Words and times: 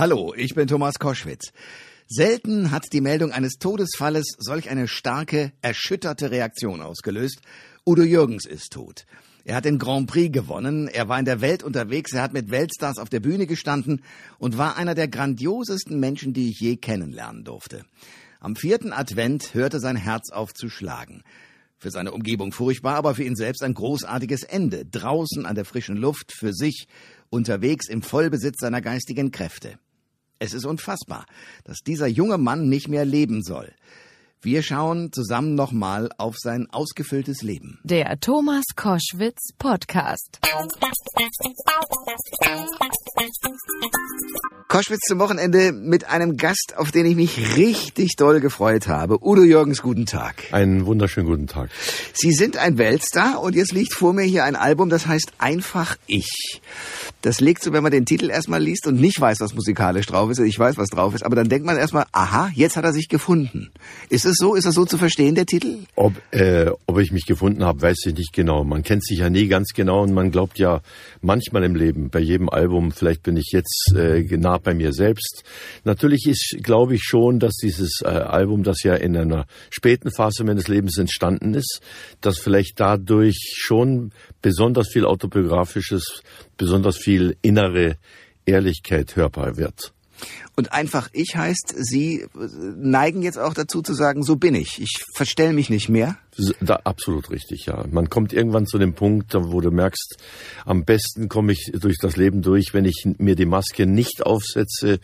Hallo, 0.00 0.32
ich 0.34 0.54
bin 0.54 0.66
Thomas 0.66 0.98
Koschwitz. 0.98 1.52
Selten 2.06 2.70
hat 2.70 2.90
die 2.94 3.02
Meldung 3.02 3.32
eines 3.32 3.58
Todesfalles 3.58 4.34
solch 4.38 4.70
eine 4.70 4.88
starke, 4.88 5.52
erschütterte 5.60 6.30
Reaktion 6.30 6.80
ausgelöst. 6.80 7.42
Udo 7.84 8.00
Jürgens 8.00 8.46
ist 8.46 8.72
tot. 8.72 9.04
Er 9.44 9.56
hat 9.56 9.66
den 9.66 9.78
Grand 9.78 10.06
Prix 10.06 10.32
gewonnen, 10.32 10.88
er 10.88 11.10
war 11.10 11.18
in 11.18 11.26
der 11.26 11.42
Welt 11.42 11.62
unterwegs, 11.62 12.14
er 12.14 12.22
hat 12.22 12.32
mit 12.32 12.50
Weltstars 12.50 12.96
auf 12.96 13.10
der 13.10 13.20
Bühne 13.20 13.46
gestanden 13.46 14.02
und 14.38 14.56
war 14.56 14.78
einer 14.78 14.94
der 14.94 15.06
grandiosesten 15.06 16.00
Menschen, 16.00 16.32
die 16.32 16.48
ich 16.48 16.60
je 16.60 16.76
kennenlernen 16.76 17.44
durfte. 17.44 17.84
Am 18.40 18.56
vierten 18.56 18.94
Advent 18.94 19.52
hörte 19.52 19.80
sein 19.80 19.96
Herz 19.96 20.30
auf 20.30 20.54
zu 20.54 20.70
schlagen. 20.70 21.24
Für 21.76 21.90
seine 21.90 22.12
Umgebung 22.12 22.52
furchtbar, 22.52 22.94
aber 22.94 23.14
für 23.14 23.24
ihn 23.24 23.36
selbst 23.36 23.62
ein 23.62 23.74
großartiges 23.74 24.44
Ende. 24.44 24.86
Draußen 24.86 25.44
an 25.44 25.56
der 25.56 25.66
frischen 25.66 25.98
Luft, 25.98 26.32
für 26.32 26.54
sich, 26.54 26.88
unterwegs 27.28 27.86
im 27.86 28.00
Vollbesitz 28.00 28.60
seiner 28.60 28.80
geistigen 28.80 29.30
Kräfte. 29.30 29.78
Es 30.42 30.54
ist 30.54 30.64
unfassbar, 30.64 31.26
dass 31.64 31.82
dieser 31.82 32.06
junge 32.06 32.38
Mann 32.38 32.68
nicht 32.70 32.88
mehr 32.88 33.04
leben 33.04 33.42
soll. 33.42 33.70
Wir 34.42 34.62
schauen 34.62 35.12
zusammen 35.12 35.54
nochmal 35.54 36.08
auf 36.16 36.36
sein 36.38 36.66
ausgefülltes 36.70 37.42
Leben. 37.42 37.78
Der 37.82 38.18
Thomas 38.20 38.64
Koschwitz 38.74 39.50
Podcast. 39.58 40.40
Koschwitz 44.68 45.00
zum 45.08 45.18
Wochenende 45.18 45.72
mit 45.72 46.08
einem 46.08 46.38
Gast, 46.38 46.74
auf 46.76 46.90
den 46.90 47.04
ich 47.04 47.16
mich 47.16 47.56
richtig 47.58 48.16
doll 48.16 48.40
gefreut 48.40 48.88
habe. 48.88 49.18
Udo 49.20 49.42
Jürgens, 49.42 49.82
guten 49.82 50.06
Tag. 50.06 50.44
Einen 50.52 50.86
wunderschönen 50.86 51.28
guten 51.28 51.46
Tag. 51.46 51.68
Sie 52.14 52.32
sind 52.32 52.56
ein 52.56 52.78
Weltstar 52.78 53.42
und 53.42 53.54
jetzt 53.54 53.72
liegt 53.72 53.92
vor 53.92 54.14
mir 54.14 54.22
hier 54.22 54.44
ein 54.44 54.56
Album, 54.56 54.88
das 54.88 55.06
heißt 55.06 55.32
Einfach 55.36 55.96
Ich. 56.06 56.62
Das 57.20 57.40
legt 57.40 57.62
so, 57.62 57.74
wenn 57.74 57.82
man 57.82 57.92
den 57.92 58.06
Titel 58.06 58.30
erstmal 58.30 58.62
liest 58.62 58.86
und 58.86 58.98
nicht 58.98 59.20
weiß, 59.20 59.40
was 59.40 59.52
musikalisch 59.52 60.06
drauf 60.06 60.30
ist. 60.30 60.38
Ich 60.38 60.58
weiß, 60.58 60.78
was 60.78 60.88
drauf 60.88 61.14
ist, 61.14 61.24
aber 61.24 61.36
dann 61.36 61.50
denkt 61.50 61.66
man 61.66 61.76
erstmal, 61.76 62.06
aha, 62.12 62.50
jetzt 62.54 62.76
hat 62.76 62.84
er 62.84 62.94
sich 62.94 63.08
gefunden. 63.08 63.70
Ist 64.08 64.24
es 64.30 64.38
so? 64.38 64.54
Ist 64.54 64.66
das 64.66 64.74
so 64.74 64.84
zu 64.84 64.96
verstehen, 64.96 65.34
der 65.34 65.46
Titel? 65.46 65.80
Ob, 65.96 66.14
äh, 66.30 66.70
ob 66.86 66.98
ich 66.98 67.12
mich 67.12 67.26
gefunden 67.26 67.64
habe, 67.64 67.82
weiß 67.82 68.06
ich 68.06 68.14
nicht 68.14 68.32
genau. 68.32 68.64
Man 68.64 68.82
kennt 68.82 69.04
sich 69.04 69.18
ja 69.18 69.28
nie 69.28 69.48
ganz 69.48 69.72
genau 69.74 70.02
und 70.02 70.12
man 70.12 70.30
glaubt 70.30 70.58
ja 70.58 70.80
manchmal 71.20 71.64
im 71.64 71.74
Leben, 71.74 72.10
bei 72.10 72.20
jedem 72.20 72.48
Album, 72.48 72.92
vielleicht 72.92 73.22
bin 73.22 73.36
ich 73.36 73.50
jetzt 73.52 73.92
äh, 73.94 74.22
nah 74.36 74.58
bei 74.58 74.74
mir 74.74 74.92
selbst. 74.92 75.44
Natürlich 75.84 76.26
ist, 76.26 76.56
glaube 76.62 76.94
ich 76.94 77.02
schon, 77.02 77.38
dass 77.38 77.54
dieses 77.56 78.00
äh, 78.02 78.08
Album, 78.08 78.62
das 78.62 78.82
ja 78.82 78.94
in 78.94 79.16
einer 79.16 79.46
späten 79.70 80.10
Phase 80.10 80.44
meines 80.44 80.68
Lebens 80.68 80.96
entstanden 80.96 81.54
ist, 81.54 81.80
dass 82.20 82.38
vielleicht 82.38 82.80
dadurch 82.80 83.54
schon 83.56 84.12
besonders 84.40 84.88
viel 84.88 85.04
autobiografisches, 85.04 86.22
besonders 86.56 86.96
viel 86.96 87.36
innere 87.42 87.96
Ehrlichkeit 88.46 89.16
hörbar 89.16 89.56
wird. 89.56 89.92
Und 90.56 90.72
einfach 90.72 91.08
ich 91.12 91.36
heißt, 91.36 91.74
Sie 91.76 92.26
neigen 92.76 93.22
jetzt 93.22 93.38
auch 93.38 93.54
dazu 93.54 93.82
zu 93.82 93.94
sagen, 93.94 94.22
so 94.22 94.36
bin 94.36 94.54
ich. 94.54 94.80
Ich 94.80 95.04
verstell 95.14 95.52
mich 95.52 95.70
nicht 95.70 95.88
mehr. 95.88 96.18
Da, 96.60 96.76
absolut 96.84 97.30
richtig, 97.30 97.66
ja. 97.66 97.84
Man 97.90 98.08
kommt 98.08 98.32
irgendwann 98.32 98.66
zu 98.66 98.78
dem 98.78 98.94
Punkt, 98.94 99.34
wo 99.34 99.60
du 99.60 99.70
merkst, 99.70 100.16
am 100.64 100.84
besten 100.84 101.28
komme 101.28 101.52
ich 101.52 101.72
durch 101.74 101.98
das 102.00 102.16
Leben 102.16 102.42
durch, 102.42 102.72
wenn 102.72 102.84
ich 102.84 103.06
mir 103.18 103.34
die 103.34 103.46
Maske 103.46 103.86
nicht 103.86 104.24
aufsetze, 104.24 105.00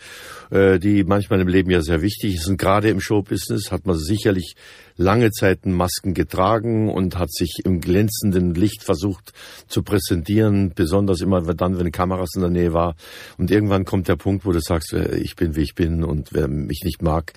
äh, 0.51 0.79
die 0.79 1.05
manchmal 1.05 1.41
im 1.41 1.49
Leben 1.49 1.71
ja 1.71 1.83
sehr 1.83 2.03
wichtig 2.03 2.37
ist. 2.37 2.49
Und 2.49 2.59
gerade 2.59 2.89
im 2.89 3.01
Showbusiness 3.01 3.73
hat 3.73 3.87
man 3.87 3.99
sicherlich 3.99 4.55
lange 4.97 5.31
Zeiten 5.31 5.73
Masken 5.73 6.15
getragen 6.15 6.91
und 6.91 7.19
hat 7.19 7.33
sich 7.33 7.61
im 7.65 7.81
glänzenden 7.81 8.55
Licht 8.55 8.83
versucht 8.83 9.33
zu 9.69 9.83
präsentieren, 9.83 10.73
besonders 10.75 11.21
immer 11.21 11.43
dann, 11.43 11.79
wenn 11.79 11.93
Kameras 11.93 12.31
in 12.35 12.43
der 12.43 12.51
Nähe 12.51 12.73
war. 12.73 12.97
Und 13.39 13.51
irgendwann 13.51 13.85
kommt 13.85 14.09
der 14.09 14.17
Punkt, 14.17 14.47
wo 14.47 14.53
du 14.53 14.61
sagst, 14.61 14.93
äh, 14.93 15.17
ich 15.17 15.37
bin 15.37 15.57
wie 15.57 15.63
ich 15.63 15.75
bin 15.75 16.05
und 16.05 16.33
wer 16.33 16.49
mich 16.49 16.83
nicht 16.85 17.03
mag, 17.03 17.33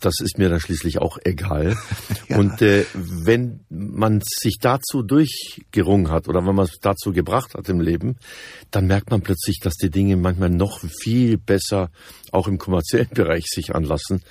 das 0.00 0.14
ist 0.20 0.36
mir 0.36 0.48
dann 0.48 0.60
schließlich 0.60 0.98
auch 0.98 1.18
egal. 1.24 1.76
Ja. 2.28 2.38
Und 2.38 2.62
äh, 2.62 2.84
wenn 2.92 3.60
man 3.68 4.22
sich 4.24 4.58
dazu 4.60 5.02
durchgerungen 5.02 6.10
hat 6.10 6.28
oder 6.28 6.46
wenn 6.46 6.54
man 6.54 6.66
es 6.66 6.78
dazu 6.80 7.12
gebracht 7.12 7.54
hat 7.54 7.68
im 7.68 7.80
Leben, 7.80 8.16
dann 8.70 8.86
merkt 8.86 9.10
man 9.10 9.22
plötzlich, 9.22 9.58
dass 9.60 9.74
die 9.74 9.90
Dinge 9.90 10.16
manchmal 10.16 10.50
noch 10.50 10.80
viel 11.00 11.36
besser 11.36 11.90
auch 12.30 12.48
im 12.48 12.58
kommerziellen 12.58 13.10
Bereich 13.14 13.44
sich 13.46 13.74
anlassen 13.74 14.22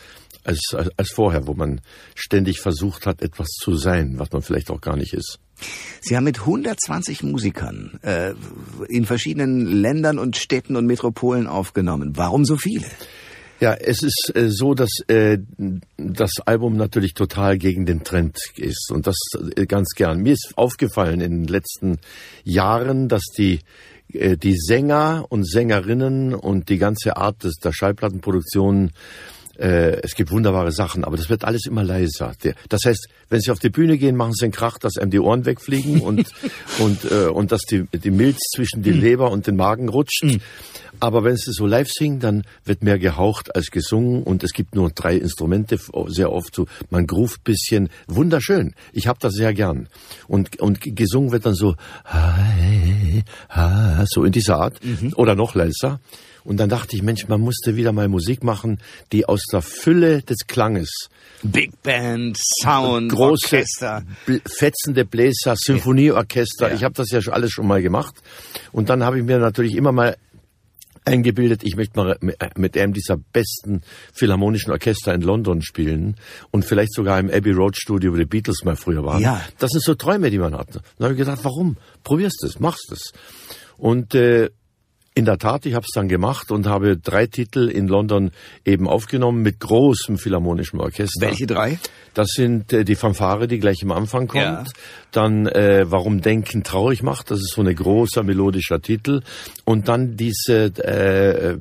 als, 0.44 0.60
als, 0.74 0.90
als 0.98 1.12
vorher, 1.12 1.48
wo 1.48 1.54
man 1.54 1.82
ständig 2.16 2.60
versucht 2.60 3.06
hat, 3.06 3.22
etwas 3.22 3.48
zu 3.48 3.76
sein, 3.76 4.20
was 4.20 4.32
man 4.32 4.42
vielleicht 4.42 4.72
auch 4.72 4.82
gar 4.82 4.96
nicht 4.96 5.14
ist. 5.14 5.40
Sie 6.02 6.16
haben 6.16 6.24
mit 6.24 6.40
120 6.40 7.24
Musikern 7.24 8.00
äh, 8.02 8.34
in 8.90 9.06
verschiedenen 9.06 9.66
Ländern 9.66 10.18
und 10.18 10.38
Städten 10.38 10.76
und 10.76 10.86
Metropolen 10.86 11.48
aufgenommen. 11.48 12.14
Warum 12.16 12.46
so 12.46 12.58
viele? 12.58 12.86
Ja, 13.60 13.76
es 13.76 14.02
ist 14.02 14.32
äh, 14.34 14.50
so, 14.50 14.74
dass 14.74 14.90
äh, 15.08 15.38
das 15.98 16.32
Album 16.46 16.78
natürlich 16.78 17.14
total 17.14 17.60
gegen 17.60 17.86
den 17.86 18.04
Trend 18.04 18.40
ist 18.56 18.92
und 18.92 19.06
das 19.06 19.18
äh, 19.56 19.68
ganz 19.68 19.90
gern. 19.96 20.24
Mir 20.24 20.34
ist 20.34 20.54
aufgefallen 20.56 21.22
in 21.22 21.32
den 21.32 21.48
letzten 21.48 22.00
Jahren, 22.44 23.08
dass 23.08 23.22
die 23.38 23.60
äh, 24.14 24.38
die 24.38 24.56
Sänger 24.58 25.26
und 25.30 25.48
Sängerinnen 25.48 26.34
und 26.34 26.70
die 26.70 26.78
ganze 26.78 27.18
Art 27.18 27.44
des, 27.44 27.56
der 27.58 27.72
Schallplattenproduktion 27.72 28.92
äh, 29.58 30.02
es 30.02 30.16
gibt 30.16 30.32
wunderbare 30.32 30.72
Sachen, 30.72 31.04
aber 31.04 31.18
das 31.18 31.30
wird 31.30 31.44
alles 31.44 31.66
immer 31.66 31.84
leiser. 31.84 32.34
Das 32.70 32.82
heißt, 32.86 33.08
wenn 33.30 33.42
Sie 33.42 33.52
auf 33.52 33.60
die 33.60 33.70
Bühne 33.70 33.98
gehen, 33.98 34.16
machen 34.16 34.34
Sie 34.34 34.46
einen 34.46 34.52
Krach, 34.52 34.78
dass 34.78 34.98
einem 34.98 35.12
die 35.12 35.20
Ohren 35.20 35.46
wegfliegen 35.46 36.02
und 36.02 36.28
und 36.80 37.12
äh, 37.12 37.28
und 37.28 37.52
dass 37.52 37.62
die 37.62 37.86
die 37.92 38.12
Milz 38.12 38.40
zwischen 38.56 38.84
die 38.84 38.94
hm. 38.94 39.00
Leber 39.00 39.32
und 39.32 39.48
den 39.48 39.56
Magen 39.56 39.90
rutscht. 39.90 40.24
Mhm. 40.24 40.42
Aber 41.00 41.24
wenn 41.24 41.36
Sie 41.36 41.52
so 41.52 41.66
live 41.66 41.90
singen, 41.90 42.20
dann 42.20 42.44
wird 42.66 42.84
mehr 42.84 43.00
gehaucht 43.00 43.56
als 43.56 43.72
gesungen 43.72 44.24
und 44.24 44.44
es 44.44 44.52
gibt 44.54 44.76
nur 44.76 44.92
drei 44.92 45.16
Instrumente, 45.16 45.80
sehr 46.08 46.32
oft 46.32 46.54
so, 46.54 46.68
man 46.90 47.08
groovt 47.08 47.44
bisschen, 47.44 47.90
wunderschön. 48.08 48.76
Ich 48.94 49.08
habe 49.08 49.18
das 49.20 49.34
sehr 49.34 49.54
gern. 49.54 49.88
Und, 50.28 50.60
und 50.60 50.80
gesungen 50.82 51.32
wird 51.32 51.46
dann 51.46 51.56
so, 51.56 51.76
so 54.06 54.24
in 54.24 54.32
dieser 54.32 54.58
Art 54.58 54.84
mhm. 54.84 55.14
oder 55.16 55.36
noch 55.36 55.56
leiser. 55.56 56.00
Und 56.44 56.58
dann 56.58 56.70
dachte 56.70 56.96
ich, 56.96 57.04
Mensch, 57.04 57.28
man 57.28 57.42
musste 57.42 57.76
wieder 57.76 57.92
mal 57.92 58.08
Musik 58.08 58.44
machen, 58.44 58.80
die 59.12 59.26
aus 59.26 59.44
der 59.52 59.62
Fülle 59.62 60.22
des 60.22 60.48
Klanges 60.48 61.10
Big 61.44 61.82
Band, 61.82 62.38
Sound, 62.62 63.12
große, 63.12 63.56
Orchester. 63.56 64.04
fetzende 64.46 65.06
Bläser, 65.06 65.56
Symphonieorchester. 65.56 66.70
Ja. 66.70 66.76
Ich 66.76 66.84
habe 66.84 66.94
das 66.94 67.10
ja 67.10 67.22
schon 67.22 67.34
alles 67.34 67.52
schon 67.52 67.68
mal 67.68 67.82
gemacht. 67.82 68.16
Und 68.72 68.90
dann 68.90 69.04
habe 69.04 69.20
ich 69.20 69.26
mir 69.26 69.40
natürlich 69.40 69.76
immer 69.76 69.92
mal 69.92 70.18
eingebildet, 71.04 71.64
ich 71.64 71.76
möchte 71.76 71.98
mal 71.98 72.18
mit 72.56 72.78
einem 72.78 72.94
dieser 72.94 73.18
besten 73.18 73.82
philharmonischen 74.14 74.72
Orchester 74.72 75.14
in 75.14 75.22
London 75.22 75.62
spielen 75.62 76.16
und 76.52 76.64
vielleicht 76.64 76.94
sogar 76.94 77.20
im 77.20 77.30
Abbey 77.30 77.52
Road 77.52 77.76
Studio, 77.76 78.14
wo 78.14 78.18
die 78.18 78.26
Beatles 78.26 78.64
mal 78.64 78.76
früher 78.76 79.04
waren. 79.04 79.22
Ja. 79.22 79.42
Das 79.58 79.72
sind 79.72 79.84
so 79.84 79.96
Träume, 79.96 80.30
die 80.30 80.38
man 80.38 80.56
hat. 80.56 80.76
Dann 80.76 81.06
habe 81.06 81.14
ich 81.14 81.20
gedacht, 81.20 81.40
warum? 81.44 81.78
Probierst 82.04 82.44
es, 82.44 82.60
machst 82.60 82.92
es. 82.92 83.14
Und 83.78 84.14
äh, 84.14 84.52
in 85.14 85.26
der 85.26 85.38
Tat, 85.38 85.66
ich 85.66 85.74
habe 85.74 85.86
es 85.86 85.94
dann 85.94 86.08
gemacht 86.08 86.52
und 86.52 86.68
habe 86.68 86.96
drei 86.96 87.28
Titel 87.28 87.68
in 87.68 87.88
London 87.88 88.32
eben 88.64 88.88
aufgenommen 88.88 89.42
mit 89.42 89.60
großem 89.60 90.18
philharmonischem 90.18 90.80
Orchester. 90.80 91.28
Welche 91.28 91.48
drei? 91.48 91.80
Das 92.14 92.30
sind 92.30 92.72
äh, 92.72 92.86
die 92.86 92.96
Fanfare, 92.96 93.48
die 93.48 93.60
gleich 93.60 93.84
am 93.84 93.92
Anfang 93.92 94.28
kommt. 94.28 94.44
Ja. 94.44 94.64
Dann 95.12 95.48
äh, 95.48 95.86
Warum 95.90 96.22
Denken 96.22 96.64
traurig 96.64 97.04
macht, 97.04 97.32
das 97.32 97.40
ist 97.40 97.54
so 97.54 97.62
ein 97.62 97.76
großer 97.76 98.24
melodischer 98.24 98.82
Titel. 98.82 99.22
Und 99.66 99.90
dann 99.90 100.16
diese 100.16 100.68
äh, 100.78 101.58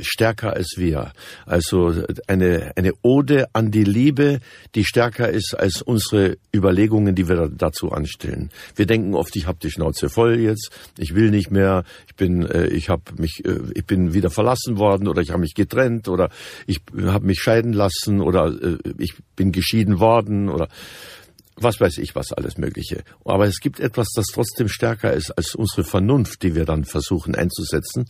Stärker 0.00 0.52
als 0.52 0.74
wir. 0.76 1.12
Also 1.46 2.04
eine, 2.26 2.72
eine 2.76 2.92
Ode 3.00 3.46
an 3.54 3.70
die 3.70 3.84
Liebe, 3.84 4.40
die 4.74 4.84
stärker 4.84 5.30
ist 5.30 5.54
als 5.58 5.80
unsere 5.80 6.36
Überlegungen, 6.54 7.14
die 7.14 7.28
wir 7.28 7.48
dazu 7.48 7.92
anstellen. 7.92 8.50
Wir 8.76 8.84
denken 8.84 9.14
oft, 9.14 9.34
ich 9.36 9.46
habe 9.46 9.58
die 9.62 9.70
Schnauze 9.70 10.10
voll 10.10 10.38
jetzt, 10.38 10.70
ich 10.98 11.14
will 11.14 11.30
nicht 11.30 11.50
mehr, 11.50 11.84
ich 12.06 12.14
bin, 12.16 12.44
äh, 12.44 12.66
ich 12.66 12.89
habe 12.90 13.02
mich, 13.16 13.42
äh, 13.44 13.60
ich 13.74 13.86
bin 13.86 14.12
wieder 14.12 14.30
verlassen 14.30 14.76
worden 14.76 15.08
oder 15.08 15.22
ich 15.22 15.30
habe 15.30 15.40
mich 15.40 15.54
getrennt 15.54 16.08
oder 16.08 16.30
ich 16.66 16.80
habe 17.02 17.26
mich 17.26 17.40
scheiden 17.40 17.72
lassen 17.72 18.20
oder 18.20 18.48
äh, 18.48 18.78
ich 18.98 19.14
bin 19.36 19.52
geschieden 19.52 19.98
worden 20.00 20.48
oder 20.48 20.68
was 21.56 21.80
weiß 21.80 21.98
ich 21.98 22.14
was 22.14 22.32
alles 22.32 22.58
Mögliche. 22.58 23.04
Aber 23.24 23.46
es 23.46 23.60
gibt 23.60 23.80
etwas, 23.80 24.08
das 24.14 24.26
trotzdem 24.26 24.68
stärker 24.68 25.12
ist 25.12 25.30
als 25.30 25.54
unsere 25.54 25.84
Vernunft, 25.84 26.42
die 26.42 26.54
wir 26.54 26.64
dann 26.64 26.84
versuchen 26.84 27.34
einzusetzen. 27.34 28.06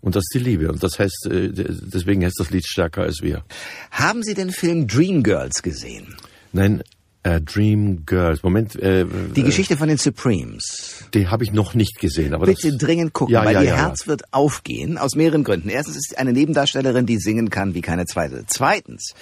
Und 0.00 0.14
das 0.14 0.24
ist 0.24 0.34
die 0.34 0.44
Liebe. 0.44 0.70
Und 0.70 0.82
das 0.82 0.98
heißt, 0.98 1.26
äh, 1.30 1.50
deswegen 1.52 2.24
heißt 2.24 2.38
das 2.38 2.50
Lied 2.50 2.66
stärker 2.66 3.02
als 3.02 3.22
wir. 3.22 3.44
Haben 3.90 4.22
Sie 4.22 4.34
den 4.34 4.50
Film 4.50 4.86
Dreamgirls 4.86 5.62
gesehen? 5.62 6.14
Nein, 6.52 6.82
äh, 7.26 7.40
Dream 7.40 8.04
Girls. 8.06 8.42
Moment. 8.42 8.76
Äh, 8.76 9.04
Die 9.34 9.42
Geschichte 9.42 9.76
von 9.76 9.88
den 9.88 9.98
Supremes. 9.98 11.04
Die 11.12 11.26
habe 11.26 11.42
ich 11.42 11.52
noch 11.52 11.74
nicht 11.74 11.98
gesehen. 11.98 12.34
Aber 12.34 12.46
Bitte 12.46 12.70
das, 12.70 12.78
dringend 12.78 13.12
gucken, 13.12 13.32
Ja, 13.34 13.44
weil 13.44 13.54
ja, 13.54 13.62
ihr 13.62 13.68
ja, 13.70 13.76
Herz 13.76 14.06
wird 14.06 14.32
aufgehen, 14.32 14.96
aus 14.96 15.16
mehreren 15.16 15.42
Gründen. 15.42 15.68
Erstens 15.68 15.96
ist 15.96 16.18
eine 16.18 16.32
Nebendarstellerin, 16.32 17.06
die 17.06 17.18
singen 17.18 17.50
kann 17.50 17.74
wie 17.74 17.80
keine 17.80 18.04
zweite. 18.06 18.44
Zweitens 18.46 19.14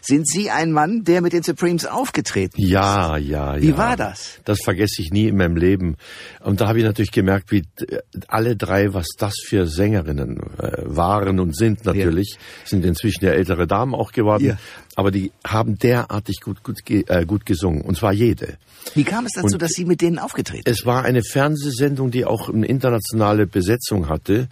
sind 0.00 0.28
Sie 0.28 0.50
ein 0.50 0.72
Mann, 0.72 1.04
der 1.04 1.20
mit 1.20 1.32
den 1.32 1.42
Supremes 1.42 1.86
aufgetreten 1.86 2.60
ist. 2.60 2.68
Ja, 2.68 3.16
ja, 3.16 3.56
ja. 3.56 3.62
Wie 3.62 3.76
war 3.76 3.96
das? 3.96 4.40
Das 4.44 4.60
vergesse 4.62 5.00
ich 5.00 5.12
nie 5.12 5.28
in 5.28 5.36
meinem 5.36 5.56
Leben. 5.56 5.96
Und 6.40 6.60
da 6.60 6.68
habe 6.68 6.78
ich 6.78 6.84
natürlich 6.84 7.12
gemerkt, 7.12 7.52
wie 7.52 7.62
äh, 7.86 7.98
alle 8.26 8.56
drei, 8.56 8.92
was 8.92 9.06
das 9.16 9.34
für 9.44 9.68
Sängerinnen 9.68 10.40
äh, 10.58 10.72
waren 10.84 11.38
und 11.38 11.56
sind 11.56 11.84
natürlich, 11.84 12.38
sind 12.64 12.84
inzwischen 12.84 13.24
ja 13.24 13.30
ältere 13.32 13.66
Damen 13.68 13.94
auch 13.94 14.10
geworden. 14.10 14.58
Aber 14.94 15.10
die 15.10 15.32
haben 15.46 15.78
derartig 15.78 16.40
gut, 16.40 16.62
gut, 16.62 16.78
äh, 16.90 17.24
gut 17.24 17.46
gesungen. 17.52 17.82
Und 17.82 17.96
zwar 17.96 18.12
jede. 18.12 18.58
Wie 18.94 19.04
kam 19.04 19.26
es 19.26 19.32
dazu, 19.34 19.54
Und- 19.54 19.62
dass 19.62 19.72
Sie 19.72 19.84
mit 19.84 20.00
denen 20.00 20.18
aufgetreten 20.18 20.62
sind? 20.64 20.72
Es 20.72 20.84
war 20.86 21.04
eine 21.04 21.22
Fernsehsendung, 21.22 22.10
die 22.10 22.24
auch 22.24 22.48
eine 22.48 22.66
internationale 22.66 23.46
Besetzung 23.46 24.08
hatte. 24.08 24.48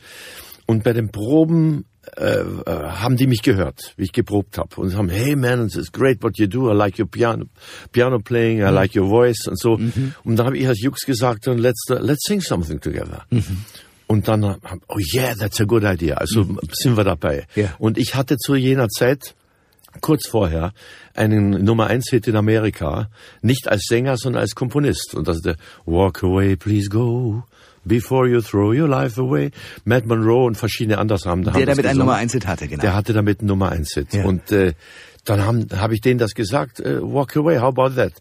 Und 0.67 0.85
bei 0.85 0.93
den 0.93 1.11
Proben 1.11 1.85
äh, 2.17 2.41
äh, 2.41 2.44
haben 2.67 3.17
die 3.17 3.26
mich 3.26 3.43
gehört, 3.43 3.93
wie 3.97 4.05
ich 4.05 4.12
geprobt 4.12 4.56
habe. 4.56 4.81
Und 4.81 4.97
haben, 4.97 5.11
hey 5.11 5.37
man, 5.37 5.67
it's 5.67 5.93
great 5.93 6.23
what 6.23 6.38
you 6.38 6.47
do. 6.47 6.70
I 6.70 6.75
like 6.75 6.99
your 6.99 7.06
piano, 7.06 7.44
piano 7.93 8.19
playing. 8.19 8.58
I 8.61 8.70
like 8.70 8.97
your 8.97 9.08
voice 9.08 9.46
und 9.46 9.58
so. 9.58 9.73
Und 9.73 10.37
dann 10.37 10.46
habe 10.46 10.56
ich 10.56 10.67
als 10.67 10.81
Jux 10.81 11.05
gesagt, 11.05 11.46
let's 11.46 11.85
let's 11.88 12.25
sing 12.26 12.41
something 12.41 12.81
together. 12.81 13.26
Und 14.06 14.26
dann, 14.29 14.44
haben, 14.44 14.81
oh 14.88 14.99
yeah, 15.14 15.35
that's 15.35 15.61
a 15.61 15.64
good 15.64 15.85
idea. 15.85 16.17
Also 16.17 16.44
sind 16.73 16.96
wir 16.96 17.05
dabei. 17.05 17.46
Ja. 17.55 17.75
Und 17.79 17.99
ich 17.99 18.14
hatte 18.14 18.38
zu 18.38 18.55
jener 18.56 18.88
Zeit 18.88 19.35
kurz 20.00 20.26
vorher 20.28 20.72
einen 21.14 21.64
Nummer 21.64 21.88
eins 21.88 22.08
Hit 22.10 22.26
in 22.28 22.37
Amerika, 22.37 23.08
nicht 23.42 23.69
als 23.69 23.84
Sänger, 23.88 24.16
sondern 24.16 24.40
als 24.42 24.54
Komponist. 24.54 25.14
Und 25.14 25.26
das 25.28 25.37
ist 25.37 25.46
der 25.46 25.56
Walk 25.87 26.22
Away, 26.22 26.56
Please 26.56 26.88
Go, 26.88 27.42
Before 27.84 28.28
You 28.28 28.40
Throw 28.40 28.72
Your 28.75 28.88
Life 28.88 29.20
Away. 29.20 29.50
Matt 29.84 30.06
Monroe 30.06 30.44
und 30.46 30.56
verschiedene 30.56 30.98
andere 30.98 31.19
haben, 31.25 31.44
haben 31.46 31.56
Der 31.56 31.66
damit 31.66 31.87
einen. 31.87 31.98
Nummer 31.98 32.14
eins 32.14 32.32
Hit 32.32 32.46
hatte, 32.46 32.69
genau. 32.69 32.81
Der 32.82 32.94
hatte 32.94 33.12
damit 33.12 33.40
einen 33.40 33.48
Nummer 33.48 33.70
eins 33.70 33.92
Hit. 33.94 34.12
Ja. 34.14 34.25
Und 34.25 34.50
äh, 34.52 34.75
dann 35.25 35.69
habe 35.76 35.94
ich 35.94 36.00
denen 36.00 36.19
das 36.19 36.34
gesagt, 36.34 36.81
äh, 36.81 37.00
Walk 37.02 37.36
Away, 37.36 37.58
how 37.58 37.76
about 37.76 37.94
that? 37.96 38.12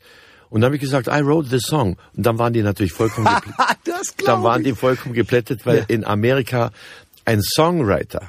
Und 0.49 0.61
dann 0.61 0.69
habe 0.69 0.75
ich 0.77 0.81
gesagt, 0.81 1.07
I 1.07 1.21
wrote 1.23 1.47
this 1.49 1.61
song. 1.63 1.97
Und 2.17 2.25
dann 2.25 2.39
waren 2.39 2.53
die 2.53 2.63
natürlich 2.63 2.91
vollkommen 2.93 3.27
gepl- 3.27 3.53
das 3.85 4.15
dann 4.25 4.41
waren 4.43 4.63
die 4.63 4.73
vollkommen 4.73 5.13
geplättet, 5.13 5.65
weil 5.65 5.77
Ja. 5.79 5.83
in 5.87 6.03
Amerika 6.03 6.71
ein 7.25 7.41
Songwriter 7.43 8.21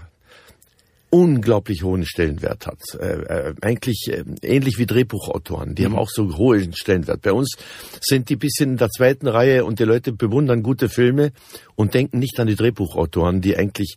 unglaublich 1.10 1.82
hohen 1.82 2.06
Stellenwert 2.06 2.66
hat. 2.66 2.80
Äh, 2.98 3.50
äh, 3.50 3.54
eigentlich 3.60 4.08
äh, 4.08 4.24
ähnlich 4.42 4.78
wie 4.78 4.86
Drehbuchautoren. 4.86 5.74
Die 5.74 5.84
haben 5.84 5.96
auch 5.96 6.08
so 6.08 6.36
hohen 6.36 6.72
Stellenwert. 6.72 7.22
Bei 7.22 7.32
uns 7.32 7.56
sind 8.00 8.28
die 8.28 8.36
bisschen 8.36 8.72
in 8.72 8.76
der 8.76 8.90
zweiten 8.90 9.26
Reihe 9.26 9.64
und 9.64 9.80
die 9.80 9.84
Leute 9.84 10.12
bewundern 10.12 10.62
gute 10.62 10.88
Filme 10.88 11.32
und 11.74 11.94
denken 11.94 12.20
nicht 12.20 12.38
an 12.38 12.46
die 12.46 12.54
Drehbuchautoren, 12.54 13.40
die 13.40 13.56
eigentlich 13.56 13.96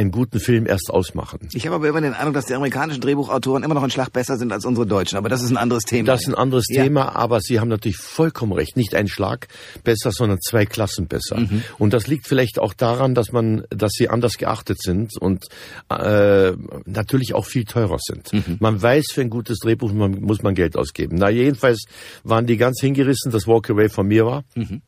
einen 0.00 0.10
guten 0.10 0.40
Film 0.40 0.66
erst 0.66 0.90
ausmachen. 0.90 1.48
Ich 1.52 1.66
habe 1.66 1.76
aber 1.76 1.88
immer 1.88 2.00
den 2.00 2.14
Eindruck, 2.14 2.34
dass 2.34 2.46
die 2.46 2.54
amerikanischen 2.54 3.02
Drehbuchautoren 3.02 3.62
immer 3.62 3.74
noch 3.74 3.82
einen 3.82 3.90
Schlag 3.90 4.12
besser 4.12 4.38
sind 4.38 4.50
als 4.50 4.64
unsere 4.64 4.86
Deutschen. 4.86 5.18
Aber 5.18 5.28
das 5.28 5.42
ist 5.42 5.50
ein 5.50 5.58
anderes 5.58 5.84
Thema. 5.84 6.06
Das 6.06 6.22
ist 6.22 6.28
ein 6.28 6.34
anderes 6.34 6.64
Ja. 6.68 6.82
Thema, 6.82 7.14
aber 7.14 7.40
Sie 7.40 7.60
haben 7.60 7.68
natürlich 7.68 7.98
vollkommen 7.98 8.52
recht. 8.52 8.76
Nicht 8.76 8.94
ein 8.94 9.08
Schlag 9.08 9.48
besser, 9.84 10.10
sondern 10.10 10.38
zwei 10.40 10.64
Klassen 10.64 11.06
besser. 11.06 11.38
Mhm. 11.40 11.62
Und 11.78 11.92
das 11.92 12.06
liegt 12.06 12.26
vielleicht 12.26 12.58
auch 12.58 12.72
daran, 12.72 13.14
dass 13.14 13.30
man, 13.32 13.64
dass 13.68 13.92
sie 13.92 14.08
anders 14.08 14.38
geachtet 14.38 14.80
sind 14.80 15.16
und 15.20 15.44
äh, 15.90 16.52
natürlich 16.86 17.34
auch 17.34 17.44
viel 17.44 17.64
teurer 17.64 17.98
sind. 18.00 18.32
Mhm. 18.32 18.56
Man 18.58 18.80
weiß, 18.80 19.06
für 19.12 19.20
ein 19.20 19.30
gutes 19.30 19.58
Drehbuch 19.58 19.92
muss 19.92 20.42
man 20.42 20.54
Geld 20.54 20.76
ausgeben. 20.76 21.16
Na 21.18 21.28
jedenfalls 21.28 21.84
waren 22.24 22.46
die 22.46 22.56
ganz 22.56 22.80
hingerissen, 22.80 23.30
dass 23.32 23.46
Walk 23.46 23.68
Away 23.68 23.88
von 23.90 24.06
mir 24.06 24.24
war. 24.24 24.44
Mhm. 24.54 24.80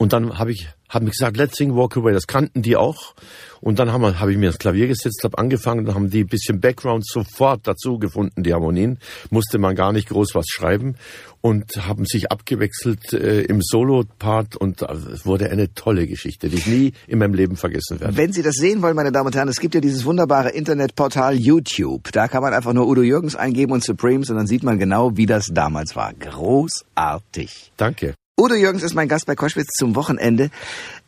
Und 0.00 0.14
dann 0.14 0.38
habe 0.38 0.50
ich 0.50 0.66
hab 0.88 1.02
ich 1.02 1.10
gesagt, 1.10 1.36
let's 1.36 1.58
sing 1.58 1.76
Walk 1.76 1.94
Away. 1.94 2.14
Das 2.14 2.26
kannten 2.26 2.62
die 2.62 2.74
auch. 2.74 3.14
Und 3.60 3.78
dann 3.78 3.92
haben 3.92 4.18
habe 4.18 4.32
ich 4.32 4.38
mir 4.38 4.46
das 4.46 4.58
Klavier 4.58 4.86
gesetzt, 4.86 5.20
habe 5.24 5.36
angefangen, 5.36 5.84
dann 5.84 5.94
haben 5.94 6.08
die 6.08 6.20
ein 6.20 6.26
bisschen 6.26 6.58
Background 6.58 7.06
sofort 7.06 7.66
dazu 7.66 7.98
gefunden, 7.98 8.42
die 8.42 8.54
Harmonien. 8.54 8.98
Musste 9.28 9.58
man 9.58 9.74
gar 9.74 9.92
nicht 9.92 10.08
groß 10.08 10.34
was 10.34 10.46
schreiben 10.48 10.94
und 11.42 11.86
haben 11.86 12.06
sich 12.06 12.32
abgewechselt 12.32 13.12
äh, 13.12 13.42
im 13.42 13.60
Solo-Part 13.60 14.56
und 14.56 14.80
äh, 14.80 14.90
es 15.12 15.26
wurde 15.26 15.50
eine 15.50 15.74
tolle 15.74 16.06
Geschichte, 16.06 16.48
die 16.48 16.56
ich 16.56 16.66
nie 16.66 16.92
in 17.06 17.18
meinem 17.18 17.34
Leben 17.34 17.56
vergessen 17.56 18.00
werde. 18.00 18.16
Wenn 18.16 18.32
Sie 18.32 18.42
das 18.42 18.54
sehen 18.54 18.80
wollen, 18.80 18.96
meine 18.96 19.12
Damen 19.12 19.26
und 19.26 19.36
Herren, 19.36 19.48
es 19.48 19.60
gibt 19.60 19.74
ja 19.74 19.82
dieses 19.82 20.06
wunderbare 20.06 20.48
Internetportal 20.48 21.34
YouTube. 21.34 22.10
Da 22.12 22.26
kann 22.26 22.42
man 22.42 22.54
einfach 22.54 22.72
nur 22.72 22.88
Udo 22.88 23.02
Jürgens 23.02 23.36
eingeben 23.36 23.72
und 23.72 23.84
Supremes 23.84 24.30
und 24.30 24.36
dann 24.36 24.46
sieht 24.46 24.62
man 24.62 24.78
genau, 24.78 25.18
wie 25.18 25.26
das 25.26 25.50
damals 25.52 25.94
war. 25.94 26.14
Großartig. 26.14 27.72
Danke. 27.76 28.14
Udo 28.40 28.54
Jürgens 28.54 28.82
ist 28.82 28.94
mein 28.94 29.06
Gast 29.06 29.26
bei 29.26 29.34
Koschwitz 29.34 29.68
zum 29.76 29.94
Wochenende. 29.94 30.48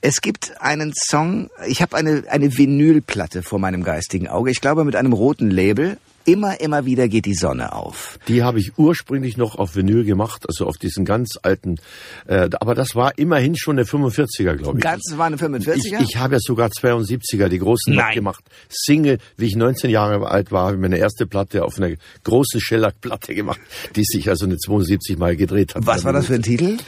Es 0.02 0.20
gibt 0.20 0.61
einen 0.61 0.93
Song, 0.94 1.49
ich 1.67 1.81
habe 1.81 1.96
eine, 1.96 2.25
eine 2.29 2.58
Vinylplatte 2.58 3.43
vor 3.43 3.58
meinem 3.58 3.84
geistigen 3.84 4.29
Auge, 4.29 4.50
ich 4.50 4.61
glaube 4.61 4.84
mit 4.84 4.96
einem 4.96 5.14
roten 5.14 5.50
Label. 5.50 5.96
Immer, 6.25 6.61
immer 6.61 6.87
wieder 6.87 7.09
geht 7.09 7.27
die 7.27 7.35
Sonne 7.35 7.73
auf. 7.73 8.19
Die 8.29 8.43
habe 8.43 8.59
ich 8.61 8.79
ursprünglich 8.79 9.37
noch 9.37 9.57
auf 9.57 9.75
Vinyl 9.75 10.05
gemacht, 10.05 10.45
also 10.49 10.67
auf 10.67 10.77
diesen 10.77 11.05
ganz 11.05 11.39
alten, 11.43 11.77
äh, 12.27 12.49
aber 12.61 12.75
das 12.75 12.95
war 12.95 13.19
immerhin 13.19 13.57
schon 13.57 13.79
eine 13.79 13.87
45er, 13.87 14.55
glaube 14.57 14.79
ich. 14.79 14.85
Ganz 14.85 15.03
war 15.17 15.27
eine 15.27 15.37
45er? 15.37 15.75
Ich, 15.75 16.11
ich 16.11 16.17
habe 16.17 16.35
ja 16.35 16.41
sogar 16.41 16.69
72er, 16.69 17.49
die 17.49 17.59
großen 17.59 17.95
Nein. 17.95 18.15
gemacht. 18.15 18.45
Single, 18.69 19.19
wie 19.37 19.47
ich 19.47 19.57
19 19.57 19.91
Jahre 19.91 20.27
alt 20.29 20.53
war, 20.53 20.67
habe 20.67 20.77
ich 20.77 20.81
meine 20.81 20.99
erste 20.99 21.27
Platte 21.27 21.65
auf 21.65 21.79
einer 21.79 21.95
großen 22.25 22.61
Shellac-Platte 22.61 23.35
gemacht, 23.35 23.61
die 23.97 24.05
sich 24.05 24.29
also 24.29 24.45
eine 24.45 24.59
72 24.59 25.19
Mal 25.19 25.37
gedreht 25.37 25.75
hat. 25.75 25.87
Was 25.87 26.05
war 26.05 26.13
das 26.13 26.27
für 26.27 26.35
ein 26.35 26.43
Titel? 26.43 26.79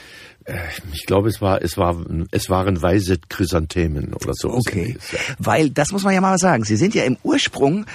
Ich 0.93 1.07
glaube, 1.07 1.29
es 1.29 1.41
war, 1.41 1.63
es 1.63 1.79
war, 1.79 2.05
es 2.31 2.51
waren 2.51 2.83
weise 2.83 3.19
Chrysanthemen 3.31 4.13
oder 4.13 4.35
so. 4.35 4.51
Okay. 4.51 4.99
Weil, 5.39 5.71
das 5.71 5.91
muss 5.91 6.03
man 6.05 6.13
ja 6.13 6.21
mal 6.21 6.37
sagen, 6.39 6.65
Sie 6.65 6.77
sind 6.77 6.95
ja 6.95 7.05
im 7.05 7.17
Ursprung 7.23 7.87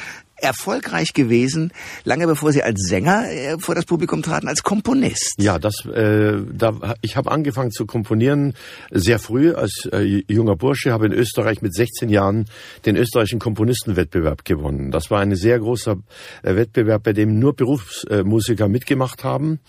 erfolgreich 0.42 1.14
gewesen, 1.14 1.72
lange 2.04 2.28
bevor 2.28 2.52
Sie 2.52 2.64
als 2.64 2.82
Sänger 2.88 3.30
äh, 3.30 3.58
vor 3.60 3.76
das 3.76 3.86
Publikum 3.86 4.22
traten, 4.22 4.48
als 4.48 4.64
Komponist. 4.64 5.36
Ja, 5.38 5.60
das, 5.60 5.86
äh, 5.86 6.38
da, 6.52 6.96
ich 7.02 7.18
habe 7.18 7.32
angefangen 7.32 7.72
zu 7.72 7.86
komponieren 7.86 8.54
sehr 8.92 9.20
früh 9.20 9.54
als 9.54 9.88
äh, 9.92 10.24
junger 10.28 10.56
Bursche, 10.56 10.92
habe 10.92 11.06
in 11.06 11.14
Österreich 11.14 11.62
mit 11.62 11.74
16 11.74 12.10
Jahren 12.10 12.46
den 12.86 12.96
österreichischen 12.96 13.40
Komponistenwettbewerb 13.40 14.46
gewonnen. 14.46 14.92
Das 14.92 15.12
war 15.12 15.20
ein 15.22 15.36
sehr 15.36 15.60
großer 15.60 15.98
äh, 16.44 16.56
Wettbewerb, 16.56 17.04
bei 17.04 17.14
dem 17.14 17.40
nur 17.40 17.56
Berufsmusiker 17.56 18.68
mitgemacht 18.68 19.24
haben 19.24 19.60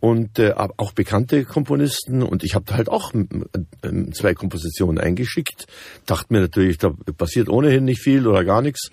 und 0.00 0.38
äh, 0.38 0.54
auch 0.56 0.92
bekannte 0.92 1.44
Komponisten. 1.44 2.22
Und 2.22 2.42
ich 2.42 2.54
habe 2.54 2.64
da 2.66 2.76
halt 2.76 2.88
auch 2.88 3.12
äh, 3.14 4.10
zwei 4.12 4.34
Kompositionen 4.34 4.98
eingeschickt. 4.98 5.66
Dachte 6.06 6.32
mir 6.32 6.40
natürlich, 6.40 6.78
da 6.78 6.90
passiert 7.16 7.48
ohnehin 7.48 7.84
nicht 7.84 8.00
viel 8.00 8.26
oder 8.26 8.44
gar 8.44 8.62
nichts. 8.62 8.88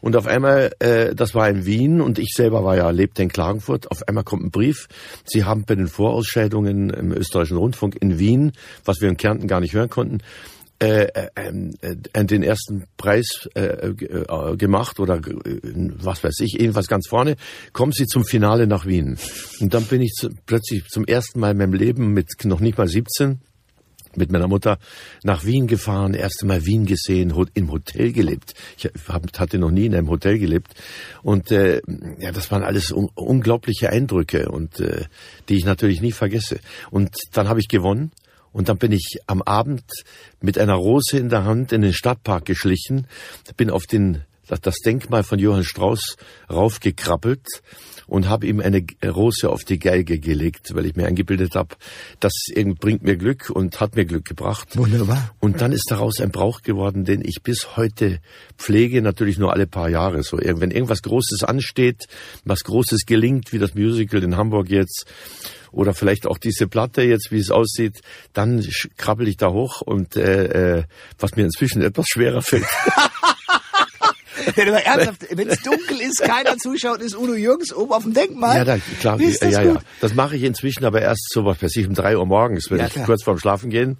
Und 0.00 0.16
auf 0.16 0.26
einmal, 0.26 0.72
äh, 0.78 1.14
das 1.14 1.34
war 1.34 1.48
in 1.48 1.66
Wien 1.66 2.00
und 2.00 2.18
ich 2.18 2.32
selber 2.34 2.64
war 2.64 2.76
ja, 2.76 2.90
lebte 2.90 3.22
in 3.22 3.28
Klagenfurt. 3.28 3.90
Auf 3.90 4.08
einmal 4.08 4.24
kommt 4.24 4.44
ein 4.44 4.50
Brief. 4.50 4.88
Sie 5.24 5.44
haben 5.44 5.64
bei 5.64 5.74
den 5.74 5.88
Vorausscheidungen 5.88 6.90
im 6.90 7.12
österreichischen 7.12 7.58
Rundfunk 7.58 7.96
in 8.00 8.18
Wien, 8.18 8.52
was 8.84 9.00
wir 9.00 9.08
in 9.08 9.16
Kärnten 9.16 9.48
gar 9.48 9.60
nicht 9.60 9.74
hören 9.74 9.90
konnten, 9.90 10.18
den 12.28 12.42
ersten 12.42 12.84
Preis 12.96 13.48
äh, 13.54 13.92
ge- 13.94 14.24
äh, 14.28 14.56
gemacht 14.56 15.00
oder 15.00 15.16
äh, 15.16 15.60
was 15.96 16.22
weiß 16.22 16.40
ich, 16.40 16.52
jedenfalls 16.58 16.86
ganz 16.88 17.08
vorne, 17.08 17.36
kommen 17.72 17.92
sie 17.92 18.06
zum 18.06 18.24
Finale 18.24 18.66
nach 18.66 18.86
Wien. 18.86 19.18
Und 19.60 19.74
dann 19.74 19.84
bin 19.84 20.00
ich 20.02 20.12
zu, 20.12 20.30
plötzlich 20.46 20.84
zum 20.86 21.04
ersten 21.04 21.40
Mal 21.40 21.50
in 21.52 21.58
meinem 21.58 21.74
Leben 21.74 22.12
mit 22.12 22.28
noch 22.44 22.60
nicht 22.60 22.78
mal 22.78 22.88
17 22.88 23.40
mit 24.16 24.32
meiner 24.32 24.48
Mutter 24.48 24.78
nach 25.22 25.44
Wien 25.44 25.66
gefahren, 25.66 26.14
erste 26.14 26.46
Mal 26.46 26.64
Wien 26.64 26.86
gesehen, 26.86 27.32
im 27.54 27.70
Hotel 27.70 28.12
gelebt. 28.12 28.54
Ich 28.76 28.88
hab, 29.08 29.38
hatte 29.38 29.58
noch 29.58 29.70
nie 29.70 29.86
in 29.86 29.94
einem 29.94 30.08
Hotel 30.08 30.38
gelebt 30.38 30.72
und 31.22 31.52
äh, 31.52 31.82
ja, 32.18 32.32
das 32.32 32.50
waren 32.50 32.62
alles 32.62 32.90
un 32.90 33.08
unglaubliche 33.14 33.90
Eindrücke 33.90 34.48
und 34.48 34.80
äh, 34.80 35.04
die 35.48 35.56
ich 35.56 35.64
natürlich 35.64 36.00
nie 36.00 36.12
vergesse. 36.12 36.58
Und 36.90 37.16
dann 37.32 37.48
habe 37.48 37.60
ich 37.60 37.68
gewonnen 37.68 38.10
und 38.52 38.68
dann 38.68 38.78
bin 38.78 38.92
ich 38.92 39.18
am 39.26 39.42
Abend 39.42 39.84
mit 40.40 40.58
einer 40.58 40.74
Rose 40.74 41.18
in 41.18 41.28
der 41.28 41.44
Hand 41.44 41.72
in 41.72 41.82
den 41.82 41.92
Stadtpark 41.92 42.44
geschlichen, 42.44 43.06
bin 43.56 43.70
auf 43.70 43.86
den 43.86 44.22
das- 44.48 44.78
Denkmal 44.78 45.24
von 45.24 45.38
Johann 45.38 45.64
Strauss 45.64 46.16
raufgekrabbelt 46.50 47.46
und 48.06 48.28
habe 48.28 48.46
ihm 48.46 48.60
eine 48.60 48.84
Rose 49.04 49.50
auf 49.50 49.64
die 49.64 49.78
Geige 49.78 50.18
gelegt, 50.18 50.74
weil 50.74 50.86
ich 50.86 50.96
mir 50.96 51.06
eingebildet 51.06 51.54
habe, 51.54 51.76
das 52.20 52.32
bringt 52.80 53.02
mir 53.02 53.16
Glück 53.16 53.50
und 53.50 53.80
hat 53.80 53.96
mir 53.96 54.06
Glück 54.06 54.24
gebracht. 54.24 54.76
Wunderbar. 54.76 55.34
Und 55.40 55.60
dann 55.60 55.72
ist 55.72 55.90
daraus 55.90 56.20
ein 56.20 56.30
Brauch 56.30 56.62
geworden, 56.62 57.04
den 57.04 57.22
ich 57.22 57.42
bis 57.42 57.76
heute 57.76 58.20
pflege, 58.56 59.02
natürlich 59.02 59.38
nur 59.38 59.52
alle 59.52 59.66
paar 59.66 59.90
Jahre. 59.90 60.22
So, 60.22 60.38
wenn 60.38 60.70
irgendwas 60.70 61.02
Großes 61.02 61.44
ansteht, 61.44 62.06
was 62.44 62.64
Großes 62.64 63.04
gelingt, 63.04 63.52
wie 63.52 63.58
das 63.58 63.74
Musical 63.74 64.22
in 64.22 64.36
Hamburg 64.36 64.70
jetzt, 64.70 65.04
oder 65.72 65.94
vielleicht 65.94 66.26
auch 66.26 66.38
diese 66.38 66.66
Platte 66.66 67.02
jetzt, 67.02 67.30
wie 67.30 67.38
es 67.38 67.50
aussieht, 67.50 68.00
dann 68.32 68.64
krabbel 68.96 69.28
ich 69.28 69.36
da 69.36 69.50
hoch 69.50 69.80
und 69.80 70.16
äh, 70.16 70.78
äh, 70.78 70.84
was 71.18 71.36
mir 71.36 71.44
inzwischen 71.44 71.82
etwas 71.82 72.06
schwerer 72.08 72.42
fällt. 72.42 72.66
Denn 74.56 74.68
aber 74.68 74.82
ernsthaft, 74.84 75.26
wenn 75.36 75.48
es 75.48 75.60
dunkel 75.62 76.00
ist, 76.00 76.20
keiner 76.22 76.56
zuschaut, 76.56 77.00
ist 77.00 77.16
Udo 77.16 77.34
Jürgens 77.34 77.72
oben 77.74 77.92
auf 77.92 78.02
dem 78.04 78.14
Denkmal. 78.14 78.56
Ja, 78.58 78.64
da, 78.64 78.78
klar, 79.00 79.20
Ist 79.20 79.42
das 79.42 79.52
ja, 79.52 79.62
gut? 79.64 79.74
ja. 79.76 79.80
Das 80.00 80.14
mache 80.14 80.36
ich 80.36 80.42
inzwischen 80.42 80.84
aber 80.84 81.00
erst 81.02 81.28
so 81.32 81.44
was 81.44 81.60
weiß 81.62 81.74
ich 81.76 81.86
um 81.86 81.94
drei 81.94 82.16
Uhr 82.16 82.26
morgens, 82.26 82.70
wenn 82.70 82.78
Ja, 82.78 82.86
ich 82.86 82.92
klar. 82.94 83.06
kurz 83.06 83.22
vorm 83.24 83.38
Schlafen 83.38 83.70
gehen, 83.70 83.98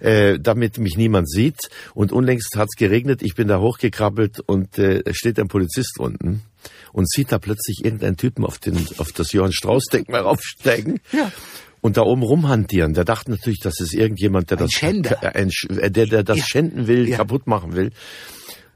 äh, 0.00 0.38
damit 0.40 0.78
mich 0.78 0.96
niemand 0.96 1.30
sieht. 1.30 1.68
Und 1.94 2.12
unlängst 2.12 2.56
hat's 2.56 2.76
geregnet, 2.76 3.22
ich 3.22 3.34
bin 3.34 3.48
da 3.48 3.60
hochgekrabbelt 3.60 4.40
und 4.40 4.78
äh, 4.78 5.02
es 5.04 5.16
steht 5.16 5.38
ein 5.38 5.48
Polizist 5.48 5.98
unten 5.98 6.42
und 6.92 7.08
sieht 7.10 7.30
da 7.32 7.38
plötzlich 7.38 7.84
irgendeinen 7.84 8.16
Typen 8.16 8.44
auf 8.44 8.58
den 8.58 8.76
auf 8.98 9.12
das 9.12 9.32
Johann 9.32 9.52
Strauß 9.52 9.84
Denkmal 9.92 10.22
raufsteigen. 10.22 11.00
Ja. 11.12 11.30
Und 11.82 11.96
da 11.98 12.02
oben 12.02 12.22
rumhantieren. 12.22 12.94
Der 12.94 13.04
dachte 13.04 13.30
natürlich, 13.30 13.60
das 13.60 13.78
ist 13.80 13.94
irgendjemand, 13.94 14.50
der 14.50 14.58
Ein 14.58 14.64
das 14.64 14.72
Schänder. 14.72 15.18
äh, 15.22 15.38
ein, 15.38 15.50
äh, 15.78 15.90
der, 15.90 16.06
der 16.06 16.24
das 16.24 16.38
Ja. 16.38 16.44
schänden 16.44 16.88
will, 16.88 17.08
Ja. 17.08 17.18
kaputt 17.18 17.46
machen 17.46 17.76
will. 17.76 17.90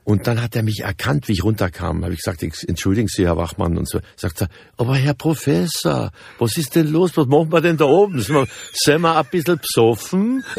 Und 0.04 0.26
dann 0.26 0.42
hat 0.42 0.57
er 0.57 0.62
mich 0.62 0.80
erkannt, 0.80 1.28
wie 1.28 1.33
ich 1.33 1.45
runterkam. 1.45 2.02
Habe 2.04 2.14
ich 2.14 2.21
gesagt, 2.21 2.42
"Ex- 2.42 2.64
entschuldigen 2.64 3.07
Sie, 3.09 3.26
Herr 3.26 3.37
Wachmann. 3.37 3.76
Und 3.78 3.88
so 3.88 4.00
sagt 4.16 4.42
er, 4.42 4.49
aber 4.76 4.97
Herr 4.97 5.14
Professor, 5.14 6.11
was 6.38 6.57
ist 6.57 6.75
denn 6.75 6.88
los? 6.88 7.16
Was 7.16 7.26
machen 7.26 7.52
wir 7.52 7.61
denn 7.61 7.76
da 7.76 7.85
oben? 7.85 8.21
Sind 8.21 8.35
wir, 8.35 8.47
sind 8.73 9.02
wir 9.02 9.16
ein 9.16 9.26
bisschen 9.30 9.59
besoffen? 9.59 10.42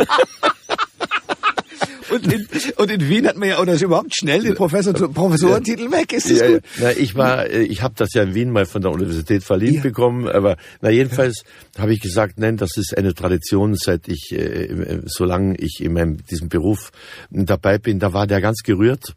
Und 2.12 2.30
in, 2.34 2.46
und 2.76 2.92
in 2.92 3.08
Wien 3.08 3.26
hat 3.26 3.38
man 3.38 3.48
ja, 3.48 3.60
oder 3.62 3.72
ist 3.72 3.82
überhaupt 3.84 4.14
schnell 4.14 4.44
den 4.44 4.54
Professor, 4.56 4.92
Professorentitel 4.94 5.90
weg. 5.94 6.12
Ist 6.12 6.30
das 6.30 6.40
Ja, 6.40 6.48
gut? 6.50 6.64
ja. 6.78 6.82
Na, 6.84 6.92
ich 6.92 7.16
war, 7.16 7.46
äh, 7.50 7.62
ich 7.64 7.82
habe 7.84 7.94
das 7.96 8.10
ja 8.14 8.24
in 8.24 8.36
Wien 8.36 8.52
mal 8.52 8.66
von 8.66 8.82
der 8.82 8.92
Universität 8.92 9.46
verliehen 9.46 9.76
Ja. 9.76 9.82
bekommen, 9.82 10.28
aber 10.28 10.58
na 10.82 10.90
jedenfalls 10.90 11.44
habe 11.80 11.94
ich 11.94 12.02
gesagt, 12.02 12.38
nein, 12.38 12.58
das 12.58 12.72
ist 12.76 12.98
eine 12.98 13.14
Tradition, 13.14 13.76
seit 13.76 14.10
ich, 14.10 14.34
äh, 14.34 14.36
äh, 14.66 15.02
solange 15.06 15.56
ich 15.58 15.80
in 15.80 15.94
meinem 15.94 16.18
diesem 16.26 16.50
Beruf 16.50 16.92
dabei 17.30 17.78
bin, 17.78 18.00
da 18.00 18.12
war 18.12 18.28
der 18.28 18.42
ganz 18.42 18.58
gerührt. 18.62 19.14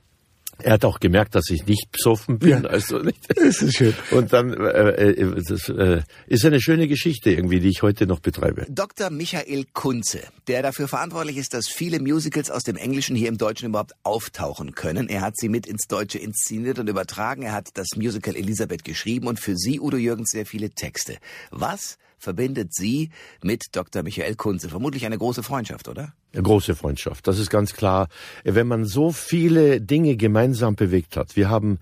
Er 0.62 0.74
hat 0.74 0.84
auch 0.84 1.00
gemerkt, 1.00 1.34
dass 1.34 1.50
ich 1.50 1.66
nicht 1.66 1.90
besoffen 1.92 2.38
bin, 2.38 2.62
Ja. 2.62 2.68
also 2.68 2.98
nicht. 2.98 3.18
Das 3.36 3.60
ist 3.62 3.76
schön. 3.76 3.94
Und 4.12 4.32
dann 4.32 4.52
äh, 4.52 5.10
äh, 5.10 5.42
das 5.48 5.68
äh, 5.68 6.02
ist 6.26 6.44
eine 6.44 6.60
schöne 6.60 6.88
Geschichte 6.88 7.30
irgendwie, 7.30 7.60
die 7.60 7.68
ich 7.68 7.82
heute 7.82 8.06
noch 8.06 8.20
betreibe. 8.20 8.66
Dr. 8.68 9.10
Michael 9.10 9.64
Kunze, 9.72 10.20
der 10.46 10.62
dafür 10.62 10.88
verantwortlich 10.88 11.36
ist, 11.36 11.54
dass 11.54 11.68
viele 11.68 12.00
Musicals 12.00 12.50
aus 12.50 12.62
dem 12.62 12.76
Englischen 12.76 13.16
hier 13.16 13.28
im 13.28 13.38
Deutschen 13.38 13.68
überhaupt 13.68 13.92
auftauchen 14.02 14.74
können. 14.74 15.08
Er 15.08 15.20
hat 15.22 15.36
sie 15.36 15.48
mit 15.48 15.66
ins 15.66 15.86
Deutsche 15.88 16.18
inszeniert 16.18 16.78
und 16.78 16.88
übertragen. 16.88 17.42
Er 17.42 17.52
hat 17.52 17.68
das 17.74 17.88
Musical 17.96 18.36
Elisabeth 18.36 18.84
geschrieben 18.84 19.26
und 19.26 19.40
für 19.40 19.56
Sie, 19.56 19.80
Udo 19.80 19.96
Jürgens, 19.96 20.30
sehr 20.30 20.46
viele 20.46 20.70
Texte. 20.70 21.16
Was 21.50 21.98
verbindet 22.24 22.74
Sie 22.74 23.10
mit 23.42 23.66
Dr. 23.72 24.02
Michael 24.02 24.34
Kunze? 24.34 24.68
Vermutlich 24.68 25.06
eine 25.06 25.18
große 25.18 25.42
Freundschaft, 25.42 25.88
oder? 25.88 26.12
Eine 26.32 26.42
große 26.42 26.74
Freundschaft, 26.74 27.26
das 27.28 27.38
ist 27.38 27.50
ganz 27.50 27.74
klar. 27.74 28.08
Wenn 28.42 28.66
man 28.66 28.84
so 28.84 29.12
viele 29.12 29.80
Dinge 29.80 30.16
gemeinsam 30.16 30.74
bewegt 30.74 31.16
hat, 31.16 31.36
wir 31.36 31.48
haben 31.48 31.78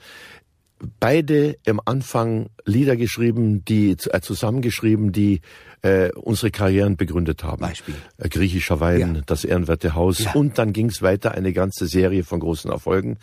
beide 1.00 1.56
im 1.64 1.80
Anfang 1.84 2.50
Lieder 2.64 2.96
geschrieben, 2.96 3.64
die 3.64 3.92
äh, 3.92 4.20
zusammengeschrieben, 4.20 5.12
die 5.12 5.40
äh, 5.82 6.10
unsere 6.14 6.50
Karrieren 6.50 6.96
begründet 6.96 7.42
haben. 7.44 7.60
Beispiel? 7.60 7.94
Äh, 8.18 8.28
Griechischer 8.28 8.80
Wein, 8.80 9.14
Ja. 9.16 9.20
das 9.26 9.44
Ehrenwerte 9.44 9.94
Haus 9.94 10.20
Ja. 10.20 10.32
und 10.32 10.58
dann 10.58 10.72
ging 10.72 10.86
es 10.88 11.02
weiter 11.02 11.32
eine 11.32 11.52
ganze 11.52 11.86
Serie 11.86 12.24
von 12.24 12.40
großen 12.40 12.70
Erfolgen. 12.70 13.18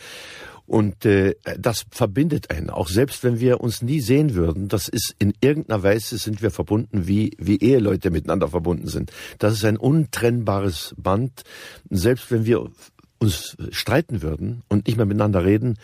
Und 0.66 1.04
äh, 1.06 1.34
das 1.58 1.86
verbindet 1.90 2.52
einen, 2.52 2.70
auch 2.70 2.90
selbst 2.90 3.24
wenn 3.24 3.40
wir 3.40 3.60
uns 3.60 3.82
nie 3.82 4.02
sehen 4.02 4.36
würden. 4.36 4.68
Das 4.68 4.88
ist 4.88 5.16
in 5.18 5.34
irgendeiner 5.42 5.82
Weise 5.82 6.20
sind 6.20 6.44
wir 6.44 6.52
verbunden, 6.52 7.08
wie 7.08 7.32
wie 7.40 7.58
Eheleute 7.58 8.12
miteinander 8.12 8.50
verbunden 8.50 8.88
sind. 8.88 9.12
Das 9.40 9.54
ist 9.54 9.66
ein 9.66 9.78
untrennbares 9.78 10.94
Band. 10.96 11.42
Selbst 11.90 12.30
wenn 12.30 12.46
wir 12.46 12.70
uns 13.20 13.58
streiten 13.72 14.22
würden 14.22 14.64
und 14.70 14.88
nicht 14.88 14.96
mehr 14.96 15.06
miteinander 15.06 15.44
reden, 15.44 15.78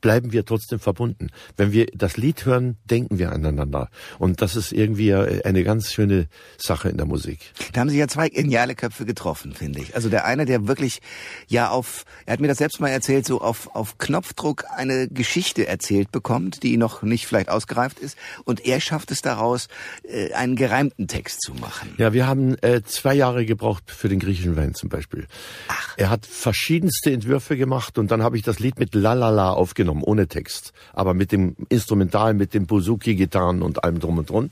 bleiben 0.00 0.32
wir 0.32 0.44
trotzdem 0.44 0.78
verbunden. 0.78 1.28
Wenn 1.56 1.72
wir 1.72 1.86
das 1.94 2.18
Lied 2.18 2.44
hören, 2.44 2.76
denken 2.84 3.18
wir 3.18 3.32
aneinander. 3.32 3.88
Und 4.18 4.42
das 4.42 4.54
ist 4.54 4.70
irgendwie 4.72 5.10
äh, 5.10 5.42
eine 5.44 5.64
ganz 5.64 5.92
schöne 5.92 6.28
Sache 6.58 6.90
in 6.90 6.98
der 6.98 7.06
Musik. 7.06 7.40
Da 7.72 7.80
haben 7.80 7.88
sich 7.88 7.98
ja 7.98 8.06
zwei 8.06 8.28
geniale 8.28 8.74
Köpfe 8.74 9.06
getroffen, 9.06 9.54
finde 9.54 9.80
ich. 9.80 9.94
Also 9.94 10.10
der 10.10 10.26
eine, 10.26 10.44
der 10.44 10.68
wirklich 10.68 11.00
ja 11.48 11.70
auf, 11.70 12.04
er 12.26 12.34
hat 12.34 12.40
mir 12.40 12.48
das 12.48 12.58
selbst 12.58 12.80
mal 12.80 12.88
erzählt, 12.88 13.26
so 13.26 13.40
auf, 13.40 13.74
auf 13.74 13.96
Knopfdruck 13.96 14.64
eine 14.76 15.08
Geschichte 15.08 15.66
erzählt 15.66 16.12
bekommt, 16.12 16.62
die 16.62 16.76
noch 16.76 17.02
nicht 17.02 17.26
vielleicht 17.26 17.48
ausgereift 17.48 17.98
ist. 17.98 18.18
Und 18.44 18.66
er 18.66 18.80
schafft 18.80 19.10
es 19.10 19.22
daraus, 19.22 19.68
äh, 20.02 20.32
einen 20.34 20.54
gereimten 20.54 21.08
Text 21.08 21.40
zu 21.40 21.54
machen. 21.54 21.94
Ja, 21.96 22.12
wir 22.12 22.26
haben 22.26 22.56
äh, 22.62 22.82
zwei 22.84 23.14
Jahre 23.14 23.46
gebraucht 23.46 23.84
für 23.90 24.10
den 24.10 24.18
griechischen 24.18 24.56
Wein 24.56 24.74
zum 24.74 24.90
Beispiel. 24.90 25.26
Ach. 25.68 25.94
Er 25.96 26.10
hat 26.10 26.26
verschiedenste 26.74 27.12
Entwürfe 27.12 27.56
gemacht 27.56 27.98
und 27.98 28.10
dann 28.10 28.24
habe 28.24 28.36
ich 28.36 28.42
das 28.42 28.58
Lied 28.58 28.80
mit 28.80 28.96
Lalala 28.96 29.52
aufgenommen, 29.52 30.02
ohne 30.02 30.26
Text, 30.26 30.72
aber 30.92 31.14
mit 31.14 31.30
dem 31.30 31.54
Instrumental, 31.68 32.34
mit 32.34 32.52
dem 32.52 32.66
Buzuki-Gitarren 32.66 33.62
und 33.62 33.84
allem 33.84 34.00
drum 34.00 34.18
und 34.18 34.28
dran. 34.28 34.50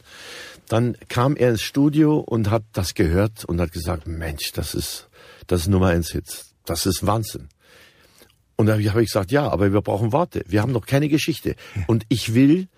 Dann 0.68 0.96
kam 1.08 1.34
er 1.34 1.50
ins 1.50 1.62
Studio 1.62 2.18
und 2.20 2.48
hat 2.48 2.62
das 2.74 2.94
gehört 2.94 3.44
und 3.44 3.60
hat 3.60 3.72
gesagt, 3.72 4.06
Mensch, 4.06 4.52
das 4.52 4.76
ist, 4.76 5.08
das 5.48 5.62
ist 5.62 5.66
Nummer 5.66 5.88
eins 5.88 6.12
Hit. 6.12 6.44
Das 6.64 6.86
ist 6.86 7.04
Wahnsinn. 7.04 7.48
Und 8.54 8.66
da 8.66 8.74
habe 8.74 9.02
ich 9.02 9.08
gesagt, 9.08 9.32
ja, 9.32 9.48
aber 9.48 9.72
wir 9.72 9.80
brauchen 9.80 10.12
Worte. 10.12 10.44
Wir 10.46 10.62
haben 10.62 10.70
noch 10.70 10.86
keine 10.86 11.08
Geschichte. 11.08 11.56
Und 11.88 12.04
ich 12.08 12.34
will 12.34 12.68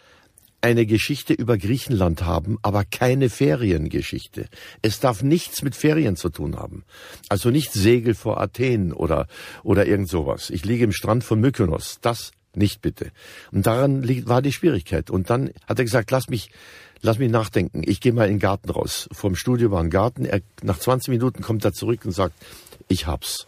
eine 0.64 0.87
Geschichte 0.87 1.35
über 1.35 1.59
Griechenland 1.59 2.23
haben, 2.25 2.59
aber 2.62 2.85
keine 2.85 3.28
Feriengeschichte. 3.28 4.47
Es 4.80 4.99
darf 4.99 5.23
nichts 5.23 5.61
mit 5.61 5.76
Ferien 5.76 6.16
zu 6.16 6.30
tun 6.30 6.56
haben. 6.56 6.85
Also 7.28 7.50
nicht 7.50 7.73
Segel 7.75 8.14
vor 8.14 8.40
Athen 8.40 8.94
oder, 8.94 9.26
oder 9.62 9.87
irgend 9.87 10.09
sowas. 10.09 10.49
Ich 10.49 10.64
liege 10.64 10.85
im 10.85 10.92
Strand 10.92 11.23
von 11.23 11.38
Mykonos. 11.38 11.99
Das 12.00 12.33
nicht 12.54 12.80
bitte. 12.80 13.11
Und 13.52 13.66
daran 13.66 14.02
liegt, 14.02 14.26
war 14.26 14.40
die 14.40 14.52
Schwierigkeit. 14.52 15.11
Und 15.11 15.28
dann 15.28 15.50
hat 15.66 15.78
er 15.78 15.85
gesagt, 15.85 16.11
lass 16.11 16.28
mich, 16.28 16.50
lass 17.02 17.18
mich 17.18 17.30
nachdenken. 17.30 17.83
Ich 17.85 18.00
gehe 18.00 18.14
mal 18.14 18.25
in 18.25 18.37
den 18.37 18.40
Garten 18.40 18.71
raus. 18.71 19.06
Vorm 19.12 19.37
Studio 19.37 19.71
war 19.71 19.83
ein 19.83 19.90
Garten. 19.90 20.25
Er, 20.25 20.40
nach 20.62 20.78
20 20.78 21.11
Minuten 21.11 21.42
kommt 21.42 21.64
er 21.66 21.73
zurück 21.73 22.06
und 22.06 22.12
sagt, 22.12 22.35
ich 22.88 23.06
hab's. 23.06 23.47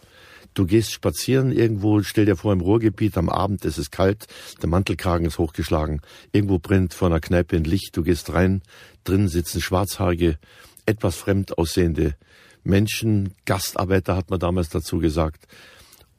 Du 0.57 0.65
gehst 0.65 0.91
spazieren 0.91 1.51
irgendwo, 1.51 2.01
stell 2.01 2.25
dir 2.25 2.35
vor, 2.35 2.51
im 2.51 2.61
Ruhrgebiet 2.61 3.15
am 3.15 3.29
Abend, 3.29 3.63
es 3.63 3.77
ist 3.77 3.91
kalt, 3.91 4.25
der 4.59 4.69
Mantelkragen 4.69 5.27
ist 5.27 5.37
hochgeschlagen, 5.37 6.01
irgendwo 6.31 6.57
brennt 6.57 6.95
vor 6.95 7.09
einer 7.09 7.19
Kneipe 7.19 7.57
ein 7.57 7.63
Licht, 7.63 7.95
du 7.95 8.01
gehst 8.01 8.33
rein, 8.33 8.63
drin 9.03 9.27
sitzen 9.27 9.61
schwarzhaarige, 9.61 10.39
etwas 10.87 11.15
fremd 11.15 11.59
aussehende 11.59 12.15
Menschen, 12.63 13.35
Gastarbeiter 13.45 14.15
hat 14.15 14.31
man 14.31 14.39
damals 14.39 14.69
dazu 14.69 14.97
gesagt, 14.97 15.45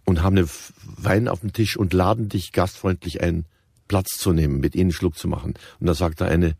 und 0.04 0.22
haben 0.22 0.38
einen 0.38 0.48
Wein 0.84 1.26
auf 1.26 1.40
dem 1.40 1.52
Tisch 1.52 1.76
und 1.76 1.92
laden 1.92 2.28
dich 2.28 2.52
gastfreundlich 2.52 3.20
ein, 3.20 3.44
Platz 3.88 4.18
zu 4.18 4.32
nehmen, 4.32 4.60
mit 4.60 4.76
ihnen 4.76 4.92
Schluck 4.92 5.18
zu 5.18 5.26
machen. 5.26 5.54
Und 5.80 5.86
da 5.88 5.94
sagt 5.94 6.20
der 6.20 6.28
eine, 6.28 6.54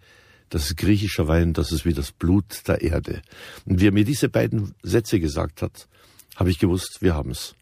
das 0.51 0.65
ist 0.65 0.79
griechischer 0.79 1.29
Wein, 1.29 1.53
das 1.53 1.71
ist 1.71 1.85
wie 1.85 1.95
das 1.95 2.11
Blut 2.11 2.67
der 2.67 2.83
Erde. 2.83 3.23
Und 3.67 3.81
wie 3.81 3.87
er 3.87 3.93
mir 3.93 4.05
diese 4.05 4.29
beiden 4.29 4.75
Sätze 4.83 5.21
gesagt 5.21 5.63
hat, 5.63 5.87
habe 6.35 6.51
ich 6.51 6.59
gewusst, 6.59 6.99
wir 7.03 7.15
haben's. 7.15 7.55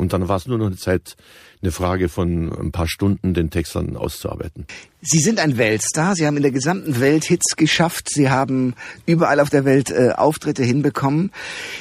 Und 0.00 0.14
dann 0.14 0.28
war 0.28 0.36
es 0.38 0.46
nur 0.46 0.56
noch 0.56 0.66
eine 0.66 0.76
Zeit, 0.76 1.14
eine 1.62 1.72
Frage 1.72 2.08
von 2.08 2.52
ein 2.52 2.72
paar 2.72 2.88
Stunden, 2.88 3.34
den 3.34 3.50
Text 3.50 3.74
dann 3.74 3.96
auszuarbeiten. 3.96 4.66
Sie 5.02 5.18
sind 5.18 5.40
ein 5.40 5.56
Weltstar. 5.56 6.14
Sie 6.14 6.26
haben 6.26 6.36
in 6.36 6.42
der 6.42 6.52
gesamten 6.52 7.00
Welt 7.00 7.24
Hits 7.24 7.56
geschafft. 7.56 8.10
Sie 8.10 8.28
haben 8.28 8.74
überall 9.06 9.40
auf 9.40 9.48
der 9.48 9.64
Welt 9.64 9.90
äh, 9.90 10.10
Auftritte 10.14 10.62
hinbekommen. 10.62 11.32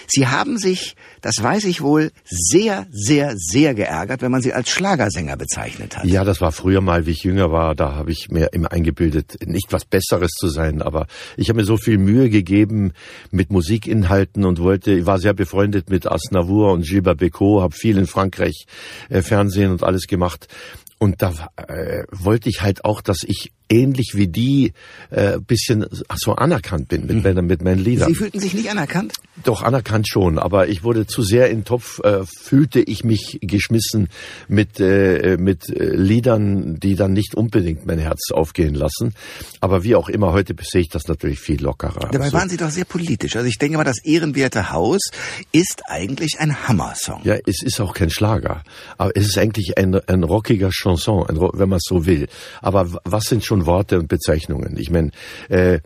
Sie 0.07 0.27
haben 0.27 0.57
sich, 0.57 0.95
das 1.21 1.35
weiß 1.41 1.65
ich 1.65 1.81
wohl, 1.81 2.11
sehr, 2.23 2.87
sehr, 2.91 3.33
sehr 3.35 3.73
geärgert, 3.73 4.21
wenn 4.21 4.31
man 4.31 4.41
Sie 4.41 4.53
als 4.53 4.69
Schlagersänger 4.69 5.35
bezeichnet 5.35 5.97
hat. 5.97 6.05
Ja, 6.05 6.23
das 6.23 6.39
war 6.39 6.53
früher 6.53 6.79
mal, 6.79 7.05
wie 7.05 7.11
ich 7.11 7.23
jünger 7.23 7.51
war, 7.51 7.75
da 7.75 7.93
habe 7.93 8.11
ich 8.11 8.29
mir 8.29 8.53
immer 8.53 8.71
eingebildet, 8.71 9.37
nicht 9.45 9.67
was 9.71 9.83
Besseres 9.83 10.31
zu 10.31 10.47
sein, 10.47 10.81
aber 10.81 11.07
ich 11.35 11.49
habe 11.49 11.59
mir 11.59 11.65
so 11.65 11.75
viel 11.75 11.97
Mühe 11.97 12.29
gegeben 12.29 12.93
mit 13.31 13.51
Musikinhalten 13.51 14.45
und 14.45 14.59
wollte, 14.59 14.91
ich 14.91 15.05
war 15.05 15.19
sehr 15.19 15.33
befreundet 15.33 15.89
mit 15.89 16.09
Asnavour 16.09 16.71
und 16.71 16.85
Gilbert 16.85 17.19
Bécaud, 17.19 17.61
habe 17.61 17.75
viel 17.75 17.97
in 17.97 18.07
Frankreich 18.07 18.65
äh, 19.09 19.21
Fernsehen 19.21 19.68
und 19.71 19.83
alles 19.83 20.07
gemacht. 20.07 20.47
Und 20.97 21.21
da 21.21 21.49
äh, 21.55 22.03
wollte 22.11 22.49
ich 22.49 22.61
halt 22.61 22.83
auch, 22.83 23.01
dass 23.01 23.23
ich 23.25 23.53
ähnlich 23.69 24.11
wie 24.15 24.27
die 24.27 24.73
äh, 25.11 25.39
bisschen 25.39 25.85
so 26.15 26.35
anerkannt 26.35 26.89
bin 26.89 27.05
mit, 27.07 27.23
meinen, 27.23 27.45
mit 27.45 27.63
meinen 27.63 27.79
Liedern. 27.79 28.09
Sie 28.09 28.15
fühlten 28.15 28.39
sich 28.39 28.53
nicht 28.53 28.69
anerkannt? 28.69 29.13
Doch, 29.43 29.63
anerkannt 29.63 30.07
schon, 30.07 30.37
aber 30.37 30.67
ich 30.67 30.83
wurde 30.83 31.07
zu 31.07 31.21
sehr 31.21 31.49
in 31.49 31.59
den 31.59 31.65
Topf, 31.65 31.99
äh, 32.03 32.25
fühlte 32.25 32.81
ich 32.81 33.03
mich 33.03 33.39
geschmissen 33.41 34.09
mit, 34.47 34.79
äh, 34.79 35.37
mit 35.39 35.69
äh, 35.69 35.95
Liedern, 35.95 36.79
die 36.79 36.95
dann 36.95 37.13
nicht 37.13 37.35
unbedingt 37.35 37.85
mein 37.85 37.99
Herz 37.99 38.31
aufgehen 38.31 38.75
lassen. 38.75 39.13
Aber 39.61 39.83
wie 39.83 39.95
auch 39.95 40.09
immer, 40.09 40.33
heute 40.33 40.55
sehe 40.61 40.81
ich 40.81 40.89
das 40.89 41.07
natürlich 41.07 41.39
viel 41.39 41.61
lockerer. 41.61 42.09
Dabei 42.11 42.25
Also, 42.25 42.37
waren 42.37 42.49
Sie 42.49 42.57
doch 42.57 42.69
sehr 42.69 42.85
politisch. 42.85 43.35
Also 43.35 43.47
ich 43.47 43.57
denke 43.57 43.77
mal, 43.77 43.83
das 43.83 44.03
ehrenwerte 44.03 44.71
Haus 44.71 44.99
ist 45.51 45.83
eigentlich 45.87 46.39
ein 46.39 46.67
Hammersong. 46.67 47.21
ja, 47.23 47.35
es 47.45 47.63
ist 47.63 47.79
auch 47.79 47.93
kein 47.93 48.09
Schlager, 48.09 48.63
aber 48.97 49.15
es 49.15 49.27
ist 49.27 49.37
eigentlich 49.37 49.77
ein, 49.77 49.95
ein 50.07 50.23
rockiger 50.23 50.69
Chanson, 50.71 51.27
ein, 51.27 51.39
wenn 51.39 51.69
man 51.69 51.77
es 51.77 51.85
so 51.87 52.05
will. 52.05 52.27
Aber 52.61 52.89
was 53.03 53.23
sind 53.25 53.45
schon 53.45 53.65
Worte 53.65 53.99
und 53.99 54.07
Bezeichnungen? 54.07 54.75
Ich 54.77 54.89
meine, 54.89 55.11
äh, 55.49 55.79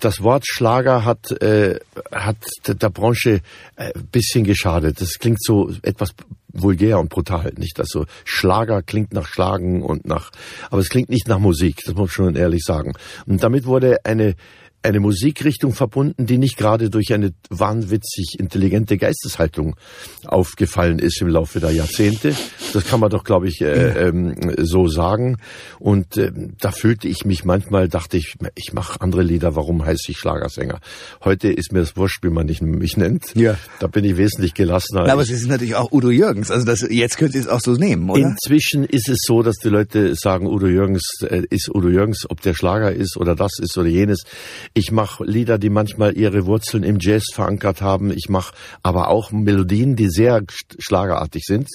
das 0.00 0.22
Wort 0.22 0.44
Schlager 0.46 1.04
hat, 1.04 1.30
äh, 1.42 1.78
hat 2.10 2.36
der 2.66 2.90
Branche 2.90 3.40
ein 3.76 3.92
bisschen 4.10 4.44
geschadet. 4.44 5.00
Das 5.00 5.18
klingt 5.18 5.42
so 5.42 5.70
etwas 5.82 6.14
vulgär 6.52 6.98
und 6.98 7.10
brutal, 7.10 7.52
nicht? 7.56 7.78
Also 7.78 8.06
Schlager 8.24 8.82
klingt 8.82 9.12
nach 9.12 9.26
Schlagen 9.26 9.82
und 9.82 10.06
nach, 10.06 10.30
aber 10.70 10.80
es 10.80 10.88
klingt 10.88 11.08
nicht 11.08 11.28
nach 11.28 11.38
Musik, 11.38 11.76
das 11.84 11.94
muss 11.94 12.00
man 12.00 12.08
schon 12.08 12.36
ehrlich 12.36 12.62
sagen. 12.64 12.94
Und 13.26 13.42
damit 13.42 13.66
wurde 13.66 14.04
eine 14.04 14.34
eine 14.82 15.00
Musikrichtung 15.00 15.74
verbunden, 15.74 16.26
die 16.26 16.38
nicht 16.38 16.56
gerade 16.56 16.88
durch 16.88 17.12
eine 17.12 17.32
wahnwitzig 17.50 18.36
intelligente 18.38 18.96
Geisteshaltung 18.96 19.76
aufgefallen 20.24 20.98
ist 20.98 21.20
im 21.20 21.28
Laufe 21.28 21.60
der 21.60 21.70
Jahrzehnte. 21.70 22.34
Das 22.72 22.86
kann 22.86 23.00
man 23.00 23.10
doch, 23.10 23.24
glaube 23.24 23.48
ich, 23.48 23.60
äh, 23.60 24.08
ähm, 24.08 24.36
so 24.58 24.88
sagen. 24.88 25.36
Und 25.78 26.16
äh, 26.16 26.32
da 26.60 26.72
fühlte 26.72 27.08
ich 27.08 27.24
mich 27.24 27.44
manchmal, 27.44 27.88
dachte 27.88 28.16
ich, 28.16 28.36
ich 28.54 28.72
mache 28.72 29.00
andere 29.00 29.22
Lieder, 29.22 29.54
warum 29.54 29.84
heiße 29.84 30.12
ich 30.12 30.18
Schlagersänger? 30.18 30.80
Heute 31.24 31.48
ist 31.48 31.72
mir 31.72 31.80
das 31.80 31.96
wurscht, 31.96 32.22
wie 32.24 32.30
man 32.30 32.46
mich 32.46 32.96
nennt. 32.96 33.34
Ja. 33.34 33.58
Da 33.80 33.86
bin 33.86 34.04
ich 34.04 34.16
wesentlich 34.16 34.54
gelassener. 34.54 35.04
Na, 35.06 35.12
aber 35.12 35.22
es 35.22 35.30
ist 35.30 35.46
natürlich 35.46 35.74
auch 35.74 35.92
Udo 35.92 36.10
Jürgens. 36.10 36.50
Also 36.50 36.64
das, 36.64 36.86
jetzt 36.88 37.18
könnt 37.18 37.34
ihr 37.34 37.40
es 37.40 37.48
auch 37.48 37.60
so 37.60 37.72
nehmen, 37.72 38.08
oder? 38.08 38.20
Inzwischen 38.22 38.84
ist 38.84 39.08
es 39.08 39.18
so, 39.26 39.42
dass 39.42 39.56
die 39.56 39.68
Leute 39.68 40.14
sagen, 40.14 40.46
Udo 40.46 40.66
Jürgens 40.66 41.02
äh, 41.22 41.42
ist 41.50 41.68
Udo 41.68 41.88
Jürgens, 41.88 42.24
ob 42.28 42.40
der 42.40 42.54
Schlager 42.54 42.92
ist 42.92 43.16
oder 43.18 43.34
das 43.34 43.58
ist 43.58 43.76
oder 43.76 43.88
jenes. 43.88 44.24
Ich 44.72 44.92
mache 44.92 45.24
Lieder, 45.24 45.58
die 45.58 45.70
manchmal 45.70 46.16
ihre 46.16 46.46
Wurzeln 46.46 46.84
im 46.84 46.98
Jazz 47.00 47.24
verankert 47.32 47.82
haben. 47.82 48.10
Ich 48.10 48.28
mache 48.28 48.54
aber 48.82 49.08
auch 49.08 49.32
Melodien, 49.32 49.96
die 49.96 50.08
sehr 50.08 50.42
schlagerartig 50.78 51.42
sind. 51.44 51.68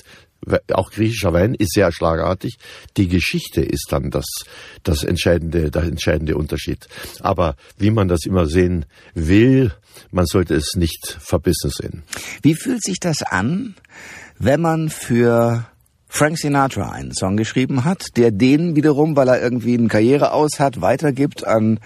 Auch 0.71 0.91
griechischer 0.91 1.33
Wein 1.33 1.55
ist 1.55 1.73
sehr 1.73 1.91
schlagerartig. 1.91 2.57
Die 2.97 3.07
Geschichte 3.07 3.61
ist 3.61 3.87
dann 3.89 4.11
das, 4.11 4.25
das 4.83 5.03
entscheidende, 5.03 5.71
der 5.71 5.83
entscheidende 5.83 6.37
Unterschied. 6.37 6.87
Aber 7.19 7.55
wie 7.77 7.91
man 7.91 8.07
das 8.07 8.25
immer 8.25 8.45
sehen 8.45 8.85
will, 9.13 9.73
man 10.11 10.25
sollte 10.25 10.55
es 10.55 10.73
nicht 10.75 11.17
verbissen 11.19 11.71
sehen. 11.71 12.03
Wie 12.43 12.53
fühlt 12.53 12.83
sich 12.83 12.99
das 12.99 13.23
an, 13.23 13.75
wenn 14.37 14.61
man 14.61 14.89
für 14.89 15.65
Frank 16.07 16.37
Sinatra 16.37 16.91
einen 16.91 17.13
Song 17.13 17.35
geschrieben 17.35 17.83
hat, 17.83 18.15
der 18.15 18.31
den 18.31 18.75
wiederum, 18.77 19.17
weil 19.17 19.27
er 19.27 19.41
irgendwie 19.41 19.77
eine 19.77 19.89
Karriere 19.89 20.31
aus 20.31 20.59
hat, 20.59 20.79
weitergibt 20.79 21.45
an 21.45 21.79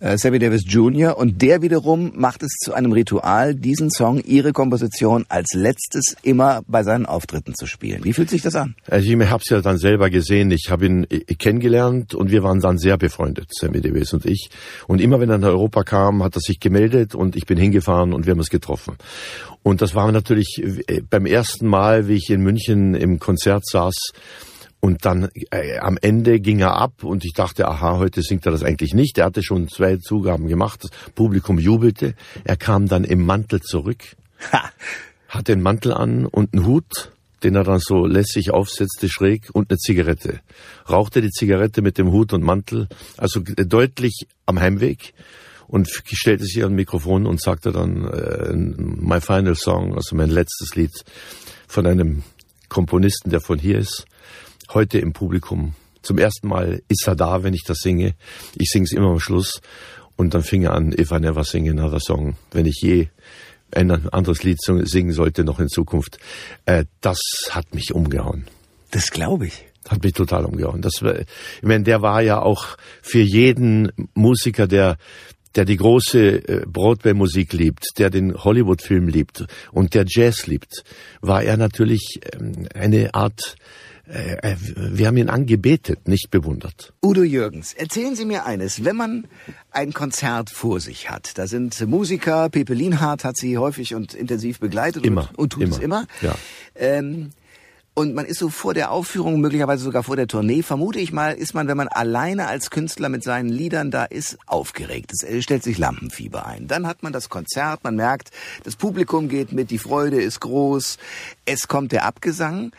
äh, 0.00 0.18
Sammy 0.18 0.38
Davis 0.38 0.64
Jr. 0.66 1.16
und 1.16 1.40
der 1.42 1.62
wiederum 1.62 2.12
macht 2.14 2.42
es 2.42 2.52
zu 2.58 2.74
einem 2.74 2.92
Ritual, 2.92 3.54
diesen 3.54 3.90
Song, 3.90 4.20
ihre 4.20 4.52
Komposition 4.52 5.26
als 5.28 5.52
letztes 5.54 6.16
immer 6.22 6.62
bei 6.66 6.82
seinen 6.82 7.06
Auftritten 7.06 7.54
zu 7.54 7.66
spielen. 7.66 8.04
Wie 8.04 8.12
fühlt 8.12 8.30
sich 8.30 8.42
das 8.42 8.54
an? 8.56 8.74
Also 8.88 9.08
ich 9.08 9.30
habe 9.30 9.42
es 9.44 9.50
ja 9.50 9.60
dann 9.60 9.78
selber 9.78 10.10
gesehen. 10.10 10.50
Ich 10.50 10.68
habe 10.70 10.86
ihn 10.86 11.06
äh, 11.10 11.20
kennengelernt 11.34 12.14
und 12.14 12.30
wir 12.30 12.42
waren 12.42 12.60
dann 12.60 12.78
sehr 12.78 12.96
befreundet, 12.96 13.48
Sammy 13.52 13.80
Davis 13.80 14.12
und 14.12 14.26
ich. 14.26 14.50
Und 14.86 15.00
immer 15.00 15.20
wenn 15.20 15.30
er 15.30 15.38
nach 15.38 15.48
Europa 15.48 15.84
kam, 15.84 16.22
hat 16.22 16.34
er 16.34 16.40
sich 16.40 16.60
gemeldet 16.60 17.14
und 17.14 17.36
ich 17.36 17.46
bin 17.46 17.58
hingefahren 17.58 18.12
und 18.12 18.26
wir 18.26 18.32
haben 18.32 18.38
uns 18.38 18.50
getroffen. 18.50 18.96
Und 19.62 19.82
das 19.82 19.94
war 19.94 20.10
natürlich 20.10 20.62
äh, 20.62 21.02
beim 21.08 21.26
ersten 21.26 21.66
Mal, 21.66 22.08
wie 22.08 22.14
ich 22.14 22.30
in 22.30 22.40
München 22.40 22.94
im 22.94 23.18
Konzert 23.18 23.66
saß, 23.66 24.12
und 24.80 25.04
dann 25.04 25.28
äh, 25.50 25.78
am 25.78 25.98
Ende 26.00 26.40
ging 26.40 26.60
er 26.60 26.76
ab 26.76 27.04
und 27.04 27.24
ich 27.24 27.34
dachte, 27.34 27.68
aha, 27.68 27.98
heute 27.98 28.22
singt 28.22 28.46
er 28.46 28.52
das 28.52 28.62
eigentlich 28.62 28.94
nicht. 28.94 29.18
Er 29.18 29.26
hatte 29.26 29.42
schon 29.42 29.68
zwei 29.68 29.96
Zugaben 29.96 30.48
gemacht, 30.48 30.84
das 30.84 30.90
Publikum 31.14 31.58
jubelte. 31.58 32.14
Er 32.44 32.56
kam 32.56 32.88
dann 32.88 33.04
im 33.04 33.24
Mantel 33.24 33.60
zurück, 33.60 34.16
ha. 34.52 34.70
hat 35.28 35.48
den 35.48 35.60
Mantel 35.60 35.92
an 35.92 36.26
und 36.26 36.54
einen 36.54 36.66
Hut, 36.66 37.12
den 37.42 37.54
er 37.54 37.64
dann 37.64 37.78
so 37.78 38.06
lässig 38.06 38.50
aufsetzte, 38.50 39.08
schräg 39.08 39.50
und 39.52 39.70
eine 39.70 39.78
Zigarette. 39.78 40.40
Rauchte 40.88 41.20
die 41.20 41.30
Zigarette 41.30 41.82
mit 41.82 41.98
dem 41.98 42.10
Hut 42.10 42.32
und 42.32 42.42
Mantel, 42.42 42.88
also 43.16 43.40
deutlich 43.40 44.26
am 44.46 44.60
Heimweg 44.60 45.12
und 45.66 45.88
stellte 45.88 46.44
sich 46.44 46.64
an 46.64 46.74
Mikrofon 46.74 47.26
und 47.26 47.40
sagte 47.40 47.70
dann 47.70 48.04
äh, 48.08 48.52
My 48.54 49.20
Final 49.20 49.54
Song, 49.54 49.94
also 49.94 50.16
mein 50.16 50.30
letztes 50.30 50.74
Lied 50.74 51.04
von 51.68 51.86
einem 51.86 52.22
Komponisten, 52.68 53.30
der 53.30 53.40
von 53.40 53.58
hier 53.58 53.78
ist, 53.78 54.06
heute 54.74 54.98
im 54.98 55.12
Publikum. 55.12 55.74
Zum 56.02 56.18
ersten 56.18 56.48
Mal 56.48 56.82
ist 56.88 57.06
er 57.06 57.16
da, 57.16 57.42
wenn 57.42 57.54
ich 57.54 57.64
das 57.66 57.78
singe. 57.78 58.14
Ich 58.56 58.70
singe 58.70 58.84
es 58.84 58.92
immer 58.92 59.10
am 59.10 59.20
Schluss 59.20 59.60
und 60.16 60.34
dann 60.34 60.42
fing 60.42 60.62
er 60.62 60.72
an, 60.72 60.92
If 60.92 61.10
I 61.10 61.20
Never 61.20 61.44
Sing 61.44 61.68
Another 61.68 62.00
Song, 62.00 62.36
wenn 62.52 62.66
ich 62.66 62.80
je 62.82 63.08
ein 63.72 63.90
anderes 63.90 64.42
Lied 64.42 64.58
singen 64.60 65.12
sollte 65.12 65.44
noch 65.44 65.60
in 65.60 65.68
Zukunft. 65.68 66.18
Äh, 66.64 66.84
das 67.00 67.20
hat 67.50 67.74
mich 67.74 67.94
umgehauen. 67.94 68.46
Das 68.90 69.10
glaube 69.10 69.46
ich. 69.46 69.66
Hat 69.88 70.02
mich 70.02 70.12
total 70.12 70.44
umgehauen. 70.44 70.82
Das, 70.82 71.02
ich 71.02 71.62
meine, 71.62 71.84
der 71.84 72.02
war 72.02 72.20
ja 72.20 72.42
auch 72.42 72.76
für 73.00 73.20
jeden 73.20 73.90
Musiker, 74.14 74.66
der 74.66 74.96
der 75.56 75.64
die 75.64 75.76
große 75.76 76.48
äh, 76.48 76.66
Broadway-Musik 76.66 77.52
liebt, 77.52 77.98
der 77.98 78.10
den 78.10 78.34
Hollywood-Film 78.34 79.08
liebt 79.08 79.46
und 79.72 79.94
der 79.94 80.04
Jazz 80.06 80.46
liebt, 80.46 80.84
war 81.20 81.42
er 81.42 81.56
natürlich 81.56 82.20
ähm, 82.32 82.68
eine 82.72 83.14
Art 83.14 83.56
äh, 84.12 84.52
äh, 84.52 84.56
wir 84.76 85.06
haben 85.06 85.16
ihn 85.16 85.30
angebetet, 85.30 86.08
nicht 86.08 86.30
bewundert. 86.30 86.92
Udo 87.02 87.22
Jürgens, 87.22 87.72
erzählen 87.74 88.16
Sie 88.16 88.24
mir 88.24 88.44
eines. 88.44 88.84
Wenn 88.84 88.96
man 88.96 89.26
ein 89.70 89.92
Konzert 89.92 90.50
vor 90.50 90.80
sich 90.80 91.10
hat, 91.10 91.38
da 91.38 91.46
sind 91.46 91.80
Musiker, 91.86 92.48
Pepe 92.48 92.74
Lienhardt 92.74 93.24
hat 93.24 93.36
sie 93.36 93.56
häufig 93.56 93.94
und 93.94 94.14
intensiv 94.14 94.58
begleitet 94.58 95.06
immer, 95.06 95.28
und, 95.30 95.38
und 95.38 95.52
tut 95.52 95.62
immer. 95.62 95.76
es 95.76 95.82
immer. 95.82 96.06
Ja. 96.22 96.34
Ähm, 96.74 97.30
und 98.00 98.14
man 98.14 98.24
ist 98.24 98.38
so 98.38 98.48
vor 98.48 98.72
der 98.72 98.92
Aufführung, 98.92 99.40
möglicherweise 99.40 99.84
sogar 99.84 100.02
vor 100.02 100.16
der 100.16 100.26
Tournee, 100.26 100.62
vermute 100.62 100.98
ich 100.98 101.12
mal, 101.12 101.32
ist 101.32 101.52
man, 101.52 101.68
wenn 101.68 101.76
man 101.76 101.88
alleine 101.88 102.46
als 102.46 102.70
Künstler 102.70 103.10
mit 103.10 103.22
seinen 103.22 103.50
Liedern 103.50 103.90
da 103.90 104.04
ist, 104.04 104.38
aufgeregt. 104.46 105.12
Es 105.12 105.44
stellt 105.44 105.62
sich 105.62 105.76
Lampenfieber 105.76 106.46
ein. 106.46 106.66
Dann 106.66 106.86
hat 106.86 107.02
man 107.02 107.12
das 107.12 107.28
Konzert, 107.28 107.84
man 107.84 107.96
merkt, 107.96 108.30
das 108.64 108.76
Publikum 108.76 109.28
geht 109.28 109.52
mit, 109.52 109.70
die 109.70 109.76
Freude 109.76 110.18
ist 110.18 110.40
groß, 110.40 110.96
es 111.44 111.68
kommt 111.68 111.92
der 111.92 112.06
Abgesang, 112.06 112.72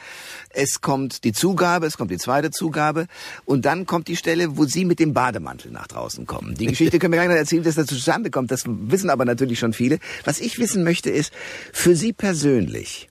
es 0.50 0.82
kommt 0.82 1.24
die 1.24 1.34
Zugabe, 1.34 1.86
es 1.86 1.98
kommt 1.98 2.10
die 2.10 2.18
zweite 2.18 2.50
Zugabe 2.50 3.06
und 3.46 3.66
dann 3.66 3.86
kommt 3.86 4.08
die 4.08 4.16
Stelle, 4.16 4.58
wo 4.58 4.66
Sie 4.66 4.86
mit 4.86 5.00
dem 5.00 5.14
Bademantel 5.14 5.72
nach 5.72 5.86
draußen 5.86 6.26
kommen. 6.26 6.56
Die 6.56 6.66
Geschichte 6.66 6.98
können 6.98 7.14
wir 7.14 7.20
gar 7.20 7.28
nicht 7.28 7.38
erzählen, 7.38 7.64
dass 7.64 7.76
das 7.76 7.86
zustande 7.86 8.32
kommt, 8.32 8.50
das 8.50 8.64
wissen 8.66 9.12
aber 9.12 9.26
natürlich 9.26 9.60
schon 9.60 9.74
viele. 9.74 10.00
Was 10.26 10.40
ich 10.40 10.58
wissen 10.58 10.84
möchte 10.84 11.12
ist, 11.12 11.32
für 11.74 11.96
Sie 11.96 12.12
persönlich, 12.12 13.08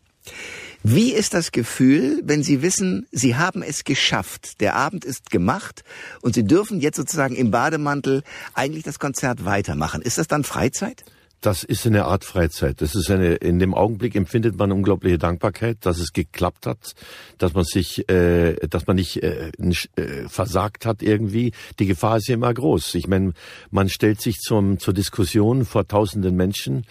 wie 0.82 1.12
ist 1.12 1.34
das 1.34 1.52
Gefühl, 1.52 2.22
wenn 2.24 2.42
Sie 2.42 2.62
wissen, 2.62 3.06
Sie 3.12 3.36
haben 3.36 3.62
es 3.62 3.84
geschafft, 3.84 4.60
der 4.60 4.76
Abend 4.76 5.04
ist 5.04 5.30
gemacht 5.30 5.84
und 6.22 6.34
Sie 6.34 6.44
dürfen 6.44 6.80
jetzt 6.80 6.96
sozusagen 6.96 7.36
im 7.36 7.50
Bademantel 7.50 8.22
eigentlich 8.54 8.84
das 8.84 8.98
Konzert 8.98 9.44
weitermachen? 9.44 10.00
Ist 10.00 10.16
das 10.16 10.26
dann 10.26 10.42
Freizeit? 10.42 11.04
Das 11.40 11.64
ist 11.64 11.86
eine 11.86 12.04
Art 12.04 12.24
Freizeit. 12.26 12.82
Das 12.82 12.94
ist 12.94 13.10
eine. 13.10 13.36
In 13.36 13.58
dem 13.58 13.72
Augenblick 13.72 14.14
empfindet 14.14 14.58
man 14.58 14.72
unglaubliche 14.72 15.16
Dankbarkeit, 15.16 15.78
dass 15.80 15.98
es 15.98 16.12
geklappt 16.12 16.66
hat, 16.66 16.94
dass 17.38 17.54
man 17.54 17.64
sich, 17.64 18.06
äh, 18.10 18.56
dass 18.68 18.86
man 18.86 18.96
nicht, 18.96 19.22
äh, 19.22 19.50
äh, 19.96 20.28
versagt 20.28 20.84
hat 20.84 21.02
irgendwie. 21.02 21.52
Die 21.78 21.86
Gefahr 21.86 22.18
ist 22.18 22.28
ja 22.28 22.34
immer 22.34 22.52
groß. 22.52 22.94
Ich 22.94 23.08
meine, 23.08 23.32
man 23.70 23.88
stellt 23.88 24.20
sich 24.20 24.38
zum, 24.40 24.78
zur 24.78 24.92
Diskussion 24.92 25.64
vor 25.64 25.88
Tausenden 25.88 26.36
Menschen 26.36 26.84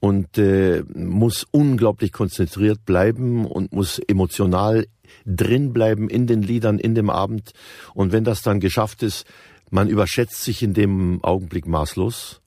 und 0.00 0.36
äh, 0.36 0.82
muss 0.94 1.46
unglaublich 1.50 2.12
konzentriert 2.12 2.84
bleiben 2.84 3.46
und 3.46 3.72
muss 3.72 3.98
emotional 4.00 4.86
drin 5.24 5.72
bleiben 5.72 6.10
in 6.10 6.26
den 6.26 6.42
Liedern, 6.42 6.78
in 6.78 6.94
dem 6.94 7.08
Abend. 7.08 7.52
Und 7.94 8.12
wenn 8.12 8.24
das 8.24 8.42
dann 8.42 8.60
geschafft 8.60 9.02
ist, 9.02 9.24
man 9.70 9.88
überschätzt 9.88 10.44
sich 10.44 10.62
in 10.62 10.74
dem 10.74 11.24
Augenblick 11.24 11.66
maßlos 11.66 12.42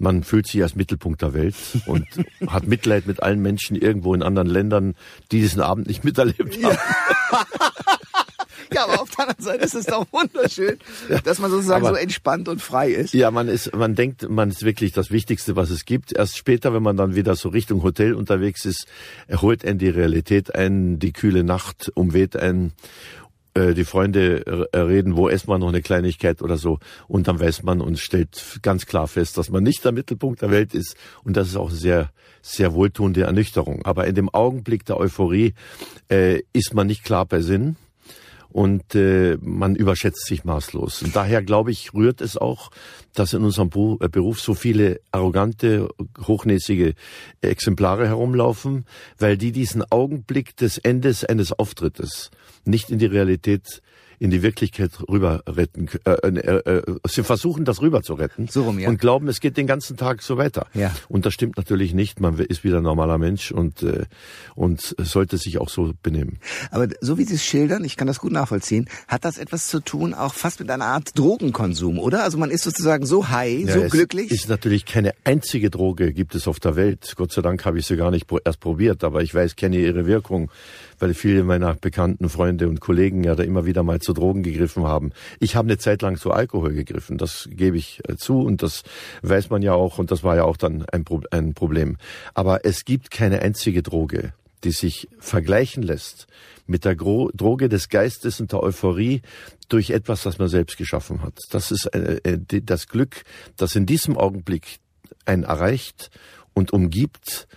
man 0.00 0.24
fühlt 0.24 0.46
sich 0.46 0.62
als 0.62 0.74
Mittelpunkt 0.74 1.22
der 1.22 1.34
Welt 1.34 1.54
und 1.86 2.06
hat 2.48 2.66
Mitleid 2.66 3.06
mit 3.06 3.22
allen 3.22 3.40
Menschen 3.40 3.76
irgendwo 3.76 4.14
in 4.14 4.22
anderen 4.22 4.48
Ländern, 4.48 4.94
die 5.30 5.40
diesen 5.40 5.60
Abend 5.60 5.86
nicht 5.86 6.04
miterlebt 6.04 6.40
haben. 6.40 6.60
Ja. 6.62 6.70
ja, 8.72 8.84
aber 8.84 9.02
auf 9.02 9.10
der 9.10 9.28
anderen 9.28 9.44
Seite 9.44 9.64
ist 9.64 9.74
es 9.74 9.86
doch 9.86 10.06
wunderschön, 10.10 10.78
dass 11.24 11.38
man 11.38 11.50
sozusagen 11.50 11.84
aber, 11.84 11.96
so 11.96 12.00
entspannt 12.00 12.48
und 12.48 12.62
frei 12.62 12.90
ist. 12.90 13.12
Ja, 13.12 13.30
man 13.30 13.48
ist, 13.48 13.74
man 13.76 13.94
denkt, 13.94 14.28
man 14.28 14.48
ist 14.48 14.64
wirklich 14.64 14.92
das 14.92 15.10
Wichtigste, 15.10 15.54
was 15.54 15.70
es 15.70 15.84
gibt. 15.84 16.12
Erst 16.12 16.38
später, 16.38 16.72
wenn 16.72 16.82
man 16.82 16.96
dann 16.96 17.14
wieder 17.14 17.36
so 17.36 17.50
Richtung 17.50 17.82
Hotel 17.82 18.14
unterwegs 18.14 18.64
ist, 18.64 18.86
holt 19.30 19.64
einen 19.64 19.78
die 19.78 19.90
Realität 19.90 20.54
ein, 20.54 20.98
die 20.98 21.12
kühle 21.12 21.44
Nacht 21.44 21.92
umweht 21.94 22.36
einen 22.36 22.72
äh, 23.60 23.74
die 23.74 23.84
Freunde 23.84 24.68
äh, 24.72 24.78
reden, 24.78 25.16
wo 25.16 25.28
essen 25.28 25.48
wir 25.48 25.58
noch 25.58 25.68
eine 25.68 25.82
Kleinigkeit 25.82 26.42
oder 26.42 26.56
so. 26.56 26.78
Und 27.08 27.28
dann 27.28 27.40
weiß 27.40 27.62
man 27.62 27.80
und 27.80 27.98
stellt 27.98 28.60
ganz 28.62 28.86
klar 28.86 29.06
fest, 29.06 29.36
dass 29.38 29.50
man 29.50 29.62
nicht 29.62 29.84
der 29.84 29.92
Mittelpunkt 29.92 30.42
der 30.42 30.50
Welt 30.50 30.74
ist. 30.74 30.96
Und 31.24 31.36
das 31.36 31.48
ist 31.48 31.56
auch 31.56 31.70
sehr, 31.70 32.10
sehr 32.42 32.74
wohltuende 32.74 33.22
Ernüchterung. 33.22 33.84
Aber 33.84 34.06
in 34.06 34.14
dem 34.14 34.28
Augenblick 34.28 34.84
der 34.84 34.98
Euphorie 34.98 35.54
äh, 36.10 36.42
ist 36.52 36.74
man 36.74 36.86
nicht 36.86 37.04
klar 37.04 37.26
bei 37.26 37.40
Sinn 37.40 37.76
und 38.52 38.94
äh, 38.94 39.38
man 39.40 39.76
überschätzt 39.76 40.26
sich 40.26 40.44
maßlos. 40.44 41.02
Und 41.02 41.14
daher 41.14 41.42
glaube 41.42 41.70
ich, 41.70 41.94
rührt 41.94 42.20
es 42.20 42.36
auch, 42.36 42.70
dass 43.14 43.32
in 43.32 43.44
unserem 43.44 43.70
äh, 44.00 44.08
Beruf 44.08 44.40
so 44.40 44.54
viele 44.54 45.00
arrogante, 45.12 45.88
hochnäsige 46.26 46.94
Exemplare 47.40 48.06
herumlaufen, 48.06 48.86
weil 49.18 49.36
die 49.36 49.52
diesen 49.52 49.84
Augenblick 49.90 50.56
des 50.56 50.78
Endes 50.78 51.24
eines 51.24 51.52
Auftrittes 51.52 52.30
nicht 52.64 52.90
in 52.90 52.98
die 52.98 53.06
Realität 53.06 53.82
in 54.20 54.30
die 54.30 54.42
Wirklichkeit 54.42 54.90
rüber 55.08 55.42
retten, 55.48 55.88
äh, 56.04 56.10
äh, 56.12 56.76
äh, 56.76 56.82
sie 57.08 57.24
versuchen 57.24 57.64
das 57.64 57.80
rüber 57.80 58.02
zu 58.02 58.12
retten 58.12 58.48
So 58.48 58.64
rum, 58.64 58.78
ja. 58.78 58.90
und 58.90 59.00
glauben, 59.00 59.28
es 59.28 59.40
geht 59.40 59.56
den 59.56 59.66
ganzen 59.66 59.96
Tag 59.96 60.20
so 60.20 60.36
weiter. 60.36 60.66
Ja. 60.74 60.94
Und 61.08 61.24
das 61.24 61.32
stimmt 61.32 61.56
natürlich 61.56 61.94
nicht. 61.94 62.20
Man 62.20 62.38
ist 62.38 62.62
wieder 62.62 62.76
ein 62.76 62.82
normaler 62.82 63.16
Mensch 63.16 63.50
und 63.50 63.82
äh, 63.82 64.04
und 64.54 64.94
sollte 64.98 65.38
sich 65.38 65.56
auch 65.56 65.70
so 65.70 65.94
benehmen. 66.02 66.38
Aber 66.70 66.88
so 67.00 67.16
wie 67.16 67.24
Sie 67.24 67.36
es 67.36 67.44
schildern, 67.44 67.82
ich 67.82 67.96
kann 67.96 68.06
das 68.06 68.18
gut 68.18 68.30
nachvollziehen, 68.30 68.90
hat 69.08 69.24
das 69.24 69.38
etwas 69.38 69.68
zu 69.68 69.80
tun, 69.80 70.12
auch 70.12 70.34
fast 70.34 70.60
mit 70.60 70.70
einer 70.70 70.84
Art 70.84 71.18
Drogenkonsum, 71.18 71.98
oder? 71.98 72.22
Also 72.22 72.36
man 72.36 72.50
ist 72.50 72.62
sozusagen 72.62 73.06
so 73.06 73.30
high, 73.30 73.66
Ja, 73.66 73.72
so 73.72 73.80
es 73.80 73.92
glücklich. 73.92 74.30
Ist 74.30 74.50
natürlich 74.50 74.84
keine 74.84 75.14
einzige 75.24 75.70
Droge 75.70 76.12
gibt 76.12 76.34
es 76.34 76.46
auf 76.46 76.60
der 76.60 76.76
Welt. 76.76 77.14
Gott 77.16 77.32
sei 77.32 77.40
Dank 77.40 77.64
habe 77.64 77.78
ich 77.78 77.86
sie 77.86 77.96
gar 77.96 78.10
nicht 78.10 78.26
erst 78.44 78.60
probiert, 78.60 79.02
aber 79.02 79.22
ich 79.22 79.34
weiß, 79.34 79.56
kenne 79.56 79.78
ihre 79.78 80.04
Wirkung, 80.04 80.50
weil 81.00 81.14
viele 81.14 81.42
meiner 81.42 81.74
bekannten 81.74 82.28
Freunde 82.28 82.68
und 82.68 82.80
Kollegen 82.80 83.24
ja 83.24 83.34
da 83.34 83.42
immer 83.42 83.64
wieder 83.64 83.82
mal 83.82 84.00
zu 84.00 84.12
Drogen 84.12 84.42
gegriffen 84.42 84.84
haben. 84.84 85.12
Ich 85.40 85.56
habe 85.56 85.66
eine 85.66 85.78
Zeit 85.78 86.02
lang 86.02 86.16
zu 86.16 86.30
Alkohol 86.30 86.72
gegriffen, 86.72 87.18
das 87.18 87.48
gebe 87.50 87.76
ich 87.76 88.00
äh, 88.08 88.16
zu 88.16 88.40
und 88.40 88.62
das 88.62 88.82
weiß 89.22 89.50
man 89.50 89.62
ja 89.62 89.72
auch 89.72 89.98
und 89.98 90.10
das 90.10 90.22
war 90.22 90.36
ja 90.36 90.44
auch 90.44 90.56
dann 90.56 90.84
ein, 90.92 91.04
Pro 91.04 91.22
ein 91.30 91.54
Problem. 91.54 91.96
Aber 92.34 92.64
es 92.64 92.84
gibt 92.84 93.10
keine 93.10 93.40
einzige 93.42 93.82
Droge, 93.82 94.32
die 94.64 94.72
sich 94.72 95.08
vergleichen 95.18 95.82
lässt 95.82 96.26
mit 96.66 96.84
der 96.84 96.94
Gro 96.94 97.30
Droge 97.34 97.68
des 97.68 97.88
Geistes 97.88 98.40
und 98.40 98.52
der 98.52 98.62
Euphorie 98.62 99.22
durch 99.68 99.90
etwas, 99.90 100.22
das 100.22 100.38
man 100.38 100.48
selbst 100.48 100.76
geschaffen 100.76 101.22
hat. 101.22 101.34
Das 101.50 101.70
ist 101.70 101.86
äh, 101.86 102.20
äh, 102.22 102.38
das 102.62 102.88
Glück, 102.88 103.24
das 103.56 103.74
in 103.74 103.86
diesem 103.86 104.16
Augenblick 104.16 104.78
einen 105.24 105.42
erreicht 105.42 106.10
und 106.54 106.72
umgibt, 106.72 107.48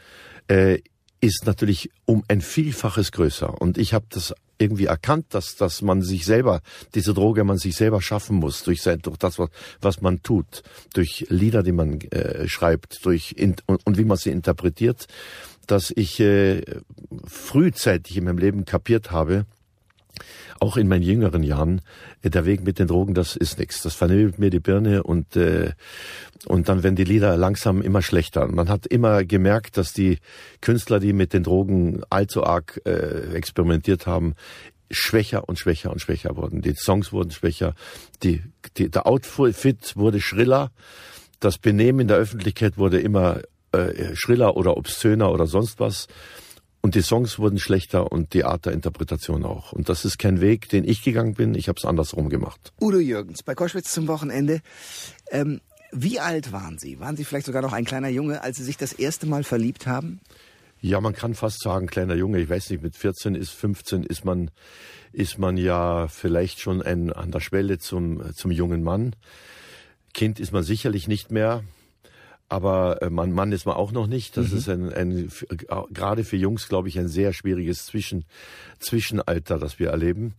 äh, 0.48 0.80
ist 1.24 1.46
natürlich 1.46 1.90
um 2.04 2.26
ein 2.28 2.42
Vielfaches 2.42 3.14
größer. 3.14 3.62
Und 3.62 3.78
ich 3.78 3.94
habe 3.94 4.06
das 4.10 4.36
irgendwie 4.58 4.88
erkannt, 4.88 5.28
dass, 5.30 5.56
dass 5.56 5.82
man 5.82 6.02
sich 6.02 6.26
selber, 6.26 6.62
diese 6.96 7.14
Droge 7.14 7.46
man 7.46 7.58
sich 7.58 7.78
selber 7.78 8.02
schaffen 8.02 8.36
muss, 8.36 8.64
durch, 8.64 8.82
sein, 8.82 9.00
durch 9.00 9.16
das, 9.18 9.40
was, 9.40 9.50
was 9.80 10.02
man 10.02 10.22
tut, 10.22 10.64
durch 10.94 11.26
Lieder, 11.30 11.64
die 11.64 11.72
man 11.72 12.02
äh, 12.12 12.50
schreibt, 12.50 13.06
durch 13.06 13.36
in, 13.38 13.56
und, 13.68 13.86
und 13.86 13.98
wie 13.98 14.04
man 14.04 14.18
sie 14.18 14.32
interpretiert, 14.32 15.08
dass 15.66 15.92
ich 15.96 16.20
äh, 16.20 16.62
frühzeitig 17.26 18.18
in 18.18 18.26
meinem 18.26 18.38
Leben 18.38 18.66
kapiert 18.66 19.12
habe, 19.12 19.46
auch 20.64 20.78
in 20.78 20.88
meinen 20.88 21.04
jüngeren 21.04 21.44
Jahren, 21.44 21.82
äh, 22.22 22.30
der 22.30 22.46
Weg 22.46 22.64
mit 22.64 22.80
den 22.80 22.88
Drogen, 22.88 23.14
das 23.14 23.36
ist 23.36 23.60
nichts. 23.60 23.84
Das 23.84 23.96
vernebelt 23.96 24.40
mir 24.40 24.50
die 24.50 24.62
Birne 24.62 25.04
und 25.04 25.36
äh, 25.36 25.72
und 26.46 26.68
dann 26.68 26.84
werden 26.84 26.96
die 26.96 27.04
Lieder 27.04 27.38
langsam 27.38 27.82
immer 27.82 28.02
schlechter. 28.02 28.48
Man 28.48 28.70
hat 28.70 28.86
immer 28.86 29.24
gemerkt, 29.24 29.78
dass 29.78 29.94
die 29.94 30.20
Künstler, 30.60 31.00
die 31.00 31.14
mit 31.14 31.32
den 31.34 31.44
Drogen 31.44 32.02
allzu 32.10 32.44
arg 32.44 32.82
äh, 32.86 33.34
experimentiert 33.34 34.08
haben, 34.08 34.36
schwächer 34.92 35.48
und 35.48 35.58
schwächer 35.58 35.92
und 35.92 36.00
schwächer 36.00 36.36
wurden. 36.36 36.62
Die 36.62 36.76
Songs 36.76 37.14
wurden 37.14 37.32
schwächer, 37.32 37.76
die, 38.24 38.42
die, 38.78 38.90
der 38.90 39.08
Outfit 39.08 39.96
wurde 39.96 40.20
schriller, 40.20 40.72
das 41.40 41.58
Benehmen 41.58 42.02
in 42.02 42.08
der 42.08 42.18
Öffentlichkeit 42.18 42.78
wurde 42.78 43.00
immer 43.00 43.40
äh, 43.72 44.16
schriller 44.16 44.56
oder 44.56 44.78
obszöner 44.78 45.32
oder 45.32 45.48
sonst 45.48 45.80
was. 45.80 46.08
Und 46.86 46.96
die 46.96 47.02
Songs 47.02 47.40
wurden 47.40 47.60
schlechter 47.60 48.12
und 48.12 48.34
die 48.34 48.44
Art 48.44 48.66
der 48.66 48.74
Interpretation 48.74 49.46
auch. 49.46 49.72
Und 49.72 49.88
das 49.88 50.04
ist 50.04 50.20
kein 50.20 50.42
Weg, 50.42 50.68
den 50.68 50.84
ich 50.84 51.02
gegangen 51.02 51.34
bin. 51.34 51.56
Ich 51.56 51.70
habe 51.70 51.78
es 51.78 51.86
andersrum 51.86 52.28
gemacht. 52.28 52.74
Udo 52.82 53.00
Jürgens, 53.00 53.42
bei 53.42 53.56
Koschwitz 53.56 53.94
zum 53.94 54.10
Wochenende. 54.10 54.60
Ähm, 55.32 55.62
wie 55.94 56.20
alt 56.20 56.52
waren 56.52 56.78
Sie? 56.78 57.00
Waren 57.00 57.16
Sie 57.16 57.24
vielleicht 57.24 57.46
sogar 57.46 57.62
noch 57.62 57.72
ein 57.72 57.86
kleiner 57.86 58.10
Junge, 58.10 58.42
als 58.42 58.58
Sie 58.58 58.66
sich 58.66 58.76
das 58.76 58.92
erste 58.92 59.28
Mal 59.28 59.46
verliebt 59.46 59.88
haben? 59.88 60.20
Ja, 60.82 61.00
man 61.00 61.14
kann 61.14 61.36
fast 61.36 61.62
sagen, 61.62 61.88
kleiner 61.88 62.16
Junge. 62.16 62.42
Ich 62.42 62.50
weiß 62.50 62.70
nicht, 62.72 62.84
mit 62.84 62.98
14 62.98 63.36
ist 63.36 63.52
15 63.52 64.04
ist 64.04 64.26
man 64.26 64.52
ist 65.14 65.38
man 65.38 65.56
ja 65.56 66.10
vielleicht 66.10 66.60
schon 66.60 66.82
ein, 66.82 67.14
an 67.14 67.32
der 67.32 67.40
Schwelle 67.40 67.80
zum 67.80 68.36
zum 68.36 68.52
jungen 68.52 68.84
Mann. 68.84 69.16
Kind 70.14 70.38
ist 70.38 70.52
man 70.52 70.64
sicherlich 70.64 71.08
nicht 71.08 71.32
mehr. 71.32 71.64
Aber 72.54 73.02
äh, 73.02 73.10
Mann, 73.10 73.32
Mann 73.32 73.52
ist 73.52 73.66
man 73.66 73.76
auch 73.76 73.92
noch 73.92 74.06
nicht. 74.06 74.38
Das 74.38 74.52
ist 74.52 74.70
ein, 74.70 74.94
ein 74.94 75.28
äh, 75.50 75.58
gerade 75.90 76.24
für 76.24 76.38
Jungs, 76.38 76.70
glaube 76.70 76.88
ich, 76.88 77.00
ein 77.00 77.08
sehr 77.08 77.34
schwieriges 77.34 77.88
Zwischen, 77.88 78.26
Zwischenalter, 78.78 79.58
das 79.58 79.80
wir 79.80 79.90
erleben. 79.90 80.36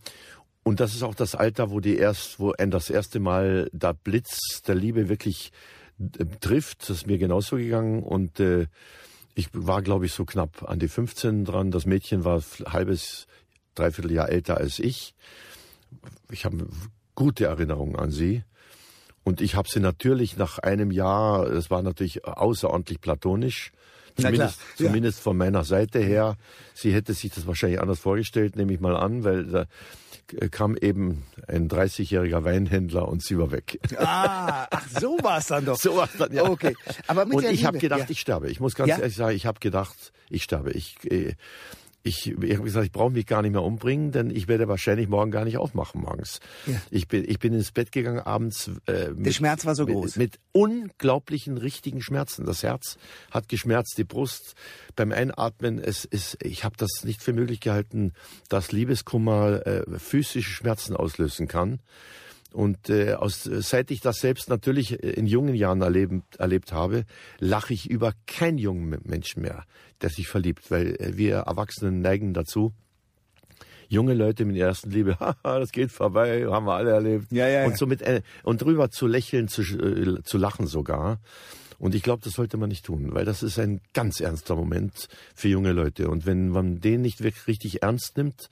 Und 0.63 0.79
das 0.79 0.95
ist 0.95 1.03
auch 1.03 1.13
das 1.13 1.35
Alter, 1.35 1.71
wo 1.71 1.81
die 1.81 1.97
erst, 1.97 2.39
wo 2.39 2.53
das 2.53 2.89
erste 2.89 3.19
Mal 3.19 3.69
der 3.73 3.93
Blitz 3.93 4.61
der 4.65 4.75
Liebe 4.75 5.09
wirklich 5.09 5.51
äh, 5.99 6.23
trifft. 6.39 6.83
Das 6.83 6.91
ist 6.91 7.07
mir 7.07 7.17
genauso 7.17 7.57
gegangen. 7.57 8.01
Und 8.01 8.39
äh, 8.39 8.67
ich 9.33 9.49
war, 9.51 9.81
glaube 9.81 10.05
ich, 10.05 10.13
so 10.13 10.23
knapp 10.23 10.63
an 10.69 10.79
die 10.79 10.87
15 10.87 11.43
dran. 11.43 11.69
Das 11.69 11.85
Mädchen 11.85 12.23
war 12.23 12.37
ein 12.37 12.71
halbes, 12.71 13.27
dreiviertel 13.75 14.13
Jahr 14.13 14.29
älter 14.29 14.55
als 14.55 14.79
ich. 14.79 15.15
Ich 16.31 16.45
habe 16.45 16.65
gute 17.13 17.43
Erinnerungen 17.47 17.97
an 17.97 18.11
sie. 18.11 18.45
Und 19.25 19.41
ich 19.41 19.55
habe 19.55 19.67
sie 19.67 19.79
natürlich 19.79 20.37
nach 20.37 20.59
einem 20.59 20.91
Jahr, 20.91 21.47
es 21.47 21.69
war 21.71 21.81
natürlich 21.81 22.25
außerordentlich 22.25 23.01
platonisch, 23.01 23.71
zumindest, 24.15 24.59
ja. 24.77 24.85
zumindest 24.85 25.19
von 25.19 25.35
meiner 25.35 25.63
Seite 25.63 25.99
her. 25.99 26.37
Sie 26.75 26.93
hätte 26.93 27.13
sich 27.13 27.31
das 27.31 27.47
wahrscheinlich 27.47 27.81
anders 27.81 27.99
vorgestellt, 27.99 28.55
nehme 28.55 28.71
ich 28.71 28.79
mal 28.79 28.95
an, 28.95 29.23
weil 29.23 29.45
da 29.45 29.65
kam 30.51 30.77
eben 30.77 31.23
ein 31.47 31.67
30-jähriger 31.69 32.43
Weinhändler 32.43 33.07
und 33.07 33.23
sie 33.23 33.37
war 33.37 33.51
weg. 33.51 33.79
Ah, 33.97 34.67
ach, 34.69 34.87
so 34.99 35.17
war 35.21 35.39
es 35.39 35.47
dann 35.47 35.65
doch. 35.65 35.77
So 35.79 35.97
war's 35.97 36.11
dann, 36.17 36.31
ja. 36.31 36.43
Okay, 36.43 36.75
aber 37.07 37.25
mit 37.25 37.35
und 37.35 37.45
ich 37.45 37.65
habe 37.65 37.79
gedacht, 37.79 38.01
ja. 38.01 38.05
ich 38.09 38.19
sterbe. 38.19 38.49
Ich 38.49 38.59
muss 38.59 38.75
ganz 38.75 38.89
Ja? 38.89 38.99
ehrlich 38.99 39.15
sagen, 39.15 39.35
ich 39.35 39.45
habe 39.45 39.59
gedacht, 39.59 40.13
ich 40.29 40.43
sterbe. 40.43 40.71
Ich, 40.71 40.97
äh, 41.11 41.33
ich, 42.05 42.27
ich 42.27 42.53
habe 42.53 42.63
gesagt, 42.63 42.85
ich 42.85 42.91
brauche 42.91 43.11
mich 43.11 43.25
gar 43.25 43.41
nicht 43.41 43.51
mehr 43.51 43.63
umbringen, 43.63 44.11
denn 44.11 44.29
ich 44.29 44.47
werde 44.47 44.67
wahrscheinlich 44.67 45.09
morgen 45.09 45.31
gar 45.31 45.43
nicht 45.43 45.57
aufmachen 45.57 46.01
morgens. 46.01 46.39
Ja. 46.67 46.79
Ich 46.91 47.07
bin, 47.07 47.27
ich 47.27 47.39
bin 47.39 47.51
ins 47.53 47.71
Bett 47.71 47.91
gegangen 47.91 48.19
abends. 48.19 48.69
Äh, 48.85 49.09
mit, 49.15 49.33
Schmerz 49.33 49.65
war 49.65 49.73
so 49.73 49.87
groß. 49.87 50.15
Mit, 50.15 50.33
mit 50.33 50.39
unglaublichen 50.51 51.57
richtigen 51.57 52.03
Schmerzen. 52.03 52.45
Das 52.45 52.61
Herz 52.61 52.97
hat 53.31 53.49
geschmerzt, 53.49 53.95
die 53.97 54.03
Brust 54.03 54.53
beim 54.95 55.11
Einatmen. 55.11 55.79
Es 55.79 56.05
ist, 56.05 56.37
ich 56.43 56.63
habe 56.63 56.75
das 56.77 57.03
nicht 57.03 57.23
für 57.23 57.33
möglich 57.33 57.59
gehalten, 57.59 58.13
dass 58.49 58.71
Liebeskummer 58.71 59.65
äh, 59.65 59.83
physische 59.97 60.51
Schmerzen 60.51 60.95
auslösen 60.95 61.47
kann. 61.47 61.79
Und 62.55 62.89
äh, 62.89 63.15
aus, 63.15 63.43
seit 63.43 63.91
ich 63.91 63.99
das 63.99 64.19
selbst 64.21 64.49
natürlich 64.49 65.03
in 65.03 65.27
jungen 65.27 65.55
Jahren 65.55 65.81
erleben, 65.81 66.23
erlebt 66.37 66.71
habe, 66.71 67.03
lache 67.37 67.73
ich 67.73 67.89
über 67.89 68.13
keinen 68.27 68.57
jungen 68.57 68.97
Menschen 69.03 69.41
mehr, 69.41 69.65
der 70.01 70.09
sich 70.09 70.29
verliebt, 70.29 70.71
weil 70.71 70.95
äh, 70.95 71.17
wir 71.17 71.35
Erwachsenen 71.39 71.99
neigen 71.99 72.33
dazu, 72.33 72.71
junge 73.89 74.13
Leute 74.13 74.45
mit 74.45 74.55
der 74.55 74.67
ersten 74.67 74.89
Liebe, 74.89 75.19
haha, 75.19 75.59
das 75.59 75.73
geht 75.73 75.91
vorbei, 75.91 76.45
haben 76.49 76.65
wir 76.65 76.75
alle 76.75 76.91
erlebt. 76.91 77.27
Ja, 77.31 77.45
ja, 77.45 77.59
ja. 77.59 77.65
Und 77.65 77.77
so 77.77 77.87
mit, 77.87 78.01
äh, 78.01 78.21
und 78.43 78.61
drüber 78.61 78.89
zu 78.89 79.05
lächeln, 79.05 79.49
zu, 79.49 79.61
äh, 79.61 80.23
zu 80.23 80.37
lachen 80.37 80.65
sogar. 80.65 81.19
Und 81.77 81.95
ich 81.95 82.03
glaube, 82.03 82.23
das 82.23 82.33
sollte 82.33 82.57
man 82.57 82.69
nicht 82.69 82.85
tun, 82.85 83.13
weil 83.13 83.25
das 83.25 83.43
ist 83.43 83.59
ein 83.59 83.81
ganz 83.93 84.19
ernster 84.19 84.55
Moment 84.55 85.07
für 85.33 85.47
junge 85.47 85.71
Leute. 85.71 86.09
Und 86.09 86.25
wenn 86.25 86.49
man 86.49 86.79
den 86.79 87.01
nicht 87.01 87.21
wirklich 87.21 87.47
richtig 87.47 87.83
ernst 87.83 88.17
nimmt, 88.17 88.49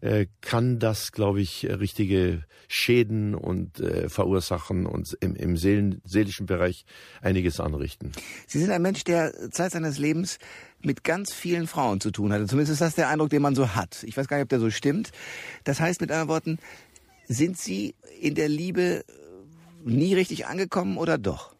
äh, 0.00 0.26
kann 0.40 0.78
das, 0.78 1.12
glaube 1.12 1.40
ich, 1.40 1.66
richtige 1.66 2.44
Schäden 2.68 3.34
und 3.34 3.80
äh, 3.80 4.08
verursachen 4.08 4.86
und 4.86 5.16
im, 5.20 5.34
im 5.36 5.56
Seelen, 5.56 6.00
seelischen 6.04 6.46
Bereich 6.46 6.84
einiges 7.20 7.60
anrichten. 7.60 8.12
Sie 8.46 8.58
sind 8.58 8.70
ein 8.70 8.82
Mensch, 8.82 9.04
der 9.04 9.50
Zeit 9.50 9.72
seines 9.72 9.98
Lebens 9.98 10.38
mit 10.80 11.04
ganz 11.04 11.32
vielen 11.32 11.66
Frauen 11.66 12.00
zu 12.00 12.10
tun 12.10 12.32
hatte. 12.32 12.46
Zumindest 12.46 12.72
ist 12.72 12.80
das 12.80 12.94
der 12.94 13.08
Eindruck, 13.08 13.30
den 13.30 13.42
man 13.42 13.54
so 13.54 13.74
hat. 13.74 14.02
Ich 14.04 14.16
weiß 14.16 14.28
gar 14.28 14.36
nicht, 14.36 14.44
ob 14.44 14.48
der 14.48 14.60
so 14.60 14.70
stimmt. 14.70 15.12
Das 15.64 15.80
heißt, 15.80 16.00
mit 16.00 16.10
anderen 16.10 16.28
Worten, 16.28 16.58
sind 17.28 17.58
Sie 17.58 17.94
in 18.20 18.34
der 18.34 18.48
Liebe 18.48 19.04
nie 19.84 20.14
richtig 20.14 20.46
angekommen 20.46 20.96
oder 20.96 21.18
doch? 21.18 21.54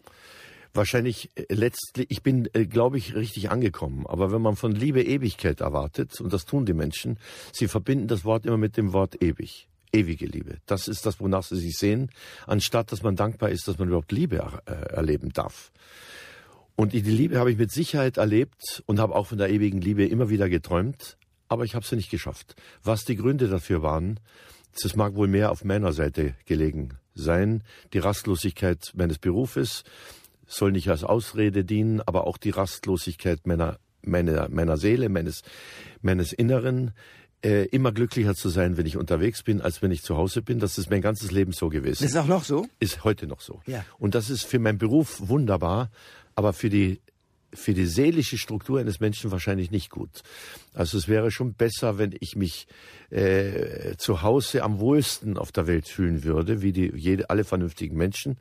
Wahrscheinlich 0.74 1.30
äh, 1.35 1.44
letztlich, 1.48 2.06
ich 2.11 2.22
bin, 2.22 2.48
äh, 2.54 2.66
glaube 2.66 2.98
ich, 2.98 3.14
richtig 3.14 3.50
angekommen. 3.50 4.06
Aber 4.06 4.32
wenn 4.32 4.42
man 4.42 4.56
von 4.56 4.72
Liebe 4.72 5.02
Ewigkeit 5.02 5.61
erwartet, 5.61 6.20
und 6.20 6.32
das 6.32 6.44
tun 6.44 6.64
die 6.64 6.72
Menschen, 6.72 7.18
sie 7.52 7.68
verbinden 7.68 8.08
das 8.08 8.24
Wort 8.24 8.46
immer 8.46 8.58
mit 8.58 8.76
dem 8.76 8.92
Wort 8.92 9.22
ewig. 9.22 9.68
Ewige 9.92 10.24
Liebe. 10.24 10.56
Das 10.64 10.88
ist 10.88 11.04
das, 11.04 11.20
wonach 11.20 11.42
sie 11.42 11.56
sich 11.56 11.76
sehen, 11.76 12.11
anstatt 12.46 12.92
dass 12.92 13.02
man 13.02 13.14
dankbar 13.14 13.50
ist, 13.50 13.68
dass 13.68 13.78
man 13.78 13.88
überhaupt 13.88 14.11
Liebe 14.11 14.38
äh, 14.64 14.72
erleben 14.72 15.32
darf. 15.35 15.70
Und 16.76 16.94
die 16.94 17.00
Liebe 17.00 17.38
habe 17.38 17.52
ich 17.52 17.58
mit 17.58 17.70
Sicherheit 17.70 18.16
erlebt 18.16 18.82
und 18.87 18.98
habe 18.98 19.14
auch 19.14 19.26
von 19.26 19.37
der 19.37 19.50
ewigen 19.50 19.82
Liebe 19.82 20.06
immer 20.06 20.30
wieder 20.30 20.48
geträumt, 20.48 21.18
aber 21.48 21.64
ich 21.64 21.74
habe 21.74 21.85
sie 21.85 21.96
nicht 21.96 22.11
geschafft. 22.11 22.56
Was 22.82 23.04
die 23.04 23.16
Gründe 23.16 23.48
dafür 23.48 23.82
waren, 23.82 24.18
das 24.82 24.96
mag 24.96 25.14
wohl 25.14 25.28
mehr 25.28 25.50
auf 25.50 25.64
meiner 25.64 25.92
Seite 25.92 26.35
gelegen 26.46 26.96
sein. 27.14 27.62
Die 27.92 27.98
Rastlosigkeit 27.98 28.92
meines 28.94 29.18
Berufes 29.18 29.85
soll 30.53 30.73
nicht 30.73 30.88
als 30.88 31.05
Ausrede 31.05 31.65
dienen, 31.65 32.01
aber 32.01 32.27
auch 32.27 32.37
die 32.37 32.51
Rastlosigkeit 32.51 33.47
meiner, 33.47 33.79
meiner, 34.03 34.49
meiner 34.49 34.77
Seele, 34.77 35.09
meines, 35.09 35.43
meines 36.03 36.33
Inneren, 36.33 36.93
äh, 37.45 37.67
immer 37.67 37.93
glücklicher 37.93 38.35
zu 38.35 38.49
sein, 38.49 38.77
wenn 38.77 38.87
ich 38.87 38.97
unterwegs 38.97 39.43
bin, 39.43 39.61
als 39.61 39.83
wenn 39.83 39.91
ich 39.91 40.03
zu 40.03 40.17
Hause 40.17 40.43
bin. 40.43 40.61
Das 40.61 40.79
ist 40.79 40.91
mein 40.91 41.01
ganzes 41.01 41.31
Leben 41.31 41.53
so 41.53 41.69
gewesen. 41.69 42.05
Ist 42.05 42.17
auch 42.17 42.27
noch 42.27 42.45
so? 42.45 42.67
Ist 42.79 43.03
heute 43.05 43.27
noch 43.27 43.41
so. 43.41 43.61
Ja. 43.67 43.85
Und 43.99 44.15
das 44.15 44.31
ist 44.31 44.45
für 44.45 44.59
meinen 44.59 44.79
Beruf 44.79 45.21
wunderbar, 45.27 45.91
aber 46.35 46.53
für 46.53 46.71
die 46.71 47.01
für 47.55 47.75
die 47.75 47.85
seelische 47.85 48.38
Struktur 48.38 48.81
eines 48.81 48.99
Menschen 48.99 49.31
wahrscheinlich 49.31 49.71
nicht 49.71 49.91
gut. 49.91 50.23
Also 50.73 50.97
es 50.97 51.07
wäre 51.07 51.31
schon 51.31 51.53
besser, 51.53 51.99
wenn 51.99 52.15
ich 52.19 52.35
mich 52.35 52.67
äh, 53.11 53.95
zu 53.99 54.23
Hause 54.23 54.62
am 54.62 54.79
wohlsten 54.79 55.37
auf 55.37 55.53
der 55.53 55.67
Welt 55.67 55.87
fühlen 55.87 56.25
würde, 56.25 56.62
wie 56.62 56.73
die 56.73 56.91
jede 56.95 57.29
alle 57.29 57.45
vernünftigen 57.45 57.97
Menschen. 57.97 58.38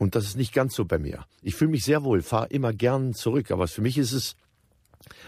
Und 0.00 0.14
das 0.14 0.24
ist 0.24 0.36
nicht 0.36 0.54
ganz 0.54 0.74
so 0.74 0.86
bei 0.86 0.98
mir. 0.98 1.26
Ich 1.42 1.54
fühle 1.54 1.72
mich 1.72 1.84
sehr 1.84 2.02
wohl, 2.04 2.22
fahre 2.22 2.46
immer 2.48 2.72
gern 2.72 3.12
zurück, 3.12 3.50
aber 3.50 3.68
für 3.68 3.82
mich 3.82 3.98
ist 3.98 4.12
es 4.12 4.34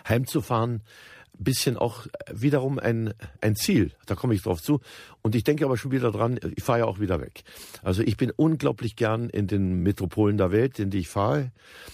heimzufahren 0.09 0.83
bisschen 1.39 1.77
auch 1.77 2.07
wiederum 2.33 2.79
ein, 2.79 3.15
ein 3.41 3.57
Ziel. 3.57 3.93
Da 4.07 4.15
komme 4.15 4.35
ich 4.35 4.43
drauf 4.43 4.63
zu. 4.63 4.81
Und 5.23 5.35
ich 5.35 5.45
denke 5.45 5.65
aber 5.65 5.77
schon 5.77 5.93
wieder 5.93 6.11
dran, 6.11 6.39
ich 6.57 6.63
fahre 6.63 6.81
ja 6.81 6.85
auch 6.85 7.01
wieder 7.01 7.21
weg. 7.21 7.43
Also 7.83 8.03
ich 8.03 8.17
bin 8.17 8.31
unglaublich 8.31 8.97
gern 8.97 9.29
in 9.29 9.47
den 9.47 9.83
Metropolen 9.83 10.37
der 10.37 10.53
Welt, 10.53 10.79
in 10.79 10.91
die 10.91 10.99
ich 10.99 11.09
fahre, 11.09 11.53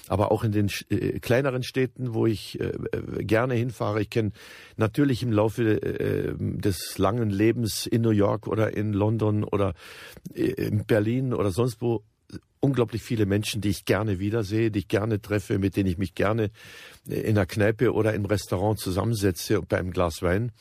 aber 0.09 0.33
auch 0.33 0.45
in 0.45 0.53
den 0.53 0.71
äh, 0.91 1.19
kleineren 1.21 1.63
Städten, 1.63 2.15
wo 2.15 2.27
ich 2.27 2.61
äh, 2.61 2.73
gerne 3.21 3.55
hinfahre. 3.55 4.01
Ich 4.03 4.11
kenne 4.11 4.33
natürlich 4.77 5.23
im 5.23 5.33
Laufe 5.33 5.83
äh, 5.83 6.35
des 6.39 6.99
langen 6.99 7.31
Lebens 7.31 7.87
in 7.87 8.03
New 8.03 8.11
York 8.11 8.47
oder 8.47 8.77
in 8.77 8.93
London 8.93 9.45
oder 9.45 9.75
äh, 10.35 10.43
in 10.43 10.85
Berlin 10.85 11.35
oder 11.35 11.51
sonst 11.51 11.81
wo 11.81 12.03
unglaublich 12.61 13.03
viele 13.03 13.27
Menschen, 13.27 13.61
die 13.61 13.71
ich 13.71 13.85
gerne 13.85 14.19
wiedersehe, 14.19 14.71
die 14.71 14.81
ich 14.81 14.89
gerne 14.89 15.21
treffe, 15.21 15.59
mit 15.59 15.77
denen 15.77 15.89
ich 15.89 15.99
mich 15.99 16.15
gerne 16.15 16.51
in 17.07 17.37
der 17.37 17.47
Kneipe 17.47 17.93
oder 17.93 18.15
im 18.15 18.25
Restaurant 18.25 18.79
zusammensetze 18.79 19.61
bei 19.63 19.79
einem 19.79 19.93
Glas 19.93 20.23
Wein. 20.23 20.53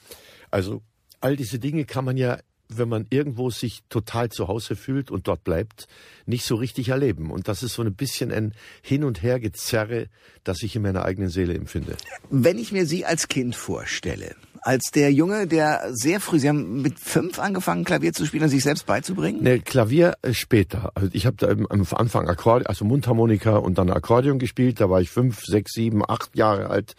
Also 0.51 0.81
all 1.21 1.35
diese 1.35 1.59
Dinge 1.59 1.85
kann 1.85 2.05
man 2.05 2.17
ja 2.17 2.37
wenn 2.69 2.89
man 2.89 3.05
irgendwo 3.09 3.49
sich 3.49 3.83
total 3.89 4.29
zu 4.29 4.47
Hause 4.47 4.75
fühlt 4.75 5.11
und 5.11 5.27
dort 5.27 5.43
bleibt, 5.43 5.87
nicht 6.25 6.45
so 6.45 6.55
richtig 6.55 6.89
erleben. 6.89 7.31
Und 7.31 7.47
das 7.47 7.63
ist 7.63 7.73
so 7.73 7.81
ein 7.81 7.95
bisschen 7.95 8.31
ein 8.31 8.53
Hin- 8.81 9.03
und 9.03 9.21
Hergezerre, 9.21 10.07
das 10.43 10.63
ich 10.63 10.75
in 10.75 10.81
meiner 10.81 11.05
eigenen 11.05 11.29
Seele 11.29 11.53
empfinde. 11.53 11.95
Wenn 12.29 12.57
ich 12.57 12.71
mir 12.71 12.85
Sie 12.85 13.05
als 13.05 13.27
Kind 13.27 13.55
vorstelle, 13.55 14.35
als 14.61 14.91
der 14.93 15.11
Junge, 15.11 15.47
der 15.47 15.89
sehr 15.91 16.19
früh, 16.19 16.39
Sie 16.39 16.49
haben 16.49 16.81
mit 16.81 16.99
fünf 16.99 17.39
angefangen, 17.39 17.83
Klavier 17.83 18.13
zu 18.13 18.25
spielen 18.25 18.43
und 18.43 18.49
sich 18.49 18.63
selbst 18.63 18.85
beizubringen? 18.85 19.43
Ne, 19.43 19.59
Klavier 19.59 20.15
äh, 20.21 20.33
später. 20.33 20.91
Also 20.95 21.09
ich 21.13 21.25
habe 21.25 21.37
da 21.37 21.47
am 21.47 21.85
Anfang 21.91 22.27
Akkordeon, 22.27 22.67
also 22.67 22.85
Mundharmonika 22.85 23.57
und 23.57 23.77
dann 23.77 23.89
Akkordeon 23.89 24.39
gespielt. 24.39 24.79
Da 24.79 24.89
war 24.89 25.01
ich 25.01 25.09
fünf, 25.09 25.43
sechs, 25.45 25.73
sieben, 25.73 26.01
acht 26.07 26.35
Jahre 26.35 26.69
alt. 26.69 26.95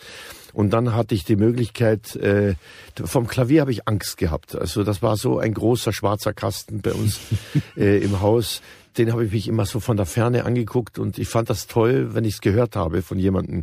Und 0.53 0.73
dann 0.73 0.95
hatte 0.95 1.15
ich 1.15 1.25
die 1.25 1.37
Möglichkeit, 1.37 2.17
äh, 2.17 2.55
vom 3.05 3.27
Klavier 3.27 3.61
habe 3.61 3.71
ich 3.71 3.87
Angst 3.87 4.17
gehabt. 4.17 4.57
Also 4.57 4.83
das 4.83 5.03
war 5.03 5.17
so 5.17 5.39
ein 5.39 5.55
großer 5.55 5.93
schwarzer 5.93 6.33
Kasten 6.33 6.81
bei 6.81 6.93
uns 6.93 7.21
äh, 7.77 7.99
im 7.99 8.21
Haus 8.21 8.63
den 8.99 9.13
habe 9.13 9.25
ich 9.25 9.33
mich 9.33 9.49
immer 9.49 9.65
so 9.65 9.81
von 9.81 9.97
der 9.97 10.07
Ferne 10.07 10.45
angeguckt 10.45 10.99
und 10.99 11.19
ich 11.19 11.29
fand 11.29 11.49
das 11.49 11.67
toll, 11.67 12.15
wenn 12.15 12.25
ich 12.25 12.35
es 12.35 12.41
gehört 12.41 12.77
habe 12.77 13.03
von 13.03 13.19
jemandem. 13.19 13.63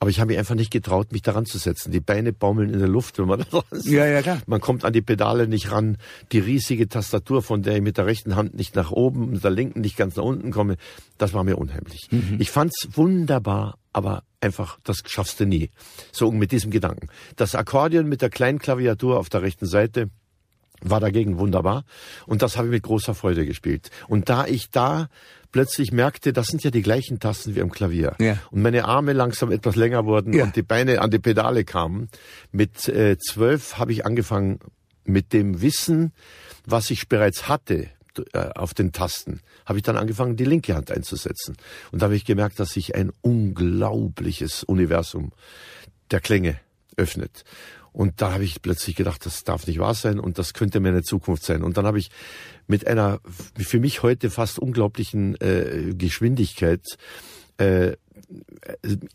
Aber 0.00 0.10
ich 0.10 0.20
habe 0.20 0.28
mich 0.28 0.38
einfach 0.38 0.54
nicht 0.54 0.70
getraut, 0.70 1.12
mich 1.12 1.22
daran 1.22 1.46
zu 1.46 1.58
setzen. 1.58 1.90
Die 1.90 2.00
Beine 2.00 2.32
baumeln 2.32 2.70
in 2.70 2.78
der 2.78 2.88
Luft, 2.88 3.18
wenn 3.18 3.26
man 3.26 3.44
da 3.50 3.62
ist. 3.70 3.86
Ja, 3.86 4.06
ja, 4.06 4.22
klar. 4.22 4.40
Man 4.46 4.60
kommt 4.60 4.84
an 4.84 4.92
die 4.92 5.02
Pedale 5.02 5.48
nicht 5.48 5.72
ran. 5.72 5.96
Die 6.32 6.38
riesige 6.38 6.88
Tastatur, 6.88 7.42
von 7.42 7.62
der 7.62 7.76
ich 7.76 7.82
mit 7.82 7.96
der 7.96 8.06
rechten 8.06 8.36
Hand 8.36 8.54
nicht 8.54 8.74
nach 8.76 8.90
oben, 8.90 9.30
mit 9.32 9.44
der 9.44 9.50
linken 9.50 9.80
nicht 9.80 9.96
ganz 9.96 10.16
nach 10.16 10.24
unten 10.24 10.50
komme, 10.50 10.76
das 11.18 11.32
war 11.32 11.44
mir 11.44 11.56
unheimlich. 11.56 12.08
Mhm. 12.10 12.36
Ich 12.38 12.50
fand's 12.50 12.88
wunderbar, 12.92 13.78
aber 13.92 14.22
einfach, 14.40 14.78
das 14.84 15.02
schaffst 15.06 15.40
du 15.40 15.46
nie. 15.46 15.70
So 16.12 16.30
mit 16.30 16.52
diesem 16.52 16.70
Gedanken. 16.70 17.08
Das 17.36 17.54
Akkordeon 17.54 18.06
mit 18.06 18.22
der 18.22 18.30
kleinen 18.30 18.58
Klaviatur 18.58 19.18
auf 19.18 19.28
der 19.28 19.42
rechten 19.42 19.66
Seite, 19.66 20.10
war 20.82 21.00
dagegen 21.00 21.38
wunderbar 21.38 21.84
und 22.26 22.42
das 22.42 22.56
habe 22.56 22.68
ich 22.68 22.72
mit 22.72 22.82
großer 22.82 23.14
Freude 23.14 23.46
gespielt. 23.46 23.90
Und 24.08 24.28
da 24.28 24.46
ich 24.46 24.70
da 24.70 25.08
plötzlich 25.52 25.92
merkte, 25.92 26.32
das 26.32 26.48
sind 26.48 26.62
ja 26.64 26.70
die 26.70 26.82
gleichen 26.82 27.18
Tasten 27.18 27.54
wie 27.54 27.62
am 27.62 27.70
Klavier 27.70 28.14
ja. 28.18 28.38
und 28.50 28.62
meine 28.62 28.84
Arme 28.84 29.12
langsam 29.12 29.50
etwas 29.50 29.76
länger 29.76 30.04
wurden 30.04 30.32
ja. 30.32 30.44
und 30.44 30.56
die 30.56 30.62
Beine 30.62 31.00
an 31.00 31.10
die 31.10 31.18
Pedale 31.18 31.64
kamen, 31.64 32.08
mit 32.52 32.88
äh, 32.88 33.16
zwölf 33.18 33.78
habe 33.78 33.92
ich 33.92 34.04
angefangen 34.04 34.58
mit 35.04 35.32
dem 35.32 35.62
Wissen, 35.62 36.12
was 36.66 36.90
ich 36.90 37.08
bereits 37.08 37.48
hatte 37.48 37.88
äh, 38.32 38.50
auf 38.54 38.74
den 38.74 38.92
Tasten, 38.92 39.40
habe 39.64 39.78
ich 39.78 39.82
dann 39.82 39.96
angefangen, 39.96 40.36
die 40.36 40.44
linke 40.44 40.74
Hand 40.74 40.90
einzusetzen. 40.90 41.56
Und 41.92 42.00
da 42.00 42.06
habe 42.06 42.16
ich 42.16 42.24
gemerkt, 42.24 42.58
dass 42.58 42.70
sich 42.70 42.94
ein 42.94 43.12
unglaubliches 43.20 44.64
Universum 44.64 45.32
der 46.10 46.20
Klänge 46.20 46.58
öffnet. 46.96 47.44
Und 47.96 48.20
da 48.20 48.34
habe 48.34 48.44
ich 48.44 48.60
plötzlich 48.60 48.94
gedacht, 48.94 49.24
das 49.24 49.42
darf 49.42 49.66
nicht 49.66 49.78
wahr 49.78 49.94
sein 49.94 50.20
und 50.20 50.36
das 50.36 50.52
könnte 50.52 50.80
meine 50.80 51.02
Zukunft 51.02 51.44
sein. 51.44 51.62
Und 51.62 51.78
dann 51.78 51.86
habe 51.86 51.98
ich 51.98 52.10
mit 52.66 52.86
einer 52.86 53.20
für 53.56 53.80
mich 53.80 54.02
heute 54.02 54.28
fast 54.28 54.58
unglaublichen 54.58 55.34
äh, 55.40 55.94
Geschwindigkeit 55.96 56.84
äh, 57.56 57.92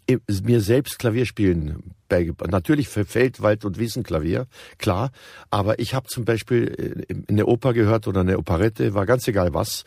äh 0.08 0.17
mir 0.44 0.62
selbst 0.62 0.98
Klavierspielen 0.98 1.94
beigebracht. 2.10 2.50
Natürlich 2.50 2.88
für 2.88 3.06
Feld, 3.06 3.44
Wald 3.44 3.65
und 3.65 3.78
Wiesenklavier, 3.78 4.48
klar. 4.80 5.12
Aber 5.52 5.78
ich 5.78 5.94
habe 5.94 6.08
zum 6.08 6.26
Beispiel 6.26 7.06
äh, 7.08 7.15
eine 7.30 7.46
Oper 7.46 7.74
gehört 7.74 8.08
oder 8.08 8.22
eine 8.22 8.39
Operette, 8.39 8.96
war 8.96 9.06
ganz 9.06 9.28
egal 9.28 9.54
was 9.54 9.84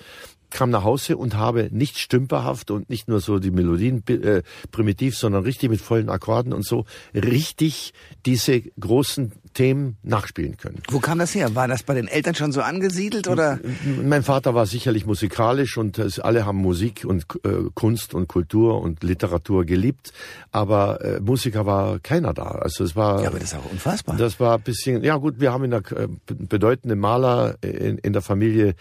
kam 0.54 0.70
nach 0.70 0.84
Hause 0.84 1.16
und 1.16 1.36
habe 1.36 1.68
nicht 1.72 1.98
stümperhaft 1.98 2.70
und 2.70 2.88
nicht 2.88 3.08
nur 3.08 3.20
so 3.20 3.38
die 3.38 3.50
Melodien 3.50 4.06
äh, 4.06 4.42
primitiv, 4.70 5.18
sondern 5.18 5.42
richtig 5.42 5.68
mit 5.68 5.80
vollen 5.80 6.08
Akkorden 6.08 6.52
und 6.52 6.64
so 6.64 6.86
richtig 7.12 7.92
diese 8.24 8.60
großen 8.80 9.32
Themen 9.52 9.96
nachspielen 10.02 10.56
können. 10.56 10.80
Wo 10.90 11.00
kam 11.00 11.18
das 11.18 11.34
her? 11.34 11.54
War 11.54 11.68
das 11.68 11.82
bei 11.82 11.94
den 11.94 12.08
Eltern 12.08 12.34
schon 12.34 12.52
so 12.52 12.60
angesiedelt 12.62 13.28
oder? 13.28 13.58
Mein 14.02 14.22
Vater 14.22 14.54
war 14.54 14.66
sicherlich 14.66 15.06
musikalisch 15.06 15.76
und 15.76 15.98
es, 15.98 16.20
alle 16.20 16.46
haben 16.46 16.58
Musik 16.58 17.04
und 17.04 17.26
äh, 17.44 17.70
Kunst 17.74 18.14
und 18.14 18.28
Kultur 18.28 18.80
und 18.80 19.02
Literatur 19.02 19.64
geliebt, 19.64 20.12
aber 20.52 21.04
äh, 21.04 21.20
Musiker 21.20 21.66
war 21.66 21.98
keiner 21.98 22.32
da. 22.32 22.44
Also 22.44 22.84
es 22.84 22.94
war 22.94 23.22
Ja, 23.22 23.28
aber 23.28 23.40
das 23.40 23.52
ist 23.52 23.58
auch 23.58 23.70
unfassbar. 23.70 24.16
Das 24.16 24.38
war 24.38 24.56
ein 24.56 24.62
bisschen 24.62 25.02
ja 25.02 25.16
gut, 25.16 25.40
wir 25.40 25.52
haben 25.52 25.64
in 25.64 25.70
der 25.72 25.82
äh, 25.92 26.08
bedeutende 26.26 26.94
Maler 26.94 27.56
in, 27.60 27.98
in 27.98 28.12
der 28.12 28.22
Familie 28.22 28.76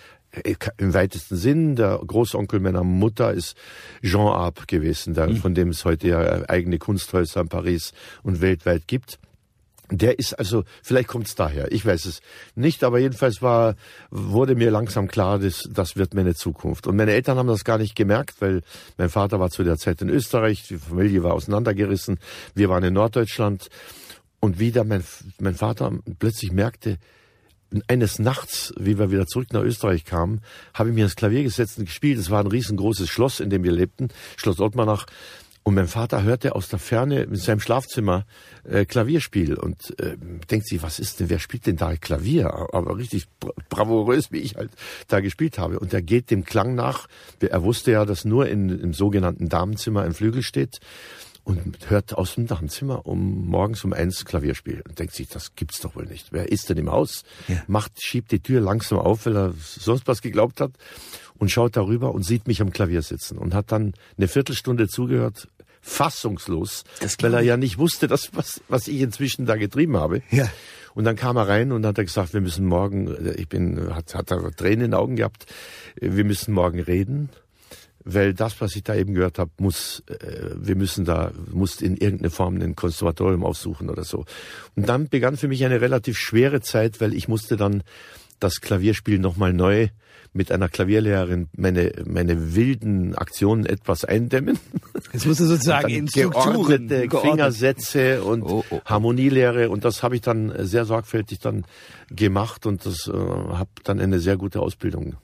im 0.77 0.93
weitesten 0.93 1.35
Sinn. 1.35 1.75
Der 1.75 1.99
Großonkel 2.05 2.59
meiner 2.59 2.83
Mutter 2.83 3.33
ist 3.33 3.55
Jean 4.01 4.27
Arp 4.27 4.67
gewesen, 4.67 5.13
der, 5.13 5.29
mhm. 5.29 5.37
von 5.37 5.53
dem 5.53 5.69
es 5.69 5.85
heute 5.85 6.07
ja 6.07 6.49
eigene 6.49 6.79
Kunsthäuser 6.79 7.41
in 7.41 7.49
Paris 7.49 7.93
und 8.23 8.41
weltweit 8.41 8.87
gibt. 8.87 9.19
Der 9.91 10.17
ist 10.17 10.33
also, 10.33 10.63
vielleicht 10.81 11.09
kommt 11.09 11.27
es 11.27 11.35
daher, 11.35 11.71
ich 11.71 11.85
weiß 11.85 12.05
es 12.05 12.21
nicht, 12.55 12.83
aber 12.83 12.99
jedenfalls 12.99 13.41
war, 13.41 13.75
wurde 14.09 14.55
mir 14.55 14.71
langsam 14.71 15.07
klar, 15.07 15.37
das, 15.39 15.69
das 15.69 15.97
wird 15.97 16.13
meine 16.15 16.33
Zukunft. 16.33 16.87
Und 16.87 16.95
meine 16.95 17.11
Eltern 17.11 17.37
haben 17.37 17.47
das 17.47 17.63
gar 17.63 17.77
nicht 17.77 17.95
gemerkt, 17.95 18.41
weil 18.41 18.61
mein 18.97 19.09
Vater 19.09 19.39
war 19.39 19.51
zu 19.51 19.63
der 19.63 19.77
Zeit 19.77 20.01
in 20.01 20.09
Österreich, 20.09 20.65
die 20.67 20.77
Familie 20.77 21.21
war 21.21 21.33
auseinandergerissen, 21.33 22.17
wir 22.55 22.69
waren 22.69 22.83
in 22.83 22.93
Norddeutschland. 22.93 23.69
Und 24.39 24.59
wieder 24.59 24.83
mein, 24.83 25.03
mein 25.39 25.55
Vater 25.55 25.91
plötzlich 26.19 26.51
merkte, 26.51 26.97
eines 27.87 28.19
Nachts, 28.19 28.73
wie 28.77 28.99
wir 28.99 29.11
wieder 29.11 29.25
zurück 29.25 29.51
nach 29.51 29.61
Österreich 29.61 30.05
kamen, 30.05 30.41
habe 30.73 30.89
ich 30.89 30.95
mir 30.95 31.05
das 31.05 31.15
Klavier 31.15 31.43
gesetzt 31.43 31.79
und 31.79 31.85
gespielt. 31.85 32.19
Es 32.19 32.29
war 32.29 32.41
ein 32.41 32.47
riesengroßes 32.47 33.09
Schloss, 33.09 33.39
in 33.39 33.49
dem 33.49 33.63
wir 33.63 33.71
lebten, 33.71 34.09
Schloss 34.37 34.59
Ottmannach. 34.59 35.05
Und 35.65 35.75
mein 35.75 35.87
Vater 35.87 36.23
hörte 36.23 36.55
aus 36.55 36.67
der 36.67 36.77
Ferne 36.77 37.23
in 37.23 37.35
seinem 37.35 37.61
Schlafzimmer 37.61 38.25
äh, 38.65 38.83
Klavierspiel 38.83 39.55
und 39.55 39.97
äh, 39.97 40.17
denkt 40.51 40.67
sich, 40.67 40.83
was 40.83 40.99
ist 40.99 41.21
denn, 41.21 41.29
wer 41.29 41.39
spielt 41.39 41.65
denn 41.65 41.77
da 41.77 41.95
Klavier? 41.95 42.53
Aber 42.73 42.97
richtig 42.97 43.27
bravourös, 43.69 44.29
wie 44.31 44.39
ich 44.39 44.55
halt 44.55 44.71
da 45.07 45.21
gespielt 45.21 45.57
habe. 45.57 45.79
Und 45.79 45.93
er 45.93 46.01
geht 46.01 46.31
dem 46.31 46.43
Klang 46.43 46.75
nach. 46.75 47.07
Er 47.39 47.63
wusste 47.63 47.91
ja, 47.91 48.03
dass 48.03 48.25
nur 48.25 48.49
in, 48.49 48.69
im 48.77 48.93
sogenannten 48.93 49.47
Damenzimmer 49.47 50.01
ein 50.01 50.13
Flügel 50.13 50.43
steht 50.43 50.79
und 51.43 51.89
hört 51.89 52.13
aus 52.13 52.35
dem 52.35 52.47
Dachenzimmer 52.47 53.05
um 53.05 53.47
morgens 53.47 53.83
um 53.83 53.93
eins 53.93 54.23
Klavierspiel 54.25 54.81
und 54.87 54.97
denkt 54.97 55.13
sich, 55.13 55.27
das 55.27 55.55
gibt's 55.55 55.81
doch 55.81 55.95
wohl 55.95 56.05
nicht. 56.05 56.27
Wer 56.31 56.51
ist 56.51 56.69
denn 56.69 56.77
im 56.77 56.89
Haus? 56.89 57.23
Ja. 57.47 57.63
Macht, 57.67 58.01
schiebt 58.01 58.31
die 58.31 58.39
Tür 58.39 58.61
langsam 58.61 58.99
auf, 58.99 59.25
weil 59.25 59.35
er 59.35 59.53
sonst 59.57 60.07
was 60.07 60.21
geglaubt 60.21 60.61
hat 60.61 60.71
und 61.37 61.51
schaut 61.51 61.75
darüber 61.75 62.13
und 62.13 62.23
sieht 62.23 62.47
mich 62.47 62.61
am 62.61 62.71
Klavier 62.71 63.01
sitzen 63.01 63.37
und 63.37 63.53
hat 63.53 63.71
dann 63.71 63.93
eine 64.17 64.27
Viertelstunde 64.27 64.87
zugehört, 64.87 65.49
fassungslos, 65.81 66.85
weil 67.19 67.33
er 67.33 67.41
ja 67.41 67.57
nicht 67.57 67.77
wusste, 67.77 68.07
dass, 68.07 68.33
was, 68.33 68.61
was 68.69 68.87
ich 68.87 69.01
inzwischen 69.01 69.45
da 69.45 69.57
getrieben 69.57 69.97
habe. 69.97 70.21
Ja. 70.31 70.49
Und 70.95 71.03
dann 71.03 71.17
kam 71.17 71.35
er 71.35 71.49
rein 71.49 71.73
und 71.73 71.85
hat 71.85 71.97
er 71.97 72.05
gesagt, 72.05 72.33
wir 72.33 72.39
müssen 72.39 72.65
morgen, 72.65 73.33
ich 73.35 73.49
bin, 73.49 73.93
hat, 73.93 74.15
hat 74.15 74.31
er 74.31 74.49
Tränen 74.51 74.85
in 74.85 74.91
den 74.91 74.93
Augen 74.93 75.15
gehabt, 75.17 75.45
wir 75.99 76.23
müssen 76.23 76.53
morgen 76.53 76.79
reden 76.79 77.29
weil 78.05 78.33
das, 78.33 78.59
was 78.61 78.75
ich 78.75 78.83
da 78.83 78.95
eben 78.95 79.13
gehört 79.13 79.39
habe, 79.39 79.51
muss, 79.57 80.03
äh, 80.07 80.51
wir 80.55 80.75
müssen 80.75 81.05
da, 81.05 81.31
muss 81.51 81.81
in 81.81 81.97
irgendeine 81.97 82.29
Form 82.29 82.61
ein 82.61 82.75
Konservatorium 82.75 83.43
aufsuchen 83.43 83.89
oder 83.89 84.03
so. 84.03 84.25
Und 84.75 84.89
dann 84.89 85.09
begann 85.09 85.37
für 85.37 85.47
mich 85.47 85.63
eine 85.63 85.81
relativ 85.81 86.17
schwere 86.17 86.61
Zeit, 86.61 87.01
weil 87.01 87.13
ich 87.13 87.27
musste 87.27 87.57
dann 87.57 87.83
das 88.39 88.61
Klavierspiel 88.61 89.19
nochmal 89.19 89.53
neu 89.53 89.89
mit 90.33 90.51
einer 90.51 90.67
Klavierlehrerin 90.67 91.47
meine, 91.55 91.91
meine 92.05 92.55
wilden 92.55 93.15
Aktionen 93.15 93.65
etwas 93.65 94.03
eindämmen. 94.03 94.59
Es 95.13 95.25
musste 95.25 95.45
sozusagen 95.45 95.89
in 95.89 96.07
Strukturen, 96.07 96.87
geordnete 96.87 97.17
Fingersätze 97.19 98.23
und 98.23 98.41
oh, 98.41 98.63
oh, 98.69 98.75
oh. 98.77 98.81
Harmonielehre 98.85 99.69
und 99.69 99.85
das 99.85 100.01
habe 100.01 100.15
ich 100.15 100.21
dann 100.21 100.51
sehr 100.65 100.85
sorgfältig 100.85 101.39
dann 101.39 101.65
gemacht 102.09 102.65
und 102.65 102.85
das 102.85 103.07
äh, 103.07 103.11
habe 103.13 103.69
dann 103.83 103.99
eine 103.99 104.19
sehr 104.19 104.37
gute 104.37 104.59
Ausbildung 104.61 105.15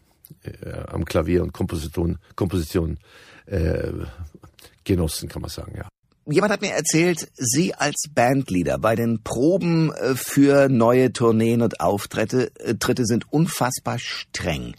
äh, 0.44 0.84
am 0.88 1.06
Klavier 1.06 1.44
und 1.44 1.54
Komposition, 1.54 2.18
Komposition 2.36 2.98
äh, 3.46 3.92
genossen, 4.84 5.30
kann 5.30 5.42
man 5.42 5.50
sagen, 5.50 5.74
ja. 5.78 5.88
Jemand 6.32 6.54
hat 6.54 6.62
mir 6.62 6.74
erzählt, 6.74 7.28
Sie 7.36 7.74
als 7.74 8.04
Bandleader 8.14 8.78
bei 8.78 8.96
den 8.96 9.24
Proben 9.24 9.92
äh, 9.92 10.14
für 10.16 10.70
neue 10.70 11.12
Tourneen 11.12 11.64
und 11.64 11.80
Auftritte 11.82 12.52
äh, 12.60 12.76
Tritte 12.76 13.06
sind 13.06 13.32
unfassbar 13.32 13.98
streng. 13.98 14.76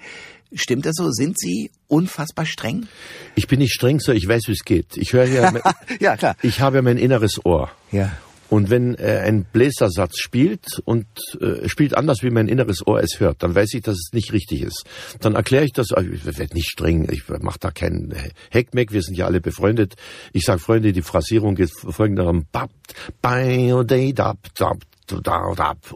Stimmt 0.53 0.87
das 0.87 0.95
so? 0.97 1.11
Sind 1.11 1.39
Sie 1.39 1.71
unfassbar 1.89 2.45
streng? 2.47 2.87
Ich 3.35 3.49
bin 3.49 3.59
nicht 3.59 3.73
streng, 3.73 4.01
so 4.01 4.13
ich 4.13 4.27
weiß, 4.29 4.45
wie 4.47 4.53
es 4.53 4.65
geht. 4.65 4.97
Ich 4.97 5.13
höre 5.13 5.25
ja, 5.25 5.53
ja 6.01 6.17
klar. 6.17 6.37
Ich 6.43 6.61
habe 6.61 6.77
ja 6.77 6.83
mein 6.83 6.99
inneres 6.99 7.45
Ohr. 7.45 7.71
Ja. 7.91 8.13
Und 8.51 8.69
wenn 8.69 8.97
äh, 8.97 9.23
ein 9.25 9.45
Bläsersatz 9.45 10.19
spielt 10.19 10.81
und 10.85 11.07
äh, 11.41 11.69
spielt 11.69 11.97
anders, 11.97 12.23
wie 12.23 12.31
mein 12.31 12.49
inneres 12.49 12.87
Ohr 12.87 13.01
es 13.01 13.21
hört, 13.21 13.43
dann 13.43 13.55
weiß 13.55 13.75
ich, 13.75 13.83
dass 13.83 13.95
es 13.95 14.11
nicht 14.13 14.33
richtig 14.33 14.63
ist. 14.63 14.85
Dann 15.21 15.37
erkläre 15.37 15.65
ich 15.65 15.73
das, 15.73 15.89
ich 15.91 16.27
werde 16.27 16.55
nicht 16.55 16.69
streng, 16.69 17.09
ich 17.11 17.29
mache 17.29 17.61
da 17.61 17.71
keinen 17.71 18.13
Heckmeck, 18.51 18.93
wir 18.93 19.03
sind 19.03 19.17
ja 19.17 19.27
alle 19.27 19.41
befreundet. 19.41 19.95
Ich 20.33 20.45
sage, 20.45 20.59
Freunde, 20.59 20.93
die 20.93 21.03
Phrasierung 21.03 21.55
geht 21.55 21.71
folgendermaßen, 21.71 22.49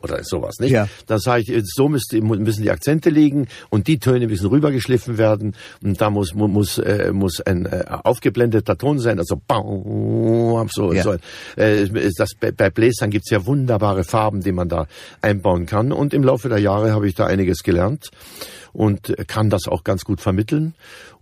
oder 0.03 0.23
sowas, 0.25 0.59
nicht? 0.61 0.73
Ja. 0.73 0.89
Da 1.07 1.19
sage 1.19 1.45
ich, 1.47 1.63
so 1.65 1.89
müsste, 1.89 2.21
müssen 2.21 2.63
die 2.63 2.71
Akzente 2.71 3.11
liegen 3.11 3.49
und 3.71 3.87
die 3.87 3.99
Töne 3.99 4.27
müssen 4.27 4.49
rübergeschliffen 4.49 5.19
werden 5.19 5.55
und 5.83 6.01
da 6.01 6.11
muss 6.11 6.35
muss 6.35 6.79
äh, 6.79 7.13
muss 7.13 7.41
ein 7.41 7.67
äh, 7.67 7.85
aufgeblendeter 7.89 8.77
Ton 8.77 8.99
sein, 8.99 9.19
also 9.19 9.41
so, 10.71 10.93
ja. 10.93 11.03
so 11.03 11.13
äh, 11.57 11.89
das 12.17 12.31
bei 12.35 12.71
Bläsern 12.71 13.11
gibt's 13.11 13.31
ja 13.31 13.47
wunderbare 13.47 14.05
Farben, 14.05 14.41
die 14.41 14.53
man 14.53 14.69
da 14.69 14.87
einbauen 15.21 15.67
kann 15.67 15.93
und 15.93 16.15
im 16.15 16.25
Laufe 16.25 16.49
der 16.49 16.59
Jahre 16.59 16.93
habe 16.93 17.09
ich 17.09 17.15
da 17.15 17.27
einiges 17.27 17.63
gelernt 17.63 18.11
und 18.75 19.15
kann 19.29 19.49
das 19.49 19.67
auch 19.69 19.85
ganz 19.85 20.05
gut 20.05 20.21
vermitteln 20.21 20.75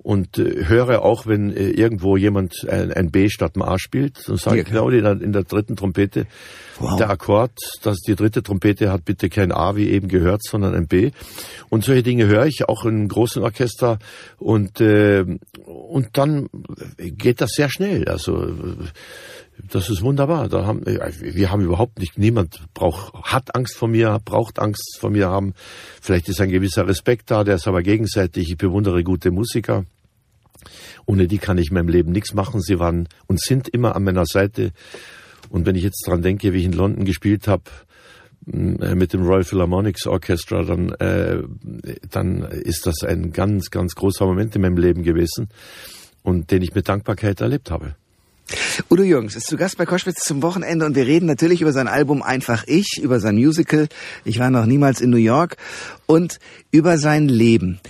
und 0.03 0.39
äh, 0.39 0.65
höre 0.67 1.03
auch, 1.03 1.27
wenn 1.27 1.55
äh, 1.55 1.71
irgendwo 1.71 2.17
jemand 2.17 2.67
ein, 2.69 2.93
ein, 2.93 3.11
B 3.11 3.29
statt 3.29 3.57
ein 3.57 3.63
A 3.63 3.79
spielt, 3.79 4.29
dann 4.29 4.37
sage 4.37 4.61
ich 4.61 4.67
genau 4.67 4.89
in 4.89 5.05
der, 5.05 5.21
in 5.21 5.33
der 5.33 5.45
dritten 5.45 5.77
Trompete, 5.77 6.27
wow. 6.81 6.97
der 6.97 7.11
Akkord, 7.11 7.53
dass 7.83 7.99
die 7.99 8.17
dritte 8.17 8.43
Trompete 8.43 8.91
hat 8.91 9.05
bitte 9.05 9.29
kein 9.29 9.53
A 9.53 9.77
wie 9.77 9.91
eben 9.91 10.09
gehört, 10.09 10.43
sondern 10.43 10.75
ein 10.75 10.89
B. 10.89 11.13
Und 11.69 11.85
solche 11.85 12.03
Dinge 12.03 12.27
höre 12.27 12.47
ich 12.47 12.69
auch 12.69 12.85
in 12.85 13.07
großen 13.07 13.43
Orchester 13.43 13.99
und 14.39 14.81
äh, 14.81 15.25
und 15.65 16.09
dann 16.15 16.49
geht 16.99 17.41
das 17.41 17.51
sehr 17.53 17.69
schnell. 17.71 18.09
Also 18.09 18.53
das 19.59 19.91
ist 19.91 20.03
wunderbar. 20.03 20.49
Da 20.49 20.67
haben, 20.67 20.85
wir 20.85 21.51
haben 21.51 21.63
überhaupt 21.63 21.99
nicht, 21.99 22.19
niemand 22.19 22.61
braucht, 22.75 23.15
hat 23.23 23.55
Angst 23.55 23.77
vor 23.77 23.89
mir, 23.89 24.19
braucht 24.25 24.59
Angst 24.59 24.99
vor 24.99 25.11
mir 25.11 25.29
haben. 25.29 25.55
Vielleicht 26.01 26.29
ist 26.29 26.41
ein 26.41 26.51
gewisser 26.51 26.87
Respekt 26.87 27.31
da, 27.31 27.45
der 27.45 27.57
ist 27.57 27.69
aber 27.69 27.83
gegenseitig. 27.83 28.51
Ich 28.51 28.57
bewundere 28.57 29.03
gute 29.05 29.31
Musiker. 29.31 29.85
Ohne 31.07 31.27
die 31.27 31.39
kann 31.39 31.59
ich 31.59 31.69
in 31.69 31.75
meinem 31.75 31.89
Leben 31.89 32.13
nichts 32.13 32.35
machen. 32.35 32.61
Sie 32.61 32.79
waren 32.79 33.09
und 33.27 33.41
sind 33.41 33.69
immer 33.69 33.97
an 33.97 34.05
meiner 34.05 34.27
Seite. 34.27 34.73
Und 35.49 35.67
wenn 35.67 35.77
ich 35.77 35.83
jetzt 35.83 36.07
dran 36.07 36.23
denke, 36.23 36.53
wie 36.53 36.59
ich 36.59 36.65
in 36.65 36.73
London 36.73 37.05
gespielt 37.05 37.49
habe, 37.49 37.65
äh, 38.47 38.95
mit 38.95 39.13
dem 39.13 39.23
Royal 39.23 39.45
Philharmonics 39.45 40.07
Orchestra, 40.07 40.63
dann, 40.63 40.93
äh, 40.93 41.43
dann 42.11 42.43
ist 42.43 42.87
das 42.87 43.03
ein 43.05 43.33
ganz, 43.33 43.71
ganz 43.71 43.95
großer 43.95 44.25
Moment 44.25 44.55
in 44.57 44.63
meinem 44.63 44.77
Leben 44.77 45.03
gewesen 45.03 45.49
und 46.23 46.51
den 46.51 46.63
ich 46.63 46.75
mit 46.75 46.89
Dankbarkeit 46.89 47.41
erlebt 47.41 47.71
habe. 47.71 47.97
Udo 48.91 49.03
Jürgens 49.03 49.37
ist 49.37 49.47
zu 49.47 49.57
Gast 49.57 49.79
bei 49.79 49.87
Koschwitz 49.87 50.25
zum 50.25 50.43
Wochenende 50.43 50.85
und 50.85 50.95
wir 50.95 51.07
reden 51.07 51.27
natürlich 51.27 51.63
über 51.63 51.73
sein 51.73 51.89
Album 51.89 52.23
Einfach 52.23 52.65
Ich, 52.67 53.01
über 53.01 53.21
sein 53.21 53.37
Musical 53.37 53.89
Ich 54.25 54.39
war 54.39 54.51
noch 54.51 54.67
niemals 54.67 55.01
in 55.01 55.11
New 55.11 55.17
York 55.17 55.57
und 56.07 56.39
über 56.71 56.99
sein 56.99 57.29
Leben. 57.29 57.81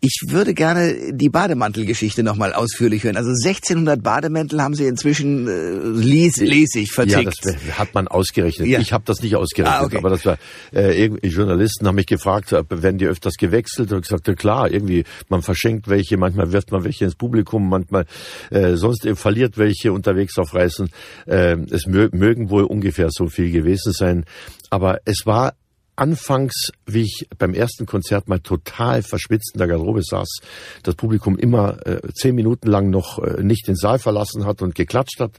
Ich 0.00 0.20
würde 0.28 0.54
gerne 0.54 1.12
die 1.12 1.28
Bademantelgeschichte 1.28 2.22
nochmal 2.22 2.52
ausführlich 2.52 3.02
hören. 3.02 3.16
Also 3.16 3.30
1600 3.30 4.00
Bademäntel 4.00 4.62
haben 4.62 4.74
Sie 4.74 4.86
inzwischen 4.86 5.48
äh, 5.48 5.98
les, 6.00 6.36
lesig 6.36 6.92
vertickt. 6.92 7.44
Ja, 7.44 7.52
das 7.52 7.78
hat 7.78 7.94
man 7.94 8.06
ausgerechnet. 8.06 8.68
Ja. 8.68 8.78
Ich 8.78 8.92
habe 8.92 9.02
das 9.06 9.20
nicht 9.22 9.34
ausgerechnet, 9.34 9.80
ah, 9.80 9.84
okay. 9.84 9.96
aber 9.96 10.10
das 10.10 10.24
war 10.24 10.38
äh, 10.72 11.06
Journalisten 11.26 11.88
haben 11.88 11.96
mich 11.96 12.06
gefragt, 12.06 12.52
werden 12.52 12.98
die 12.98 13.06
öfters 13.06 13.34
gewechselt 13.34 13.90
und 13.90 14.02
gesagt, 14.02 14.28
ja 14.28 14.34
klar, 14.34 14.70
irgendwie 14.70 15.02
man 15.28 15.42
verschenkt 15.42 15.88
welche, 15.88 16.16
manchmal 16.16 16.52
wirft 16.52 16.70
man 16.70 16.84
welche 16.84 17.04
ins 17.04 17.16
Publikum, 17.16 17.68
manchmal 17.68 18.04
äh, 18.50 18.76
sonst 18.76 19.08
verliert 19.14 19.58
welche 19.58 19.92
unterwegs 19.92 20.38
auf 20.38 20.54
Reisen. 20.54 20.90
Äh, 21.26 21.56
es 21.70 21.86
mö 21.86 22.08
mögen 22.12 22.50
wohl 22.50 22.62
ungefähr 22.62 23.08
so 23.10 23.26
viel 23.26 23.50
gewesen 23.50 23.92
sein, 23.92 24.24
aber 24.70 25.00
es 25.04 25.26
war 25.26 25.54
anfangs, 25.98 26.70
wie 26.86 27.02
ich 27.02 27.28
beim 27.38 27.54
ersten 27.54 27.86
Konzert 27.86 28.28
mal 28.28 28.40
total 28.40 29.02
verschwitzt 29.02 29.50
in 29.54 29.58
der 29.58 29.68
Garderobe 29.68 30.02
saß, 30.02 30.40
das 30.82 30.94
Publikum 30.94 31.36
immer 31.36 31.84
äh, 31.86 32.00
zehn 32.14 32.34
Minuten 32.34 32.68
lang 32.68 32.90
noch 32.90 33.18
äh, 33.18 33.42
nicht 33.42 33.66
den 33.66 33.76
Saal 33.76 33.98
verlassen 33.98 34.44
hat 34.44 34.62
und 34.62 34.74
geklatscht 34.74 35.20
hat, 35.20 35.32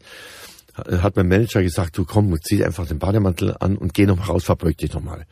hat 0.86 1.16
mein 1.16 1.28
Manager 1.28 1.62
gesagt, 1.62 1.98
du 1.98 2.06
komm, 2.06 2.36
zieh 2.42 2.64
einfach 2.64 2.88
den 2.88 3.00
Bademantel 3.00 3.56
an 3.60 3.78
und 3.78 3.94
geh 3.94 4.06
noch 4.06 4.18
mal 4.18 4.26
raus, 4.26 4.44
verbeug 4.44 4.78
dich 4.78 4.94
noch 4.94 5.02
mal. 5.02 5.26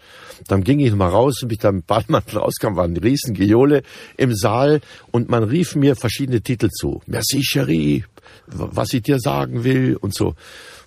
Dann 0.47 0.63
ging 0.63 0.79
ich 0.79 0.91
noch 0.91 0.97
mal 0.97 1.09
raus 1.09 1.41
und 1.41 1.49
mich 1.49 1.59
da 1.59 1.71
mit 1.71 1.87
Bademantel 1.87 2.37
rauskam, 2.39 2.75
war 2.75 2.85
ein 2.85 2.97
riesen 2.97 3.33
Geole 3.33 3.83
im 4.17 4.33
Saal 4.35 4.81
und 5.11 5.29
man 5.29 5.43
rief 5.43 5.75
mir 5.75 5.95
verschiedene 5.95 6.41
Titel 6.41 6.69
zu. 6.69 7.01
Merci, 7.05 7.41
Cherie, 7.41 8.05
was 8.47 8.93
ich 8.93 9.03
dir 9.03 9.19
sagen 9.19 9.63
will 9.63 9.97
und 9.99 10.13
so. 10.13 10.35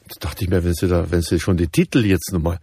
Da 0.09 0.29
dachte 0.29 0.45
ich 0.45 0.51
mir, 0.51 0.65
wenn 0.65 0.75
sie 0.75 0.89
da, 0.89 1.11
wenn 1.11 1.23
sie 1.23 1.39
schon 1.39 1.57
die 1.57 1.69
Titel 1.69 2.05
jetzt 2.05 2.33
noch 2.33 2.41
mal 2.41 2.59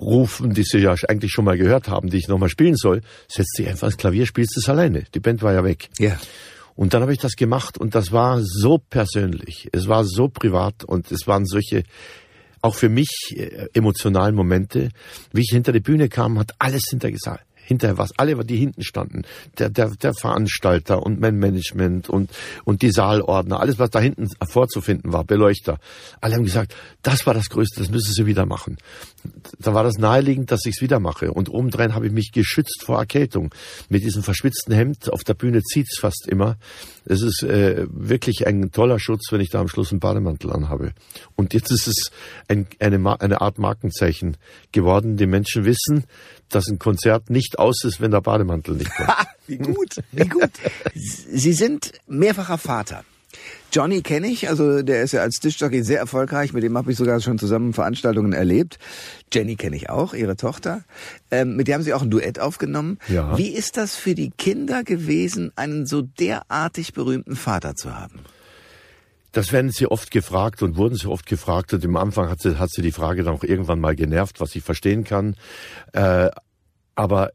rufen, 0.00 0.54
die 0.54 0.64
Sie 0.64 0.78
ja 0.78 0.94
eigentlich 1.08 1.32
schon 1.32 1.44
mal 1.44 1.56
gehört 1.56 1.88
haben, 1.88 2.10
die 2.10 2.18
ich 2.18 2.28
nochmal 2.28 2.48
spielen 2.48 2.76
soll, 2.76 3.02
setzt 3.28 3.56
sie 3.56 3.66
einfach 3.68 3.88
ins 3.88 3.96
Klavier, 3.96 4.26
spielst 4.26 4.56
es 4.56 4.68
alleine. 4.68 5.04
Die 5.14 5.20
Band 5.20 5.42
war 5.42 5.52
ja 5.52 5.64
weg. 5.64 5.88
Ja. 5.98 6.18
Und 6.74 6.92
dann 6.92 7.02
habe 7.02 7.12
ich 7.12 7.20
das 7.20 7.36
gemacht 7.36 7.78
und 7.78 7.94
das 7.94 8.10
war 8.10 8.40
so 8.42 8.78
persönlich, 8.78 9.68
es 9.72 9.86
war 9.86 10.04
so 10.04 10.28
privat 10.28 10.82
und 10.84 11.12
es 11.12 11.26
waren 11.26 11.46
solche 11.46 11.84
auch 12.62 12.74
für 12.74 12.88
mich 12.88 13.34
äh, 13.36 13.68
emotionalen 13.74 14.34
Momente. 14.34 14.88
Wie 15.32 15.42
ich 15.42 15.50
hinter 15.52 15.72
die 15.72 15.80
Bühne 15.80 16.08
kam, 16.08 16.38
hat 16.38 16.52
alles 16.58 16.84
hintergesagt 16.88 17.44
hinterher 17.64 17.98
was, 17.98 18.12
alle, 18.18 18.44
die 18.44 18.56
hinten 18.56 18.82
standen, 18.82 19.22
der, 19.58 19.70
der, 19.70 19.90
der 19.90 20.14
Veranstalter 20.14 21.02
und 21.02 21.20
mein 21.20 21.38
Management 21.38 22.08
und, 22.08 22.30
und 22.64 22.82
die 22.82 22.90
Saalordner, 22.90 23.60
alles, 23.60 23.78
was 23.78 23.90
da 23.90 24.00
hinten 24.00 24.28
vorzufinden 24.46 25.12
war, 25.12 25.24
Beleuchter, 25.24 25.78
alle 26.20 26.34
haben 26.34 26.44
gesagt, 26.44 26.74
das 27.02 27.26
war 27.26 27.34
das 27.34 27.48
Größte, 27.48 27.80
das 27.80 27.90
müssen 27.90 28.12
sie 28.12 28.26
wieder 28.26 28.46
machen. 28.46 28.78
Da 29.58 29.74
war 29.74 29.82
das 29.82 29.98
naheliegend, 29.98 30.50
dass 30.50 30.66
ich 30.66 30.76
es 30.76 30.82
wieder 30.82 31.00
mache. 31.00 31.32
Und 31.32 31.48
obendrein 31.48 31.94
habe 31.94 32.06
ich 32.06 32.12
mich 32.12 32.32
geschützt 32.32 32.82
vor 32.84 32.98
Erkältung. 32.98 33.54
Mit 33.88 34.02
diesem 34.02 34.22
verschwitzten 34.22 34.74
Hemd 34.74 35.10
auf 35.12 35.24
der 35.24 35.34
Bühne 35.34 35.62
zieht's 35.62 35.98
fast 35.98 36.26
immer. 36.28 36.56
Es 37.06 37.22
ist 37.22 37.42
äh, 37.42 37.86
wirklich 37.90 38.46
ein 38.46 38.70
toller 38.70 38.98
Schutz, 38.98 39.30
wenn 39.30 39.40
ich 39.40 39.50
da 39.50 39.60
am 39.60 39.68
Schluss 39.68 39.92
einen 39.92 40.00
Bademantel 40.00 40.52
anhabe. 40.52 40.92
Und 41.36 41.54
jetzt 41.54 41.70
ist 41.70 41.86
es 41.86 42.10
ein, 42.48 42.66
eine, 42.80 43.20
eine 43.20 43.40
Art 43.40 43.58
Markenzeichen 43.58 44.36
geworden. 44.72 45.16
Die 45.16 45.26
Menschen 45.26 45.64
wissen, 45.64 46.04
dass 46.54 46.68
ein 46.68 46.78
Konzert 46.78 47.30
nicht 47.30 47.58
aus 47.58 47.84
ist, 47.84 48.00
wenn 48.00 48.10
der 48.10 48.20
Bademantel 48.20 48.76
nicht 48.76 48.94
kommt. 48.94 49.10
wie 49.46 49.58
gut, 49.58 49.96
wie 50.12 50.28
gut. 50.28 50.50
Sie 50.94 51.52
sind 51.52 51.92
mehrfacher 52.06 52.58
Vater. 52.58 53.04
Johnny 53.72 54.02
kenne 54.02 54.28
ich, 54.28 54.48
also 54.48 54.82
der 54.82 55.02
ist 55.02 55.12
ja 55.12 55.22
als 55.22 55.40
Tischjockey 55.40 55.82
sehr 55.82 55.98
erfolgreich, 55.98 56.52
mit 56.52 56.62
dem 56.62 56.78
habe 56.78 56.92
ich 56.92 56.96
sogar 56.96 57.20
schon 57.20 57.38
zusammen 57.38 57.72
Veranstaltungen 57.72 58.32
erlebt. 58.32 58.78
Jenny 59.32 59.56
kenne 59.56 59.74
ich 59.74 59.90
auch, 59.90 60.14
ihre 60.14 60.36
Tochter. 60.36 60.84
Ähm, 61.32 61.56
mit 61.56 61.66
der 61.66 61.74
haben 61.74 61.82
sie 61.82 61.92
auch 61.92 62.02
ein 62.02 62.10
Duett 62.10 62.38
aufgenommen. 62.38 62.98
Ja. 63.08 63.36
Wie 63.36 63.48
ist 63.48 63.76
das 63.76 63.96
für 63.96 64.14
die 64.14 64.30
Kinder 64.30 64.84
gewesen, 64.84 65.50
einen 65.56 65.86
so 65.86 66.02
derartig 66.02 66.92
berühmten 66.92 67.34
Vater 67.34 67.74
zu 67.74 67.96
haben? 67.96 68.20
Das 69.32 69.52
werden 69.52 69.72
sie 69.72 69.88
oft 69.88 70.12
gefragt 70.12 70.62
und 70.62 70.76
wurden 70.76 70.94
sie 70.94 71.08
oft 71.08 71.26
gefragt 71.26 71.72
und 71.74 71.84
im 71.84 71.96
Anfang 71.96 72.30
hat 72.30 72.40
sie, 72.40 72.56
hat 72.60 72.70
sie 72.70 72.82
die 72.82 72.92
Frage 72.92 73.24
dann 73.24 73.34
auch 73.34 73.42
irgendwann 73.42 73.80
mal 73.80 73.96
genervt, 73.96 74.40
was 74.40 74.54
ich 74.54 74.62
verstehen 74.62 75.02
kann. 75.02 75.34
Äh, 75.92 76.30
aber 76.94 77.32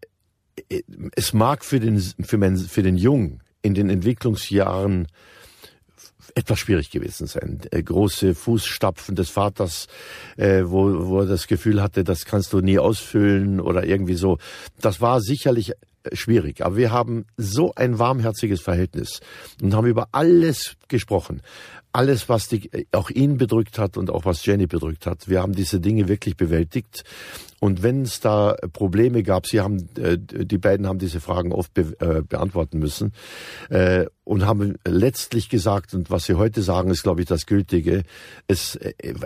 äh, 0.69 0.81
es 1.15 1.33
mag 1.33 1.65
für 1.65 1.79
den, 1.79 1.99
für, 1.99 2.37
mein, 2.37 2.57
für 2.57 2.83
den 2.83 2.97
Jungen 2.97 3.41
in 3.61 3.73
den 3.73 3.89
Entwicklungsjahren 3.89 5.07
etwas 6.35 6.59
schwierig 6.59 6.91
gewesen 6.91 7.27
sein. 7.27 7.59
Äh, 7.71 7.83
große 7.83 8.35
Fußstapfen 8.35 9.15
des 9.15 9.29
Vaters, 9.29 9.87
äh, 10.37 10.63
wo, 10.65 11.07
wo 11.07 11.19
er 11.21 11.25
das 11.25 11.47
Gefühl 11.47 11.81
hatte, 11.81 12.03
das 12.03 12.25
kannst 12.25 12.53
du 12.53 12.61
nie 12.61 12.79
ausfüllen 12.79 13.59
oder 13.59 13.85
irgendwie 13.85 14.15
so. 14.15 14.37
Das 14.79 15.01
war 15.01 15.21
sicherlich 15.21 15.73
schwierig. 16.13 16.65
Aber 16.65 16.77
wir 16.77 16.91
haben 16.91 17.25
so 17.37 17.73
ein 17.75 17.99
warmherziges 17.99 18.61
Verhältnis 18.61 19.19
und 19.61 19.73
haben 19.73 19.87
über 19.87 20.09
alles 20.11 20.75
gesprochen. 20.87 21.41
Alles, 21.91 22.29
was 22.29 22.47
die, 22.47 22.69
auch 22.91 23.09
ihn 23.09 23.37
bedrückt 23.37 23.79
hat 23.79 23.97
und 23.97 24.11
auch 24.11 24.25
was 24.25 24.45
Jenny 24.45 24.67
bedrückt 24.67 25.05
hat. 25.05 25.27
Wir 25.27 25.41
haben 25.41 25.53
diese 25.53 25.79
Dinge 25.79 26.07
wirklich 26.07 26.37
bewältigt. 26.37 27.03
Und 27.59 27.83
wenn 27.83 28.03
es 28.03 28.19
da 28.19 28.55
Probleme 28.71 29.23
gab, 29.23 29.47
sie 29.47 29.59
haben, 29.59 29.89
äh, 29.97 30.17
die 30.17 30.57
beiden 30.57 30.87
haben 30.87 30.99
diese 30.99 31.19
Fragen 31.19 31.51
oft 31.51 31.73
be, 31.73 31.95
äh, 31.99 32.21
beantworten 32.21 32.79
müssen 32.79 33.11
äh, 33.69 34.05
und 34.23 34.45
haben 34.45 34.75
letztlich 34.85 35.49
gesagt, 35.49 35.93
und 35.93 36.09
was 36.09 36.25
sie 36.25 36.35
heute 36.35 36.61
sagen, 36.61 36.91
ist, 36.91 37.03
glaube 37.03 37.21
ich, 37.21 37.27
das 37.27 37.47
Gültige, 37.47 38.03
es, 38.47 38.79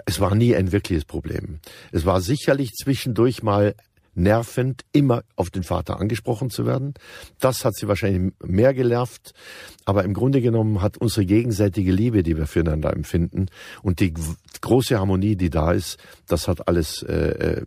es 0.05 0.19
war 0.19 0.33
nie 0.33 0.55
ein 0.55 0.71
wirkliches 0.71 1.05
Problem. 1.05 1.59
Es 1.91 2.05
war 2.05 2.21
sicherlich 2.21 2.71
zwischendurch 2.73 3.43
mal 3.43 3.75
nervend, 4.15 4.83
immer 4.91 5.23
auf 5.35 5.49
den 5.49 5.63
Vater 5.63 5.99
angesprochen 5.99 6.49
zu 6.49 6.65
werden. 6.65 6.93
Das 7.39 7.65
hat 7.65 7.75
sie 7.75 7.87
wahrscheinlich 7.87 8.33
mehr 8.43 8.73
genervt. 8.73 9.33
Aber 9.85 10.03
im 10.03 10.13
Grunde 10.13 10.41
genommen 10.41 10.81
hat 10.81 10.97
unsere 10.97 11.25
gegenseitige 11.25 11.91
Liebe, 11.91 12.23
die 12.23 12.37
wir 12.37 12.47
füreinander 12.47 12.93
empfinden 12.93 13.47
und 13.81 13.99
die 13.99 14.13
große 14.61 14.99
Harmonie, 14.99 15.35
die 15.35 15.49
da 15.49 15.71
ist, 15.71 15.97
das 16.27 16.47
hat 16.47 16.67
alles, 16.67 17.03
äh, 17.03 17.13
äh 17.13 17.65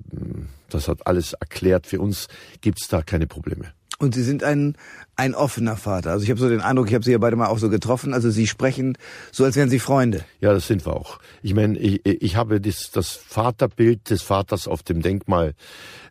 das 0.70 0.88
hat 0.88 1.06
alles 1.06 1.32
erklärt. 1.34 1.86
Für 1.86 2.00
uns 2.00 2.28
gibt's 2.60 2.88
da 2.88 3.02
keine 3.02 3.26
Probleme. 3.26 3.72
Und 3.98 4.14
Sie 4.14 4.22
sind 4.22 4.44
ein, 4.44 4.76
ein 5.16 5.34
offener 5.34 5.76
Vater. 5.76 6.10
Also 6.10 6.24
ich 6.24 6.30
habe 6.30 6.38
so 6.38 6.48
den 6.48 6.60
Eindruck, 6.60 6.88
ich 6.88 6.94
habe 6.94 7.04
Sie 7.04 7.12
ja 7.12 7.18
beide 7.18 7.36
mal 7.36 7.46
auch 7.46 7.58
so 7.58 7.70
getroffen. 7.70 8.12
Also 8.12 8.30
Sie 8.30 8.46
sprechen 8.46 8.98
so, 9.32 9.44
als 9.44 9.56
wären 9.56 9.70
Sie 9.70 9.78
Freunde. 9.78 10.24
Ja, 10.40 10.52
das 10.52 10.66
sind 10.66 10.84
wir 10.84 10.94
auch. 10.94 11.18
Ich 11.42 11.54
meine, 11.54 11.78
ich, 11.78 12.04
ich 12.04 12.36
habe 12.36 12.60
das, 12.60 12.90
das 12.90 13.10
Vaterbild 13.10 14.10
des 14.10 14.22
Vaters 14.22 14.68
auf 14.68 14.82
dem 14.82 15.00
Denkmal, 15.00 15.54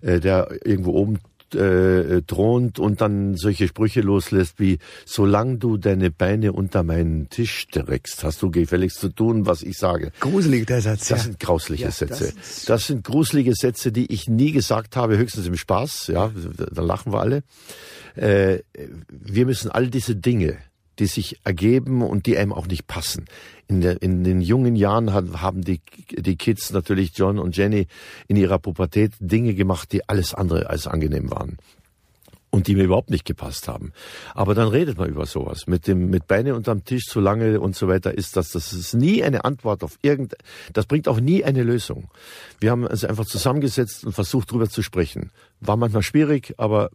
äh, 0.02 0.20
der 0.20 0.66
irgendwo 0.66 0.94
oben 0.94 1.20
äh, 1.54 2.22
thront 2.24 2.80
und 2.80 3.02
dann 3.02 3.36
solche 3.36 3.68
Sprüche 3.68 4.02
loslässt 4.02 4.60
wie, 4.60 4.80
solange 5.06 5.58
du 5.58 5.78
deine 5.78 6.10
Beine 6.10 6.54
unter 6.54 6.84
meinen 6.84 7.30
Tisch 7.30 7.60
streckst, 7.60 8.24
hast 8.24 8.42
du 8.42 8.50
gefälligst 8.50 9.00
zu 9.00 9.10
tun, 9.10 9.46
was 9.46 9.62
ich 9.62 9.78
sage. 9.78 10.12
Gruselig 10.20 10.66
der 10.66 10.82
Satz. 10.82 11.10
Das 11.10 11.20
ja. 11.20 11.24
sind 11.26 11.40
grausliche 11.40 11.84
Ja, 11.84 11.92
Sätze. 11.92 12.34
das 12.36 12.66
Das, 12.66 12.88
sind 12.88 13.04
gruselige 13.04 13.54
Sätze, 13.54 13.92
die 13.92 14.12
ich 14.12 14.28
nie 14.28 14.52
gesagt 14.52 14.96
habe, 14.96 15.18
höchstens 15.18 15.46
im 15.46 15.58
Spaß, 15.58 16.08
ja, 16.08 16.32
da 16.72 16.82
lachen 16.82 17.12
wir 17.14 17.20
alle. 17.20 17.44
Äh, 18.16 18.60
wir 19.10 19.46
müssen 19.46 19.70
all 19.70 19.90
diese 19.90 20.16
Dinge, 20.16 20.58
die 21.00 21.08
sich 21.08 21.40
ergeben 21.44 22.02
und 22.02 22.26
die 22.26 22.38
einem 22.38 22.54
auch 22.54 22.68
nicht 22.68 22.88
passen. 22.88 23.26
In, 23.68 23.82
der, 23.82 24.02
in 24.02 24.24
den 24.24 24.42
jungen 24.42 24.76
Jahren 24.76 25.14
haben 25.14 25.62
die, 25.62 25.82
die 26.12 26.36
Kids 26.36 26.72
natürlich 26.72 27.12
John 27.16 27.40
und 27.40 27.58
Jenny 27.58 27.88
in 28.28 28.36
ihrer 28.36 28.60
Pubertät 28.60 29.14
Dinge 29.20 29.54
gemacht, 29.56 29.92
die 29.92 30.08
alles 30.08 30.34
andere 30.34 30.70
als 30.70 30.88
angenehm 30.88 31.32
waren 31.32 31.58
und 32.56 32.68
die 32.68 32.76
mir 32.76 32.86
überhaupt 32.86 33.10
nicht 33.10 33.26
gepasst 33.26 33.68
haben. 33.68 33.92
Aber 34.34 34.56
dann 34.56 34.70
redet 34.70 34.98
man 34.98 35.10
über 35.10 35.26
sowas. 35.26 35.68
Mit 35.68 35.88
dem, 35.88 36.10
mit 36.10 36.26
Beine 36.26 36.56
unterm 36.56 36.86
Tisch 36.86 37.04
so 37.06 37.20
lange 37.20 37.60
und 37.60 37.76
so 37.76 37.90
weiter 37.90 38.18
ist 38.18 38.38
das, 38.38 38.52
das 38.52 38.72
ist 38.72 38.94
nie 38.94 39.24
eine 39.24 39.44
Antwort 39.44 39.84
auf 39.84 40.00
irgend, 40.02 40.36
das 40.72 40.86
bringt 40.86 41.10
auch 41.10 41.20
nie 41.20 41.44
eine 41.44 41.64
Lösung. 41.64 42.10
Wir 42.62 42.72
haben 42.72 42.86
uns 42.86 43.04
einfach 43.04 43.26
zusammengesetzt 43.26 44.06
und 44.06 44.14
versucht 44.14 44.52
drüber 44.52 44.70
zu 44.70 44.84
sprechen. 44.84 45.32
War 45.62 45.78
manchmal 45.78 46.04
schwierig, 46.04 46.54
aber 46.58 46.90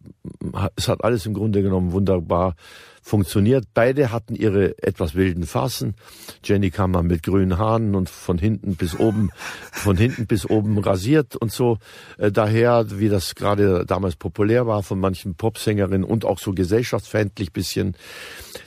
es 0.75 0.87
hat 0.87 1.03
alles 1.03 1.25
im 1.25 1.33
Grunde 1.33 1.61
genommen 1.61 1.91
wunderbar 1.91 2.55
funktioniert. 3.01 3.65
Beide 3.73 4.11
hatten 4.11 4.35
ihre 4.35 4.81
etwas 4.81 5.15
wilden 5.15 5.43
Phasen. 5.43 5.95
Jenny 6.43 6.69
kam 6.69 6.91
mal 6.91 7.03
mit 7.03 7.23
grünen 7.23 7.57
Haaren 7.57 7.95
und 7.95 8.09
von 8.09 8.37
hinten 8.37 8.75
bis 8.75 8.97
oben, 8.97 9.31
von 9.71 9.97
hinten 9.97 10.27
bis 10.27 10.45
oben 10.45 10.77
rasiert 10.77 11.35
und 11.35 11.51
so. 11.51 11.77
Äh, 12.17 12.31
daher, 12.31 12.85
wie 12.99 13.09
das 13.09 13.35
gerade 13.35 13.85
damals 13.85 14.15
populär 14.15 14.67
war 14.67 14.83
von 14.83 14.99
manchen 14.99 15.35
Popsängerinnen 15.35 16.03
und 16.03 16.25
auch 16.25 16.39
so 16.39 16.53
gesellschaftsfeindlich 16.53 17.51
bisschen. 17.51 17.95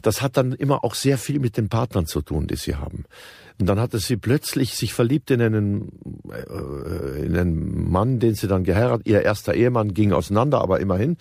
Das 0.03 0.21
hat 0.21 0.37
dann 0.37 0.53
immer 0.53 0.85
auch 0.85 0.95
sehr 0.95 1.17
viel 1.17 1.39
mit 1.39 1.57
den 1.57 1.69
Partnern 1.69 2.07
zu 2.07 2.21
tun, 2.21 2.47
die 2.49 2.57
sie 2.57 2.75
haben. 2.75 3.05
Und 3.61 3.67
dann 3.67 3.79
hatte 3.79 3.99
sie 3.99 4.17
plötzlich 4.17 4.75
sich 4.75 4.95
verliebt 4.95 5.31
in 5.31 5.41
einen, 5.41 5.93
äh, 6.29 7.25
in 7.25 7.37
einen 7.37 7.91
Mann, 7.91 8.19
den 8.19 8.35
sie 8.35 8.49
dann 8.49 8.65
geheiratet. 8.65 9.07
Ihr 9.07 9.23
erster 9.23 9.55
Ehemann 9.55 9.95
ging 9.95 10.13
auseinander, 10.13 10.61
aber 10.61 10.81
immerhin 10.81 11.17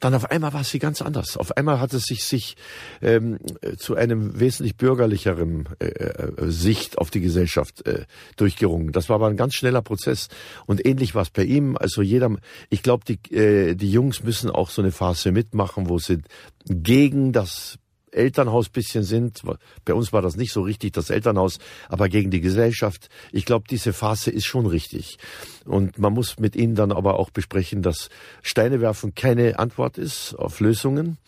dann 0.00 0.14
auf 0.14 0.30
einmal 0.30 0.52
war 0.52 0.64
sie 0.64 0.78
ganz 0.78 1.00
anders. 1.00 1.36
Auf 1.36 1.56
einmal 1.56 1.80
hat 1.80 1.94
es 1.94 2.04
sich 2.04 2.24
sich 2.24 2.56
ähm, 3.00 3.38
zu 3.78 3.94
einem 3.94 4.38
wesentlich 4.38 4.76
bürgerlicheren 4.76 5.68
äh, 5.78 5.86
äh, 5.86 6.50
Sicht 6.50 6.98
auf 6.98 7.10
die 7.10 7.20
Gesellschaft 7.20 7.86
äh, 7.86 8.04
durchgerungen. 8.36 8.92
Das 8.92 9.08
war 9.08 9.16
aber 9.16 9.28
ein 9.28 9.36
ganz 9.36 9.54
schneller 9.54 9.82
Prozess 9.82 10.28
und 10.66 10.84
ähnlich 10.84 11.14
war 11.14 11.22
es 11.22 11.30
bei 11.30 11.44
ihm. 11.44 11.76
Also 11.78 12.02
jeder, 12.02 12.36
ich 12.68 12.82
glaube, 12.82 13.04
die 13.06 13.34
äh, 13.34 13.74
die 13.74 13.90
Jungs 13.90 14.22
müssen 14.22 14.50
auch 14.50 14.68
so 14.70 14.82
eine 14.82 14.92
Phase 14.92 15.32
mitmachen, 15.32 15.88
wo 15.88 15.98
sie 15.98 16.18
gegen 16.66 17.32
das 17.32 17.78
Elternhaus 18.16 18.68
bisschen 18.68 19.04
sind. 19.04 19.42
Bei 19.84 19.94
uns 19.94 20.12
war 20.12 20.22
das 20.22 20.36
nicht 20.36 20.52
so 20.52 20.62
richtig, 20.62 20.92
das 20.92 21.10
Elternhaus, 21.10 21.58
aber 21.88 22.08
gegen 22.08 22.30
die 22.30 22.40
Gesellschaft. 22.40 23.08
Ich 23.32 23.44
glaube, 23.44 23.66
diese 23.68 23.92
Phase 23.92 24.30
ist 24.30 24.46
schon 24.46 24.66
richtig. 24.66 25.18
Und 25.64 25.98
man 25.98 26.12
muss 26.12 26.38
mit 26.38 26.56
ihnen 26.56 26.74
dann 26.74 26.92
aber 26.92 27.18
auch 27.18 27.30
besprechen, 27.30 27.82
dass 27.82 28.08
Steine 28.42 28.80
werfen 28.80 29.14
keine 29.14 29.58
Antwort 29.58 29.98
ist 29.98 30.34
auf 30.34 30.60
Lösungen. 30.60 31.18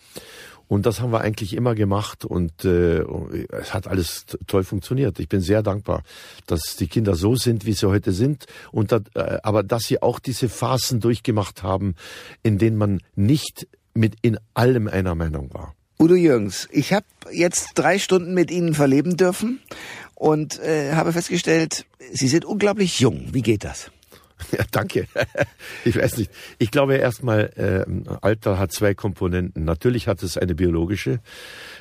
Und 0.69 0.85
das 0.85 1.01
haben 1.01 1.11
wir 1.11 1.21
eigentlich 1.21 1.55
immer 1.55 1.73
gemacht 1.73 2.25
und 2.25 2.63
äh, 2.63 3.03
es 3.49 3.73
hat 3.73 3.87
alles 3.87 4.27
toll 4.45 4.63
funktioniert. 4.63 5.19
Ich 5.19 5.27
bin 5.27 5.41
sehr 5.41 5.63
dankbar, 5.63 6.03
dass 6.45 6.75
die 6.75 6.87
Kinder 6.87 7.15
so 7.15 7.35
sind, 7.35 7.65
wie 7.65 7.73
sie 7.73 7.89
heute 7.89 8.11
sind. 8.11 8.45
Und 8.71 8.91
dat, 8.91 9.07
äh, 9.15 9.39
aber 9.41 9.63
dass 9.63 9.85
sie 9.85 9.99
auch 10.03 10.19
diese 10.19 10.47
Phasen 10.47 10.99
durchgemacht 10.99 11.63
haben, 11.63 11.95
in 12.43 12.59
denen 12.59 12.77
man 12.77 13.01
nicht 13.15 13.67
mit 13.95 14.17
in 14.21 14.37
allem 14.53 14.87
einer 14.87 15.15
Meinung 15.15 15.51
war. 15.55 15.73
Udo 16.01 16.15
Jürgens, 16.15 16.69
ich 16.71 16.93
habe 16.93 17.05
jetzt 17.29 17.71
drei 17.75 17.99
Stunden 17.99 18.33
mit 18.33 18.51
Ihnen 18.51 18.73
verleben 18.73 19.17
dürfen 19.17 19.59
und 20.15 20.57
äh, 20.59 20.93
habe 20.93 21.11
festgestellt, 21.11 21.85
Sie 22.13 22.29
sind 22.29 22.45
unglaublich 22.45 23.01
jung. 23.01 23.27
Wie 23.33 23.41
geht 23.41 23.65
das? 23.65 23.91
Ja, 24.57 24.63
danke. 24.71 25.07
Ich 25.83 25.97
weiß 25.97 26.15
nicht. 26.15 26.31
Ich 26.57 26.71
glaube 26.71 26.95
erstmal, 26.95 27.51
äh, 27.57 28.15
Alter 28.21 28.57
hat 28.57 28.71
zwei 28.71 28.93
Komponenten. 28.93 29.65
Natürlich 29.65 30.07
hat 30.07 30.23
es 30.23 30.37
eine 30.37 30.55
biologische. 30.55 31.19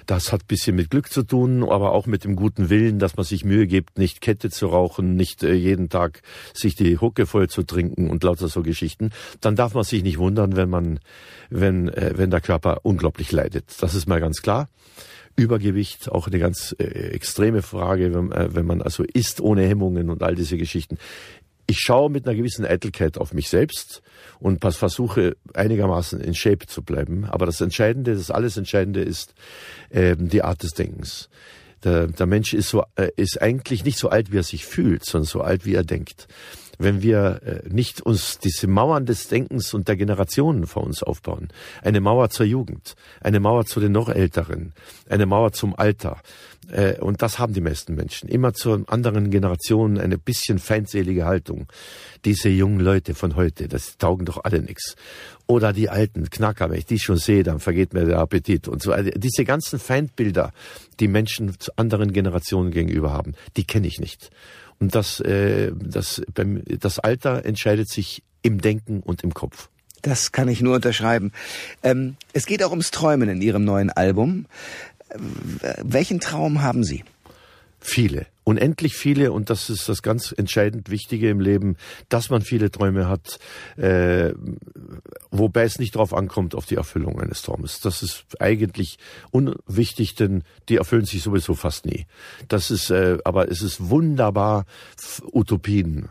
Das 0.08 0.32
hat 0.32 0.48
bisschen 0.48 0.74
mit 0.74 0.88
Glück 0.88 1.12
zu 1.12 1.22
tun, 1.22 1.62
aber 1.62 1.92
auch 1.92 2.06
mit 2.06 2.24
dem 2.24 2.34
guten 2.34 2.70
Willen, 2.70 2.98
dass 2.98 3.18
man 3.18 3.24
sich 3.24 3.44
Mühe 3.44 3.66
gibt, 3.66 3.98
nicht 3.98 4.22
Kette 4.22 4.48
zu 4.48 4.68
rauchen, 4.68 5.16
nicht 5.16 5.42
äh, 5.42 5.52
jeden 5.52 5.90
Tag 5.90 6.22
sich 6.54 6.74
die 6.74 6.96
Hucke 6.96 7.26
voll 7.26 7.50
zu 7.50 7.62
trinken 7.62 8.08
und 8.08 8.24
lauter 8.24 8.48
so 8.48 8.62
Geschichten. 8.62 9.10
Dann 9.42 9.54
darf 9.54 9.74
man 9.74 9.84
sich 9.84 10.02
nicht 10.02 10.16
wundern, 10.16 10.56
wenn 10.56 10.70
man, 10.70 10.98
wenn, 11.50 11.88
äh, 11.88 12.14
wenn 12.16 12.30
der 12.30 12.40
Körper 12.40 12.78
unglaublich 12.84 13.32
leidet. 13.32 13.66
Das 13.82 13.94
ist 13.94 14.08
mal 14.08 14.18
ganz 14.18 14.40
klar. 14.40 14.70
Übergewicht, 15.36 16.10
auch 16.10 16.26
eine 16.26 16.38
ganz 16.38 16.74
äh, 16.78 16.84
extreme 16.84 17.60
Frage, 17.60 18.14
wenn, 18.14 18.30
wenn 18.30 18.64
man 18.64 18.80
also 18.80 19.02
isst 19.04 19.42
ohne 19.42 19.68
Hemmungen 19.68 20.08
und 20.08 20.22
all 20.22 20.34
diese 20.34 20.56
Geschichten 20.56 20.96
ich 21.70 21.78
schaue 21.80 22.10
mit 22.10 22.26
einer 22.26 22.34
gewissen 22.34 22.64
Eitelkeit 22.64 23.18
auf 23.18 23.34
mich 23.34 23.50
selbst 23.50 24.00
und 24.40 24.62
versuche 24.62 25.36
einigermaßen 25.52 26.18
in 26.18 26.34
Shape 26.34 26.66
zu 26.66 26.82
bleiben. 26.82 27.26
Aber 27.26 27.44
das 27.44 27.60
Entscheidende, 27.60 28.14
das 28.14 28.30
alles 28.30 28.56
Entscheidende 28.56 29.02
ist 29.02 29.34
ähm, 29.90 30.28
die 30.28 30.42
Art 30.42 30.62
des 30.62 30.72
Denkens. 30.72 31.28
Der, 31.84 32.06
der 32.08 32.26
Mensch 32.26 32.54
ist 32.54 32.68
so 32.68 32.84
äh, 32.96 33.10
ist 33.16 33.40
eigentlich 33.40 33.84
nicht 33.84 33.98
so 33.98 34.08
alt, 34.08 34.32
wie 34.32 34.38
er 34.38 34.42
sich 34.42 34.66
fühlt, 34.66 35.04
sondern 35.04 35.26
so 35.26 35.40
alt, 35.40 35.64
wie 35.64 35.74
er 35.74 35.84
denkt. 35.84 36.28
Wenn 36.78 37.02
wir 37.02 37.40
äh, 37.44 37.68
nicht 37.68 38.00
uns 38.00 38.38
diese 38.38 38.68
Mauern 38.68 39.04
des 39.04 39.26
Denkens 39.26 39.74
und 39.74 39.88
der 39.88 39.96
Generationen 39.96 40.66
vor 40.66 40.84
uns 40.84 41.02
aufbauen, 41.02 41.48
eine 41.82 42.00
Mauer 42.00 42.30
zur 42.30 42.46
Jugend, 42.46 42.94
eine 43.20 43.40
Mauer 43.40 43.66
zu 43.66 43.80
den 43.80 43.92
noch 43.92 44.08
Älteren, 44.08 44.72
eine 45.08 45.26
Mauer 45.26 45.52
zum 45.52 45.76
Alter, 45.76 46.22
äh, 46.70 46.98
und 47.00 47.22
das 47.22 47.38
haben 47.38 47.52
die 47.52 47.60
meisten 47.60 47.94
Menschen. 47.94 48.28
Immer 48.28 48.52
zur 48.52 48.84
anderen 48.86 49.30
Generation 49.30 49.98
eine 49.98 50.18
bisschen 50.18 50.58
feindselige 50.58 51.24
Haltung. 51.24 51.66
Diese 52.24 52.48
jungen 52.48 52.80
Leute 52.80 53.14
von 53.14 53.36
heute, 53.36 53.68
das 53.68 53.96
taugen 53.98 54.26
doch 54.26 54.44
alle 54.44 54.60
nix. 54.60 54.94
Oder 55.48 55.72
die 55.72 55.88
alten 55.88 56.28
Knacker, 56.28 56.68
wenn 56.68 56.78
ich 56.78 56.84
die 56.84 56.98
schon 56.98 57.16
sehe, 57.16 57.42
dann 57.42 57.58
vergeht 57.58 57.94
mir 57.94 58.04
der 58.04 58.18
Appetit 58.18 58.68
und 58.68 58.82
so. 58.82 58.92
Also 58.92 59.10
diese 59.16 59.44
ganzen 59.44 59.78
Feindbilder, 59.78 60.52
die 61.00 61.08
Menschen 61.08 61.58
zu 61.58 61.72
anderen 61.76 62.12
Generationen 62.12 62.70
gegenüber 62.70 63.12
haben, 63.14 63.34
die 63.56 63.64
kenne 63.64 63.86
ich 63.86 63.98
nicht. 63.98 64.30
Und 64.78 64.94
das, 64.94 65.20
äh, 65.20 65.72
das, 65.74 66.22
beim, 66.34 66.62
das 66.66 66.98
Alter 66.98 67.46
entscheidet 67.46 67.88
sich 67.88 68.22
im 68.42 68.60
Denken 68.60 69.00
und 69.00 69.24
im 69.24 69.32
Kopf. 69.32 69.70
Das 70.02 70.32
kann 70.32 70.48
ich 70.48 70.60
nur 70.60 70.76
unterschreiben. 70.76 71.32
Ähm, 71.82 72.16
es 72.34 72.46
geht 72.46 72.62
auch 72.62 72.70
ums 72.70 72.90
Träumen 72.90 73.28
in 73.28 73.42
Ihrem 73.42 73.64
neuen 73.64 73.90
Album. 73.90 74.46
Äh, 75.08 75.74
welchen 75.82 76.20
Traum 76.20 76.62
haben 76.62 76.84
Sie? 76.84 77.04
Viele, 77.80 78.26
unendlich 78.48 78.96
viele 78.96 79.30
und 79.30 79.50
das 79.50 79.68
ist 79.68 79.90
das 79.90 80.00
ganz 80.00 80.32
entscheidend 80.36 80.88
Wichtige 80.88 81.28
im 81.28 81.38
Leben, 81.38 81.76
dass 82.08 82.30
man 82.30 82.40
viele 82.40 82.70
Träume 82.70 83.06
hat, 83.06 83.38
äh, 83.76 84.32
wobei 85.30 85.64
es 85.64 85.78
nicht 85.78 85.94
darauf 85.94 86.14
ankommt, 86.14 86.54
auf 86.54 86.64
die 86.64 86.76
Erfüllung 86.76 87.20
eines 87.20 87.42
Traumes. 87.42 87.80
Das 87.80 88.02
ist 88.02 88.24
eigentlich 88.40 88.96
unwichtig, 89.30 90.14
denn 90.14 90.44
die 90.70 90.76
erfüllen 90.76 91.04
sich 91.04 91.22
sowieso 91.22 91.54
fast 91.54 91.84
nie. 91.84 92.06
Das 92.48 92.70
ist, 92.70 92.90
äh, 92.90 93.18
aber 93.22 93.50
es 93.50 93.60
ist 93.60 93.90
wunderbar, 93.90 94.64
Utopien 95.30 96.08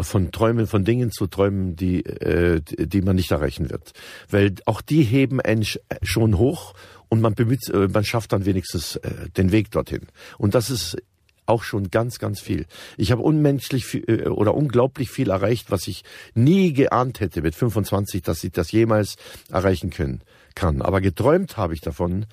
von 0.00 0.32
Träumen, 0.32 0.66
von 0.66 0.84
Dingen 0.84 1.10
zu 1.10 1.26
träumen, 1.26 1.76
die, 1.76 2.04
äh, 2.04 2.60
die 2.62 3.00
man 3.00 3.16
nicht 3.16 3.30
erreichen 3.30 3.70
wird. 3.70 3.92
Weil 4.28 4.54
auch 4.66 4.82
die 4.82 5.02
heben 5.02 5.40
einen 5.40 5.62
sch- 5.62 5.80
schon 6.02 6.36
hoch 6.36 6.74
und 7.08 7.22
man 7.22 7.34
bemüht, 7.34 7.68
äh, 7.70 7.88
man 7.88 8.04
schafft 8.04 8.32
dann 8.32 8.44
wenigstens 8.44 8.96
äh, 8.96 9.30
den 9.36 9.50
Weg 9.50 9.70
dorthin. 9.70 10.08
Und 10.36 10.54
das 10.54 10.68
ist 10.68 10.96
auch 11.46 11.62
schon 11.62 11.90
ganz, 11.90 12.18
ganz 12.18 12.40
viel. 12.40 12.66
Ich 12.96 13.12
habe 13.12 13.22
unmenschlich 13.22 13.84
viel, 13.84 14.04
äh, 14.08 14.28
oder 14.28 14.54
unglaublich 14.54 15.10
viel 15.10 15.30
erreicht, 15.30 15.70
was 15.70 15.86
ich 15.88 16.04
nie 16.34 16.72
geahnt 16.72 17.20
hätte 17.20 17.42
mit 17.42 17.54
25, 17.54 18.22
dass 18.22 18.42
ich 18.44 18.52
das 18.52 18.72
jemals 18.72 19.16
erreichen 19.50 19.90
können 19.90 20.22
kann. 20.54 20.82
Aber 20.82 21.00
geträumt 21.00 21.56
habe 21.56 21.74
ich 21.74 21.80
davon, 21.80 22.26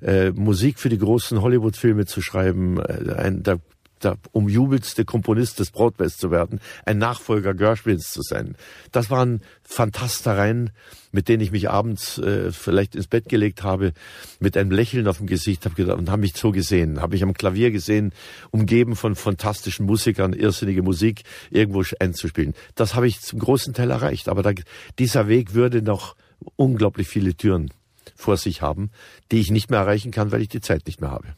äh, 0.00 0.30
Musik 0.30 0.78
für 0.78 0.88
die 0.88 0.98
großen 0.98 1.40
Hollywood-Filme 1.40 2.06
zu 2.06 2.20
schreiben. 2.20 2.78
Äh, 2.78 3.14
ein, 3.14 3.42
da 3.42 3.58
der 4.04 4.18
umjubelste 4.32 5.04
Komponist 5.04 5.58
des 5.58 5.70
Broadways 5.70 6.16
zu 6.16 6.30
werden, 6.30 6.60
ein 6.84 6.98
Nachfolger 6.98 7.54
Gershwins 7.54 8.10
zu 8.10 8.22
sein. 8.22 8.56
Das 8.90 9.10
waren 9.10 9.40
Fantastereien, 9.62 10.70
mit 11.12 11.28
denen 11.28 11.42
ich 11.42 11.52
mich 11.52 11.70
abends 11.70 12.18
äh, 12.18 12.52
vielleicht 12.52 12.94
ins 12.94 13.06
Bett 13.06 13.28
gelegt 13.28 13.62
habe, 13.62 13.92
mit 14.40 14.56
einem 14.56 14.70
Lächeln 14.70 15.06
auf 15.08 15.18
dem 15.18 15.26
Gesicht 15.26 15.64
hab 15.64 15.76
gedacht, 15.76 15.98
und 15.98 16.10
habe 16.10 16.22
mich 16.22 16.36
so 16.36 16.50
gesehen, 16.52 17.00
habe 17.00 17.14
mich 17.14 17.22
am 17.22 17.34
Klavier 17.34 17.70
gesehen, 17.70 18.12
umgeben 18.50 18.96
von 18.96 19.14
fantastischen 19.14 19.86
Musikern, 19.86 20.32
irrsinnige 20.32 20.82
Musik 20.82 21.22
irgendwo 21.50 21.82
einzuspielen. 21.98 22.54
Das 22.74 22.94
habe 22.94 23.06
ich 23.06 23.20
zum 23.20 23.38
großen 23.38 23.74
Teil 23.74 23.90
erreicht, 23.90 24.28
aber 24.28 24.42
da, 24.42 24.52
dieser 24.98 25.28
Weg 25.28 25.54
würde 25.54 25.82
noch 25.82 26.16
unglaublich 26.56 27.08
viele 27.08 27.34
Türen 27.34 27.70
vor 28.16 28.36
sich 28.36 28.62
haben, 28.62 28.90
die 29.30 29.40
ich 29.40 29.50
nicht 29.50 29.70
mehr 29.70 29.80
erreichen 29.80 30.10
kann, 30.10 30.32
weil 30.32 30.42
ich 30.42 30.48
die 30.48 30.60
Zeit 30.60 30.86
nicht 30.86 31.00
mehr 31.00 31.10
habe. 31.10 31.36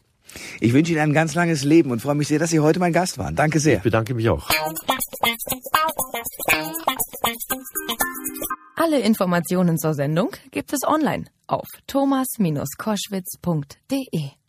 Ich 0.59 0.73
wünsche 0.73 0.91
Ihnen 0.91 1.01
ein 1.01 1.13
ganz 1.13 1.35
langes 1.35 1.63
Leben 1.63 1.91
und 1.91 2.01
freue 2.01 2.15
mich 2.15 2.27
sehr, 2.27 2.39
dass 2.39 2.49
Sie 2.49 2.59
heute 2.59 2.79
mein 2.79 2.93
Gast 2.93 3.17
waren. 3.17 3.35
Danke 3.35 3.59
sehr. 3.59 3.77
Ich 3.77 3.83
bedanke 3.83 4.13
mich 4.13 4.29
auch. 4.29 4.49
Alle 8.75 8.99
Informationen 8.99 9.77
zur 9.77 9.93
Sendung 9.93 10.31
gibt 10.51 10.73
es 10.73 10.81
online 10.85 11.25
auf 11.47 11.67
thomas-koschwitz.de. 11.87 14.44